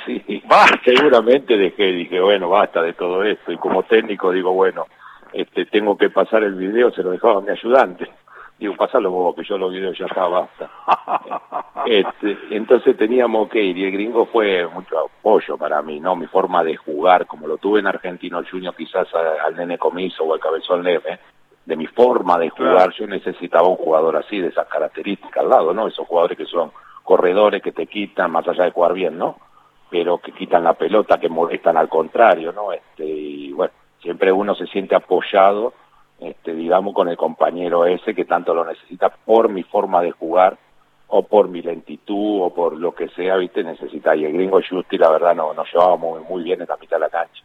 sí, 0.04 0.42
seguramente 0.84 1.56
dejé, 1.56 1.84
dije, 1.84 2.20
bueno, 2.20 2.50
basta 2.50 2.82
de 2.82 2.92
todo 2.92 3.22
esto. 3.24 3.50
Y 3.50 3.56
como 3.56 3.82
técnico 3.84 4.30
digo, 4.30 4.52
bueno, 4.52 4.84
este, 5.32 5.64
tengo 5.64 5.96
que 5.96 6.10
pasar 6.10 6.42
el 6.44 6.54
video, 6.54 6.92
se 6.92 7.02
lo 7.02 7.12
dejaba 7.12 7.38
a 7.38 7.40
mi 7.40 7.48
ayudante. 7.48 8.10
Digo, 8.58 8.76
pasalo 8.76 9.10
vos, 9.10 9.34
que 9.34 9.42
yo 9.42 9.56
los 9.56 9.72
videos 9.72 9.96
ya 9.96 10.04
está, 10.04 10.28
basta. 10.28 10.70
este, 11.86 12.36
entonces 12.50 12.94
teníamos 12.98 13.48
que 13.48 13.62
ir, 13.62 13.78
y 13.78 13.84
el 13.84 13.92
gringo 13.92 14.26
fue 14.26 14.66
mucho 14.68 14.98
apoyo 14.98 15.56
para 15.56 15.80
mí, 15.80 15.98
¿no? 15.98 16.14
Mi 16.14 16.26
forma 16.26 16.62
de 16.62 16.76
jugar, 16.76 17.26
como 17.26 17.46
lo 17.46 17.56
tuve 17.56 17.80
en 17.80 17.86
Argentino 17.86 18.42
Junior, 18.48 18.74
quizás 18.76 19.08
al 19.14 19.56
Nene 19.56 19.78
Comiso 19.78 20.24
o 20.24 20.34
al 20.34 20.40
Cabezón 20.40 20.84
Leve, 20.84 21.18
de 21.64 21.76
mi 21.76 21.86
forma 21.86 22.38
de 22.38 22.50
jugar, 22.50 22.92
yo 22.98 23.06
necesitaba 23.06 23.68
un 23.68 23.76
jugador 23.76 24.16
así, 24.16 24.38
de 24.40 24.48
esas 24.48 24.66
características 24.66 25.42
al 25.42 25.50
lado, 25.50 25.72
¿no? 25.72 25.86
Esos 25.86 26.06
jugadores 26.06 26.36
que 26.36 26.46
son 26.46 26.72
corredores, 27.04 27.62
que 27.62 27.72
te 27.72 27.86
quitan, 27.86 28.30
más 28.30 28.46
allá 28.48 28.64
de 28.64 28.72
jugar 28.72 28.94
bien, 28.94 29.16
¿no? 29.16 29.36
Pero 29.90 30.18
que 30.18 30.32
quitan 30.32 30.64
la 30.64 30.74
pelota, 30.74 31.18
que 31.18 31.28
molestan 31.28 31.76
al 31.76 31.88
contrario, 31.88 32.52
¿no? 32.52 32.72
Este, 32.72 33.04
y 33.04 33.52
bueno, 33.52 33.72
siempre 34.00 34.32
uno 34.32 34.54
se 34.54 34.66
siente 34.66 34.96
apoyado, 34.96 35.74
este, 36.18 36.54
digamos, 36.54 36.94
con 36.94 37.08
el 37.08 37.16
compañero 37.16 37.86
ese 37.86 38.14
que 38.14 38.24
tanto 38.24 38.54
lo 38.54 38.64
necesita 38.64 39.10
por 39.10 39.48
mi 39.48 39.62
forma 39.62 40.02
de 40.02 40.12
jugar, 40.12 40.56
o 41.14 41.22
por 41.24 41.48
mi 41.48 41.60
lentitud, 41.60 42.40
o 42.40 42.54
por 42.54 42.74
lo 42.74 42.94
que 42.94 43.08
sea, 43.10 43.36
¿viste? 43.36 43.62
Necesita. 43.62 44.16
Y 44.16 44.24
el 44.24 44.32
gringo 44.32 44.60
Justi, 44.66 44.96
la 44.96 45.10
verdad, 45.10 45.34
no, 45.34 45.52
nos 45.52 45.70
llevábamos 45.70 46.26
muy 46.26 46.42
bien 46.42 46.62
en 46.62 46.66
la 46.66 46.78
mitad 46.78 46.96
de 46.96 47.00
la 47.00 47.10
cancha. 47.10 47.42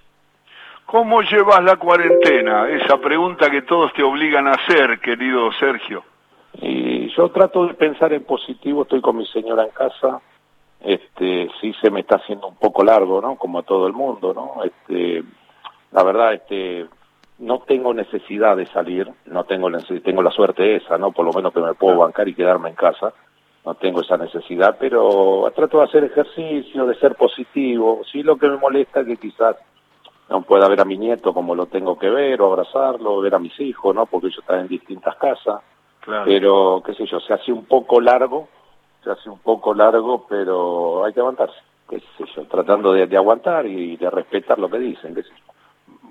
¿Cómo 0.88 1.22
llevas 1.22 1.62
la 1.66 1.76
cuarentena? 1.76 2.70
Esa 2.70 2.98
pregunta 2.98 3.52
que 3.52 3.64
todos 3.64 3.92
te 3.92 4.02
obligan 4.02 4.48
a 4.48 4.52
hacer, 4.52 5.02
querido 5.02 5.52
Sergio. 5.60 6.02
Y 6.62 7.10
yo 7.10 7.28
trato 7.28 7.68
de 7.68 7.74
pensar 7.74 8.14
en 8.14 8.24
positivo, 8.24 8.84
estoy 8.84 9.02
con 9.02 9.18
mi 9.18 9.26
señora 9.26 9.66
en 9.66 9.72
casa, 9.72 10.22
este, 10.80 11.50
sí 11.60 11.74
se 11.82 11.92
me 11.92 12.00
está 12.00 12.16
haciendo 12.16 12.48
un 12.48 12.56
poco 12.56 12.86
largo, 12.86 13.20
¿no? 13.20 13.36
Como 13.36 13.60
a 13.60 13.64
todo 13.64 13.86
el 13.86 13.92
mundo, 13.92 14.34
¿no? 14.34 14.64
Este, 14.64 15.26
la 15.92 16.04
verdad, 16.04 16.36
este, 16.36 16.86
no 17.40 17.60
tengo 17.68 17.94
necesidad 17.94 18.56
de 18.56 18.68
salir, 18.68 19.12
no 19.26 19.44
tengo, 19.44 19.70
tengo 20.06 20.22
la 20.22 20.32
suerte 20.32 20.78
esa, 20.78 20.98
¿no? 20.98 21.12
Por 21.12 21.26
lo 21.26 21.34
menos 21.34 21.52
que 21.52 21.60
me 21.60 21.74
puedo 21.74 21.98
bancar 21.98 22.30
y 22.30 22.34
quedarme 22.34 22.70
en 22.70 22.76
casa, 22.76 23.12
no 23.66 23.76
tengo 23.76 24.00
esa 24.00 24.16
necesidad, 24.16 24.78
pero 24.80 25.52
trato 25.54 25.80
de 25.80 25.84
hacer 25.84 26.06
ejercicio, 26.06 26.86
de 26.86 26.96
ser 26.96 27.16
positivo, 27.16 28.04
sí 28.10 28.24
lo 28.24 28.38
que 28.38 28.48
me 28.48 28.56
molesta 28.56 29.02
es 29.02 29.08
que 29.08 29.18
quizás 29.18 29.58
no 30.30 30.42
pueda 30.42 30.68
ver 30.68 30.82
a 30.82 30.86
mi 30.86 30.98
nieto 30.98 31.34
como 31.34 31.56
lo 31.56 31.68
tengo 31.68 31.98
que 31.98 32.10
ver, 32.10 32.42
o 32.42 32.48
abrazarlo, 32.48 33.16
o 33.16 33.22
ver 33.22 33.36
a 33.36 33.40
mis 33.40 33.58
hijos, 33.60 33.96
¿no? 33.96 34.06
Porque 34.06 34.28
ellos 34.28 34.40
están 34.40 34.62
en 34.62 34.68
distintas 34.68 35.16
casas. 35.16 35.62
Pero, 36.26 36.82
qué 36.86 36.94
sé 36.94 37.06
yo, 37.06 37.20
se 37.20 37.34
hace 37.34 37.52
un 37.52 37.66
poco 37.66 38.00
largo, 38.00 38.48
se 39.04 39.12
hace 39.12 39.30
un 39.30 39.40
poco 39.40 39.74
largo, 39.74 40.26
pero 40.28 41.04
hay 41.04 41.14
que 41.14 41.20
aguantarse, 41.20 41.58
qué 41.90 42.00
sé 42.00 42.26
yo, 42.34 42.46
tratando 42.46 42.94
de, 42.94 43.18
aguantar 43.18 43.66
y 43.66 43.98
de 43.98 44.10
respetar 44.10 44.58
lo 44.58 44.70
que 44.70 44.80
dicen, 44.80 45.14
qué 45.14 45.24
sé 45.24 45.30
yo. 45.30 45.54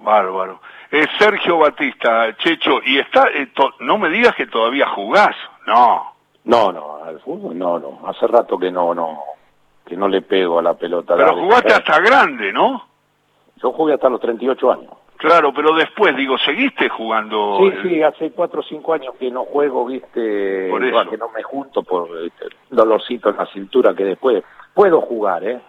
Bárbaro. 0.02 0.60
Es 0.90 1.06
Sergio 1.18 1.58
Batista, 1.58 2.36
Checho, 2.36 2.80
y 2.84 2.98
está, 2.98 3.28
eh, 3.30 3.50
no 3.80 3.96
me 3.96 4.10
digas 4.10 4.34
que 4.34 4.46
todavía 4.46 4.86
jugás, 4.88 5.34
no. 5.66 6.14
No, 6.44 6.70
no, 6.70 7.02
al 7.02 7.18
fútbol 7.20 7.58
no, 7.58 7.78
no, 7.78 8.00
hace 8.06 8.26
rato 8.26 8.56
que 8.56 8.70
no, 8.70 8.94
no, 8.94 9.20
que 9.84 9.96
no 9.96 10.06
le 10.08 10.22
pego 10.22 10.58
a 10.58 10.62
la 10.62 10.74
pelota. 10.74 11.16
Pero 11.16 11.34
jugaste 11.34 11.72
hasta 11.72 11.98
grande, 12.00 12.52
¿no? 12.52 12.95
Yo 13.62 13.72
jugué 13.72 13.94
hasta 13.94 14.08
los 14.08 14.20
38 14.20 14.72
años. 14.72 14.92
Claro, 15.16 15.52
pero 15.54 15.74
después, 15.74 16.14
digo, 16.14 16.36
¿seguiste 16.38 16.88
jugando? 16.88 17.58
Sí, 17.60 17.88
sí, 17.88 18.02
hace 18.02 18.30
4 18.32 18.60
o 18.60 18.62
5 18.62 18.92
años 18.92 19.14
que 19.18 19.30
no 19.30 19.44
juego, 19.44 19.86
viste, 19.86 20.68
por 20.70 20.84
eso. 20.84 21.10
que 21.10 21.16
no 21.16 21.30
me 21.30 21.42
junto 21.42 21.82
por 21.82 22.08
este, 22.22 22.46
dolorcito 22.70 23.30
en 23.30 23.36
la 23.36 23.46
cintura 23.46 23.94
que 23.94 24.04
después 24.04 24.44
puedo 24.74 25.00
jugar, 25.00 25.42
¿eh? 25.44 25.60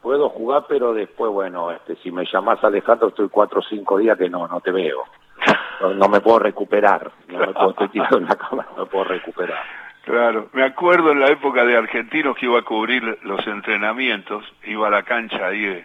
Puedo 0.00 0.30
jugar, 0.30 0.64
pero 0.68 0.94
después, 0.94 1.30
bueno, 1.30 1.70
este, 1.72 1.96
si 1.96 2.10
me 2.10 2.24
llamás 2.24 2.62
Alejandro, 2.64 3.08
estoy 3.08 3.28
4 3.28 3.60
o 3.60 3.62
5 3.62 3.98
días 3.98 4.16
que 4.16 4.30
no, 4.30 4.46
no 4.48 4.60
te 4.60 4.70
veo. 4.70 5.04
No, 5.96 6.08
me 6.08 6.20
puedo 6.20 6.38
recuperar, 6.38 7.10
no 7.28 7.38
me 7.38 7.52
puedo, 7.52 7.70
estoy 7.70 7.88
tirado 7.88 8.16
en 8.16 8.24
la 8.24 8.36
cama, 8.36 8.66
no 8.76 8.84
me 8.84 8.86
puedo 8.86 9.04
recuperar. 9.04 9.62
Claro, 10.04 10.48
me 10.52 10.64
acuerdo 10.64 11.10
en 11.10 11.20
la 11.20 11.26
época 11.26 11.64
de 11.64 11.76
argentinos 11.76 12.36
que 12.36 12.46
iba 12.46 12.60
a 12.60 12.62
cubrir 12.62 13.18
los 13.24 13.46
entrenamientos, 13.46 14.44
iba 14.64 14.86
a 14.86 14.90
la 14.90 15.02
cancha 15.02 15.48
ahí 15.48 15.84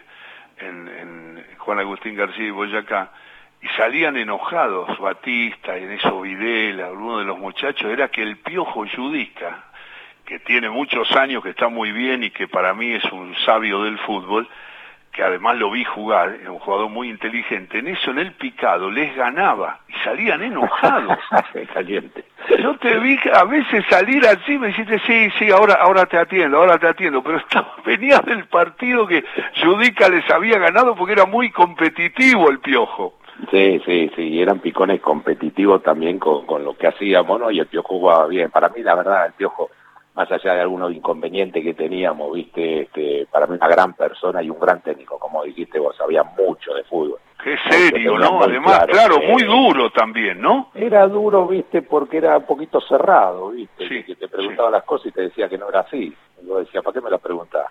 en, 0.62 1.44
Juan 1.58 1.78
Agustín 1.78 2.16
García 2.16 2.46
y 2.46 2.50
Boyacá, 2.50 3.10
y 3.60 3.68
salían 3.76 4.16
enojados 4.16 4.98
Batista, 4.98 5.78
y 5.78 5.84
en 5.84 5.92
eso 5.92 6.20
Videla, 6.22 6.86
alguno 6.86 7.18
de 7.18 7.24
los 7.24 7.38
muchachos, 7.38 7.90
era 7.90 8.08
que 8.08 8.22
el 8.22 8.38
piojo 8.38 8.84
judica, 8.88 9.64
que 10.24 10.40
tiene 10.40 10.68
muchos 10.70 11.12
años, 11.12 11.42
que 11.42 11.50
está 11.50 11.68
muy 11.68 11.92
bien 11.92 12.24
y 12.24 12.30
que 12.30 12.48
para 12.48 12.74
mí 12.74 12.92
es 12.92 13.04
un 13.12 13.36
sabio 13.44 13.84
del 13.84 13.98
fútbol, 13.98 14.48
que 15.12 15.22
además 15.22 15.56
lo 15.58 15.70
vi 15.70 15.84
jugar, 15.84 16.38
es 16.42 16.48
un 16.48 16.58
jugador 16.58 16.88
muy 16.88 17.10
inteligente, 17.10 17.78
en 17.78 17.88
eso 17.88 18.10
en 18.10 18.18
el 18.18 18.32
picado 18.32 18.90
les 18.90 19.14
ganaba 19.14 19.80
y 19.86 19.92
salían 20.04 20.42
enojados. 20.42 21.18
Caliente. 21.74 22.24
Yo 22.58 22.76
te 22.78 22.98
vi 22.98 23.18
a 23.32 23.44
veces 23.44 23.84
salir 23.90 24.26
así, 24.26 24.58
me 24.58 24.68
dijiste, 24.68 24.98
sí, 25.00 25.30
sí, 25.38 25.50
ahora, 25.50 25.74
ahora 25.74 26.06
te 26.06 26.16
atiendo, 26.16 26.58
ahora 26.58 26.78
te 26.78 26.88
atiendo, 26.88 27.22
pero 27.22 27.38
estaba, 27.38 27.74
venía 27.84 28.20
del 28.20 28.46
partido 28.46 29.06
que 29.06 29.22
Judica 29.62 30.08
les 30.08 30.28
había 30.30 30.58
ganado 30.58 30.94
porque 30.94 31.12
era 31.12 31.26
muy 31.26 31.50
competitivo 31.50 32.48
el 32.48 32.60
piojo. 32.60 33.18
Sí, 33.50 33.82
sí, 33.84 34.10
sí, 34.16 34.22
y 34.22 34.40
eran 34.40 34.60
picones 34.60 35.00
competitivos 35.00 35.82
también 35.82 36.18
con, 36.18 36.46
con 36.46 36.64
lo 36.64 36.76
que 36.76 36.86
hacíamos, 36.86 37.38
¿no? 37.38 37.50
Y 37.50 37.60
el 37.60 37.66
piojo 37.66 37.98
jugaba 37.98 38.26
bien. 38.28 38.50
Para 38.50 38.68
mí, 38.68 38.82
la 38.82 38.94
verdad, 38.94 39.26
el 39.26 39.32
piojo 39.32 39.70
más 40.14 40.30
allá 40.30 40.54
de 40.54 40.60
algunos 40.60 40.92
inconvenientes 40.92 41.62
que 41.62 41.74
teníamos, 41.74 42.32
viste, 42.32 42.82
este, 42.82 43.26
para 43.30 43.46
mí 43.46 43.56
una 43.56 43.68
gran 43.68 43.94
persona 43.94 44.42
y 44.42 44.50
un 44.50 44.60
gran 44.60 44.82
técnico, 44.82 45.18
como 45.18 45.42
dijiste 45.42 45.78
vos, 45.78 45.96
sabía 45.96 46.22
mucho 46.22 46.74
de 46.74 46.84
fútbol. 46.84 47.18
Qué 47.42 47.56
serio, 47.68 48.18
¿no? 48.18 48.42
Además, 48.42 48.86
claro, 48.86 49.16
muy 49.20 49.42
duro 49.42 49.90
también, 49.90 50.40
¿no? 50.40 50.70
Era 50.74 51.08
duro, 51.08 51.46
viste, 51.46 51.82
porque 51.82 52.18
era 52.18 52.36
un 52.36 52.44
poquito 52.44 52.80
cerrado, 52.80 53.50
viste, 53.50 54.04
que 54.04 54.14
te 54.14 54.28
preguntaba 54.28 54.70
las 54.70 54.84
cosas 54.84 55.08
y 55.08 55.12
te 55.12 55.22
decía 55.22 55.48
que 55.48 55.58
no 55.58 55.68
era 55.68 55.80
así. 55.80 56.14
Y 56.40 56.46
yo 56.46 56.58
decía, 56.58 56.82
¿para 56.82 56.94
qué 56.94 57.00
me 57.00 57.10
las 57.10 57.20
preguntás? 57.20 57.66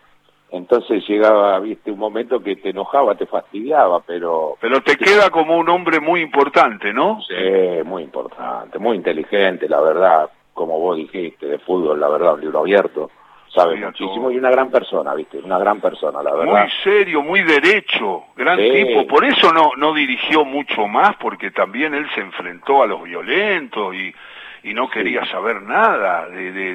Entonces 0.49 1.07
llegaba, 1.07 1.57
viste, 1.59 1.89
un 1.89 1.99
momento 1.99 2.43
que 2.43 2.57
te 2.57 2.72
enojaba, 2.72 3.15
te 3.15 3.26
fastidiaba, 3.26 4.01
pero... 4.01 4.57
Pero 4.59 4.82
te 4.82 4.97
queda 4.97 5.30
como 5.30 5.55
un 5.55 5.70
hombre 5.70 6.01
muy 6.01 6.20
importante, 6.20 6.91
¿no? 6.91 7.22
Sí, 7.26 7.84
muy 7.86 8.03
importante, 8.03 8.78
muy 8.78 8.97
inteligente, 8.97 9.70
la 9.70 9.80
verdad 9.80 10.30
como 10.62 10.78
vos 10.78 10.95
dijiste, 10.95 11.47
de 11.47 11.57
fútbol, 11.57 11.99
la 11.99 12.07
verdad, 12.07 12.36
un 12.36 12.41
libro 12.41 12.59
abierto. 12.59 13.09
sabe 13.47 13.78
muchísimo 13.78 14.30
y 14.30 14.38
una 14.38 14.51
gran 14.51 14.70
persona, 14.70 15.16
¿viste? 15.16 15.39
Una 15.39 15.57
gran 15.57 15.82
persona, 15.82 16.22
la 16.22 16.36
verdad. 16.36 16.62
Muy 16.62 16.72
serio, 16.84 17.24
muy 17.24 17.41
derecho, 17.41 18.26
gran 18.36 18.59
tipo. 18.59 19.07
Por 19.07 19.26
eso 19.26 19.51
no, 19.51 19.72
no 19.76 19.91
dirigió 19.91 20.45
mucho 20.45 20.88
más, 20.88 21.16
porque 21.16 21.49
también 21.49 21.95
él 21.95 22.07
se 22.14 22.22
enfrentó 22.22 22.84
a 22.84 22.86
los 22.86 23.01
violentos 23.01 23.95
y, 23.95 24.14
y 24.62 24.76
no 24.76 24.88
quería 24.88 25.26
saber 25.26 25.64
nada 25.64 26.28
de, 26.30 26.51
de, 26.51 26.74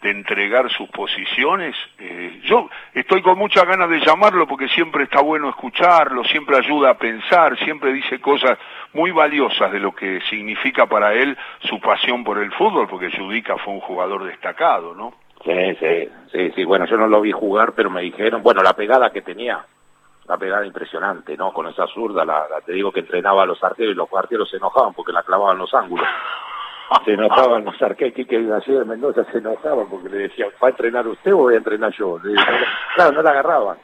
de, 0.00 0.10
entregar 0.10 0.70
sus 0.70 0.88
posiciones. 0.90 1.74
Eh, 1.98 2.40
yo 2.44 2.70
estoy 2.92 3.20
con 3.20 3.36
muchas 3.36 3.66
ganas 3.66 3.90
de 3.90 3.98
llamarlo 3.98 4.46
porque 4.46 4.68
siempre 4.68 5.04
está 5.04 5.22
bueno 5.22 5.48
escucharlo, 5.48 6.22
siempre 6.22 6.56
ayuda 6.56 6.90
a 6.90 6.98
pensar, 6.98 7.58
siempre 7.58 7.92
dice 7.92 8.20
cosas 8.20 8.56
muy 8.94 9.10
valiosas 9.10 9.70
de 9.72 9.80
lo 9.80 9.92
que 9.92 10.20
significa 10.30 10.86
para 10.86 11.12
él 11.12 11.36
su 11.60 11.80
pasión 11.80 12.24
por 12.24 12.38
el 12.38 12.52
fútbol, 12.52 12.88
porque 12.88 13.10
Judica 13.10 13.56
fue 13.58 13.74
un 13.74 13.80
jugador 13.80 14.24
destacado, 14.24 14.94
¿no? 14.94 15.12
Sí, 15.44 15.74
sí, 15.78 16.08
sí, 16.32 16.52
sí, 16.54 16.64
bueno, 16.64 16.86
yo 16.86 16.96
no 16.96 17.06
lo 17.06 17.20
vi 17.20 17.32
jugar, 17.32 17.72
pero 17.74 17.90
me 17.90 18.00
dijeron, 18.00 18.42
bueno, 18.42 18.62
la 18.62 18.72
pegada 18.72 19.10
que 19.10 19.20
tenía, 19.20 19.62
la 20.26 20.38
pegada 20.38 20.64
impresionante, 20.64 21.36
¿no? 21.36 21.52
Con 21.52 21.66
esa 21.66 21.86
zurda, 21.88 22.24
la, 22.24 22.46
te 22.64 22.72
digo 22.72 22.90
que 22.92 23.00
entrenaba 23.00 23.42
a 23.42 23.46
los 23.46 23.62
arqueros 23.62 23.92
y 23.92 23.96
los 23.96 24.08
arqueros 24.14 24.48
se 24.48 24.56
enojaban 24.56 24.94
porque 24.94 25.12
la 25.12 25.22
clavaban 25.22 25.58
los 25.58 25.74
ángulos. 25.74 26.06
Se 27.04 27.12
enojaban 27.12 27.64
los 27.64 27.80
arqueros, 27.82 28.14
que 28.14 28.44
García 28.44 28.78
de 28.78 28.84
Mendoza 28.84 29.24
se 29.32 29.38
enojaban 29.38 29.88
porque 29.90 30.08
le 30.08 30.18
decían, 30.28 30.50
¿va 30.62 30.68
a 30.68 30.70
entrenar 30.70 31.06
usted 31.06 31.34
o 31.34 31.38
voy 31.38 31.54
a 31.54 31.58
entrenar 31.58 31.92
yo? 31.92 32.18
claro, 32.94 33.12
no 33.12 33.22
la 33.22 33.30
agarraban, 33.30 33.78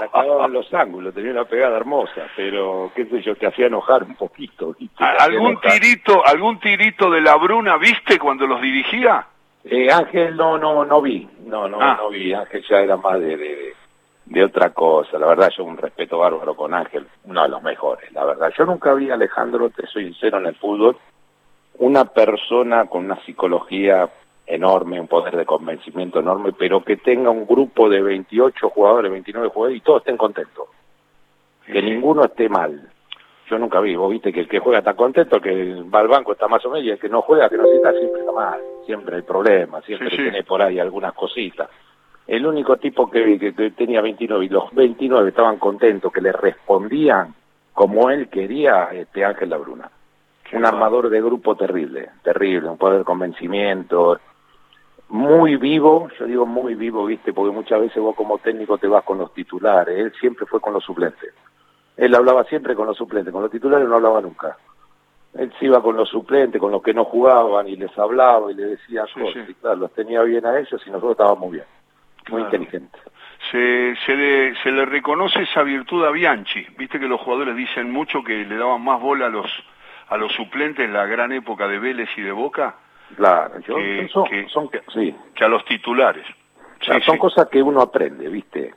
la 0.00 0.08
clavaban 0.08 0.52
los 0.52 0.72
ángulos, 0.74 1.14
tenía 1.14 1.32
una 1.32 1.44
pegada 1.44 1.76
hermosa, 1.76 2.26
pero 2.36 2.90
qué 2.94 3.06
sé 3.06 3.22
yo, 3.22 3.34
te 3.36 3.46
hacía 3.46 3.66
enojar 3.66 4.04
un 4.04 4.14
poquito. 4.14 4.74
¿Algún 4.96 5.60
tirito, 5.60 6.24
algún 6.26 6.60
tirito 6.60 7.10
de 7.10 7.20
la 7.20 7.36
Bruna 7.36 7.76
viste 7.76 8.18
cuando 8.18 8.46
los 8.46 8.60
dirigía? 8.60 9.26
Eh, 9.64 9.90
Ángel 9.90 10.36
no, 10.36 10.56
no, 10.56 10.84
no 10.84 11.02
vi, 11.02 11.28
no, 11.44 11.68
no, 11.68 11.78
ah. 11.80 11.96
no 12.00 12.10
vi, 12.10 12.32
Ángel 12.32 12.64
ya 12.68 12.80
era 12.80 12.96
más 12.96 13.20
de, 13.20 13.74
de, 14.24 14.44
otra 14.44 14.70
cosa, 14.70 15.18
la 15.18 15.26
verdad 15.26 15.50
yo 15.56 15.64
un 15.64 15.76
respeto 15.76 16.18
bárbaro 16.18 16.54
con 16.54 16.72
Ángel, 16.74 17.06
uno 17.24 17.42
de 17.42 17.48
los 17.48 17.62
mejores, 17.62 18.12
la 18.12 18.24
verdad. 18.24 18.52
Yo 18.56 18.64
nunca 18.64 18.94
vi 18.94 19.10
a 19.10 19.14
Alejandro, 19.14 19.70
te 19.70 19.86
soy 19.86 20.04
sincero, 20.04 20.38
en 20.38 20.46
el 20.46 20.54
fútbol, 20.54 20.96
una 21.78 22.04
persona 22.04 22.86
con 22.86 23.04
una 23.04 23.20
psicología 23.24 24.08
enorme, 24.48 25.00
un 25.00 25.08
poder 25.08 25.36
de 25.36 25.44
convencimiento 25.44 26.20
enorme, 26.20 26.52
pero 26.52 26.82
que 26.82 26.96
tenga 26.96 27.30
un 27.30 27.46
grupo 27.46 27.88
de 27.88 28.00
28 28.02 28.70
jugadores, 28.70 29.12
29 29.12 29.48
jugadores 29.48 29.78
y 29.78 29.84
todos 29.84 30.00
estén 30.00 30.16
contentos. 30.16 30.68
Que 31.66 31.82
ninguno 31.82 32.24
esté 32.24 32.48
mal 32.48 32.88
yo 33.48 33.58
nunca 33.58 33.80
vi, 33.80 33.96
vos 33.96 34.10
viste 34.10 34.32
que 34.32 34.40
el 34.40 34.48
que 34.48 34.58
juega 34.58 34.78
está 34.78 34.94
contento, 34.94 35.40
que 35.40 35.82
va 35.92 36.00
al 36.00 36.08
banco 36.08 36.32
está 36.32 36.48
más 36.48 36.64
o 36.66 36.70
menos, 36.70 36.84
y 36.84 36.90
el 36.90 36.98
que 36.98 37.08
no 37.08 37.22
juega, 37.22 37.48
que 37.48 37.56
no 37.56 37.64
está, 37.64 37.92
siempre 37.92 38.20
está 38.20 38.32
mal, 38.32 38.60
siempre 38.84 39.16
hay 39.16 39.22
problemas, 39.22 39.84
siempre 39.84 40.10
tiene 40.10 40.42
por 40.44 40.60
ahí 40.60 40.78
algunas 40.78 41.14
cositas. 41.14 41.68
El 42.26 42.46
único 42.46 42.76
tipo 42.76 43.10
que 43.10 43.22
vi 43.22 43.38
que, 43.38 43.70
tenía 43.70 44.02
29 44.02 44.44
y 44.44 44.48
los 44.48 44.72
29 44.74 45.30
estaban 45.30 45.58
contentos, 45.58 46.12
que 46.12 46.20
le 46.20 46.32
respondían 46.32 47.34
como 47.72 48.10
él 48.10 48.28
quería, 48.28 48.90
este 48.92 49.24
Ángel 49.24 49.50
Labruna. 49.50 49.90
Un 50.52 50.64
armador 50.64 51.10
de 51.10 51.20
grupo 51.20 51.56
terrible, 51.56 52.10
terrible, 52.22 52.68
un 52.68 52.78
poder 52.78 52.98
de 52.98 53.04
convencimiento, 53.04 54.18
muy 55.08 55.56
vivo, 55.56 56.08
yo 56.18 56.26
digo 56.26 56.46
muy 56.46 56.74
vivo, 56.74 57.06
viste, 57.06 57.32
porque 57.32 57.54
muchas 57.54 57.80
veces 57.80 58.02
vos 58.02 58.14
como 58.14 58.38
técnico 58.38 58.78
te 58.78 58.86
vas 58.86 59.04
con 59.04 59.18
los 59.18 59.32
titulares, 59.32 59.98
él 59.98 60.12
siempre 60.20 60.46
fue 60.46 60.60
con 60.60 60.74
los 60.74 60.84
suplentes. 60.84 61.34
Él 61.96 62.14
hablaba 62.14 62.44
siempre 62.44 62.74
con 62.74 62.86
los 62.86 62.96
suplentes, 62.96 63.32
con 63.32 63.42
los 63.42 63.50
titulares 63.50 63.88
no 63.88 63.96
hablaba 63.96 64.20
nunca. 64.20 64.56
Él 65.34 65.52
se 65.58 65.66
iba 65.66 65.82
con 65.82 65.96
los 65.96 66.08
suplentes, 66.08 66.60
con 66.60 66.72
los 66.72 66.82
que 66.82 66.94
no 66.94 67.04
jugaban, 67.04 67.68
y 67.68 67.76
les 67.76 67.96
hablaba 67.98 68.50
y 68.50 68.54
les 68.54 68.70
decía 68.70 69.04
cosas, 69.12 69.48
y 69.48 69.54
claro, 69.54 69.76
los 69.76 69.92
tenía 69.92 70.22
bien 70.22 70.44
a 70.46 70.58
ellos 70.58 70.80
y 70.86 70.90
nosotros 70.90 71.12
estábamos 71.12 71.52
bien, 71.52 71.64
muy 72.30 72.42
inteligentes. 72.42 73.00
Se, 73.50 73.94
se, 74.04 74.14
le, 74.14 74.54
se 74.62 74.70
le 74.70 74.84
reconoce 74.84 75.42
esa 75.42 75.62
virtud 75.62 76.04
a 76.04 76.10
Bianchi, 76.10 76.66
viste 76.76 76.98
que 76.98 77.06
los 77.06 77.20
jugadores 77.20 77.56
dicen 77.56 77.90
mucho 77.90 78.22
que 78.22 78.44
le 78.44 78.56
daban 78.56 78.82
más 78.82 79.00
bola 79.00 79.26
a 79.26 79.30
los, 79.30 79.50
a 80.08 80.16
los 80.16 80.32
suplentes 80.32 80.84
en 80.84 80.92
la 80.92 81.06
gran 81.06 81.32
época 81.32 81.66
de 81.68 81.78
Vélez 81.78 82.08
y 82.16 82.22
de 82.22 82.32
Boca, 82.32 82.76
claro, 83.16 83.58
yo, 83.60 83.76
que, 83.76 84.08
son, 84.08 84.70
sí. 84.92 85.14
que 85.34 85.44
a 85.44 85.48
los 85.48 85.64
titulares. 85.64 86.26
son 87.04 87.18
cosas 87.18 87.48
que 87.48 87.62
uno 87.62 87.80
aprende, 87.80 88.28
viste 88.28 88.72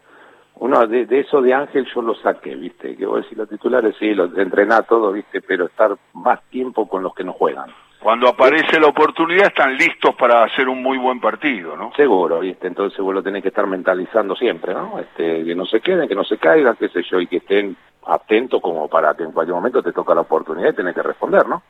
uno 0.62 0.86
de, 0.86 1.08
eso 1.20 1.42
de 1.42 1.56
Ángel 1.56 1.88
yo 1.94 2.04
lo 2.04 2.14
saqué, 2.14 2.56
¿viste? 2.56 2.96
Que 2.96 3.08
vos 3.08 3.24
decís 3.24 3.36
los 3.36 3.50
titulares, 3.50 3.96
sí, 3.98 4.14
los 4.14 4.38
entrená 4.38 4.84
todo, 4.84 5.12
¿viste? 5.12 5.42
Pero 5.42 5.66
estar 5.66 5.98
más 6.14 6.40
tiempo 6.52 6.88
con 6.88 7.02
los 7.02 7.16
que 7.16 7.24
no 7.24 7.34
juegan. 7.34 7.72
Cuando 8.00 8.28
aparece 8.30 8.80
la 8.80 8.88
oportunidad 8.88 9.48
están 9.48 9.76
listos 9.76 10.14
para 10.14 10.44
hacer 10.44 10.70
un 10.70 10.84
muy 10.84 11.00
buen 11.00 11.20
partido, 11.20 11.76
¿no? 11.76 11.92
Seguro, 11.96 12.42
¿viste? 12.42 12.68
Entonces 12.68 13.00
vos 13.00 13.12
lo 13.12 13.24
tenés 13.24 13.42
que 13.42 13.48
estar 13.48 13.66
mentalizando 13.66 14.36
siempre, 14.36 14.72
¿no? 14.76 15.00
Este, 15.00 15.44
que 15.44 15.56
no 15.56 15.66
se 15.66 15.82
queden, 15.82 16.08
que 16.08 16.14
no 16.14 16.24
se 16.24 16.38
caigan, 16.38 16.76
qué 16.76 16.90
sé 16.90 17.02
yo, 17.10 17.20
y 17.20 17.26
que 17.26 17.38
estén 17.38 17.76
atentos 18.06 18.62
como 18.62 18.88
para 18.88 19.16
que 19.16 19.24
en 19.24 19.32
cualquier 19.32 19.56
momento 19.56 19.82
te 19.82 19.94
toca 19.94 20.14
la 20.14 20.22
oportunidad 20.22 20.74
y 20.74 20.76
tenés 20.76 20.94
que 20.94 21.02
responder, 21.02 21.48
¿no? 21.48 21.64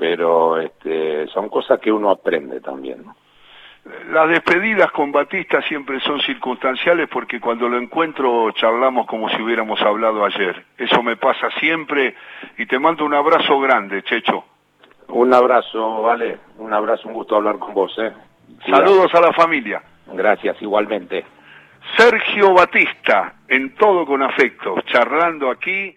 Pero 0.00 0.58
este, 0.58 1.26
son 1.28 1.50
cosas 1.50 1.78
que 1.78 1.92
uno 1.92 2.08
aprende 2.08 2.62
también, 2.62 3.04
¿no? 3.04 3.14
Las 4.10 4.30
despedidas 4.30 4.90
con 4.92 5.12
Batista 5.12 5.60
siempre 5.62 6.00
son 6.00 6.20
circunstanciales 6.20 7.06
porque 7.10 7.38
cuando 7.38 7.68
lo 7.68 7.76
encuentro 7.76 8.50
charlamos 8.52 9.06
como 9.06 9.28
si 9.28 9.42
hubiéramos 9.42 9.80
hablado 9.82 10.24
ayer. 10.24 10.64
Eso 10.78 11.02
me 11.02 11.16
pasa 11.16 11.50
siempre 11.60 12.14
y 12.56 12.64
te 12.64 12.78
mando 12.78 13.04
un 13.04 13.12
abrazo 13.12 13.60
grande, 13.60 14.02
Checho. 14.02 14.44
Un 15.08 15.34
abrazo, 15.34 16.02
vale. 16.02 16.38
Un 16.56 16.72
abrazo, 16.72 17.08
un 17.08 17.14
gusto 17.14 17.36
hablar 17.36 17.58
con 17.58 17.74
vos, 17.74 17.94
¿eh? 17.98 18.12
Saludos 18.70 19.14
a 19.14 19.20
la 19.20 19.32
familia. 19.34 19.82
Gracias, 20.06 20.60
igualmente. 20.62 21.26
Sergio 21.96 22.54
Batista, 22.54 23.34
en 23.48 23.74
todo 23.74 24.06
con 24.06 24.22
afecto, 24.22 24.80
charlando 24.86 25.50
aquí. 25.50 25.94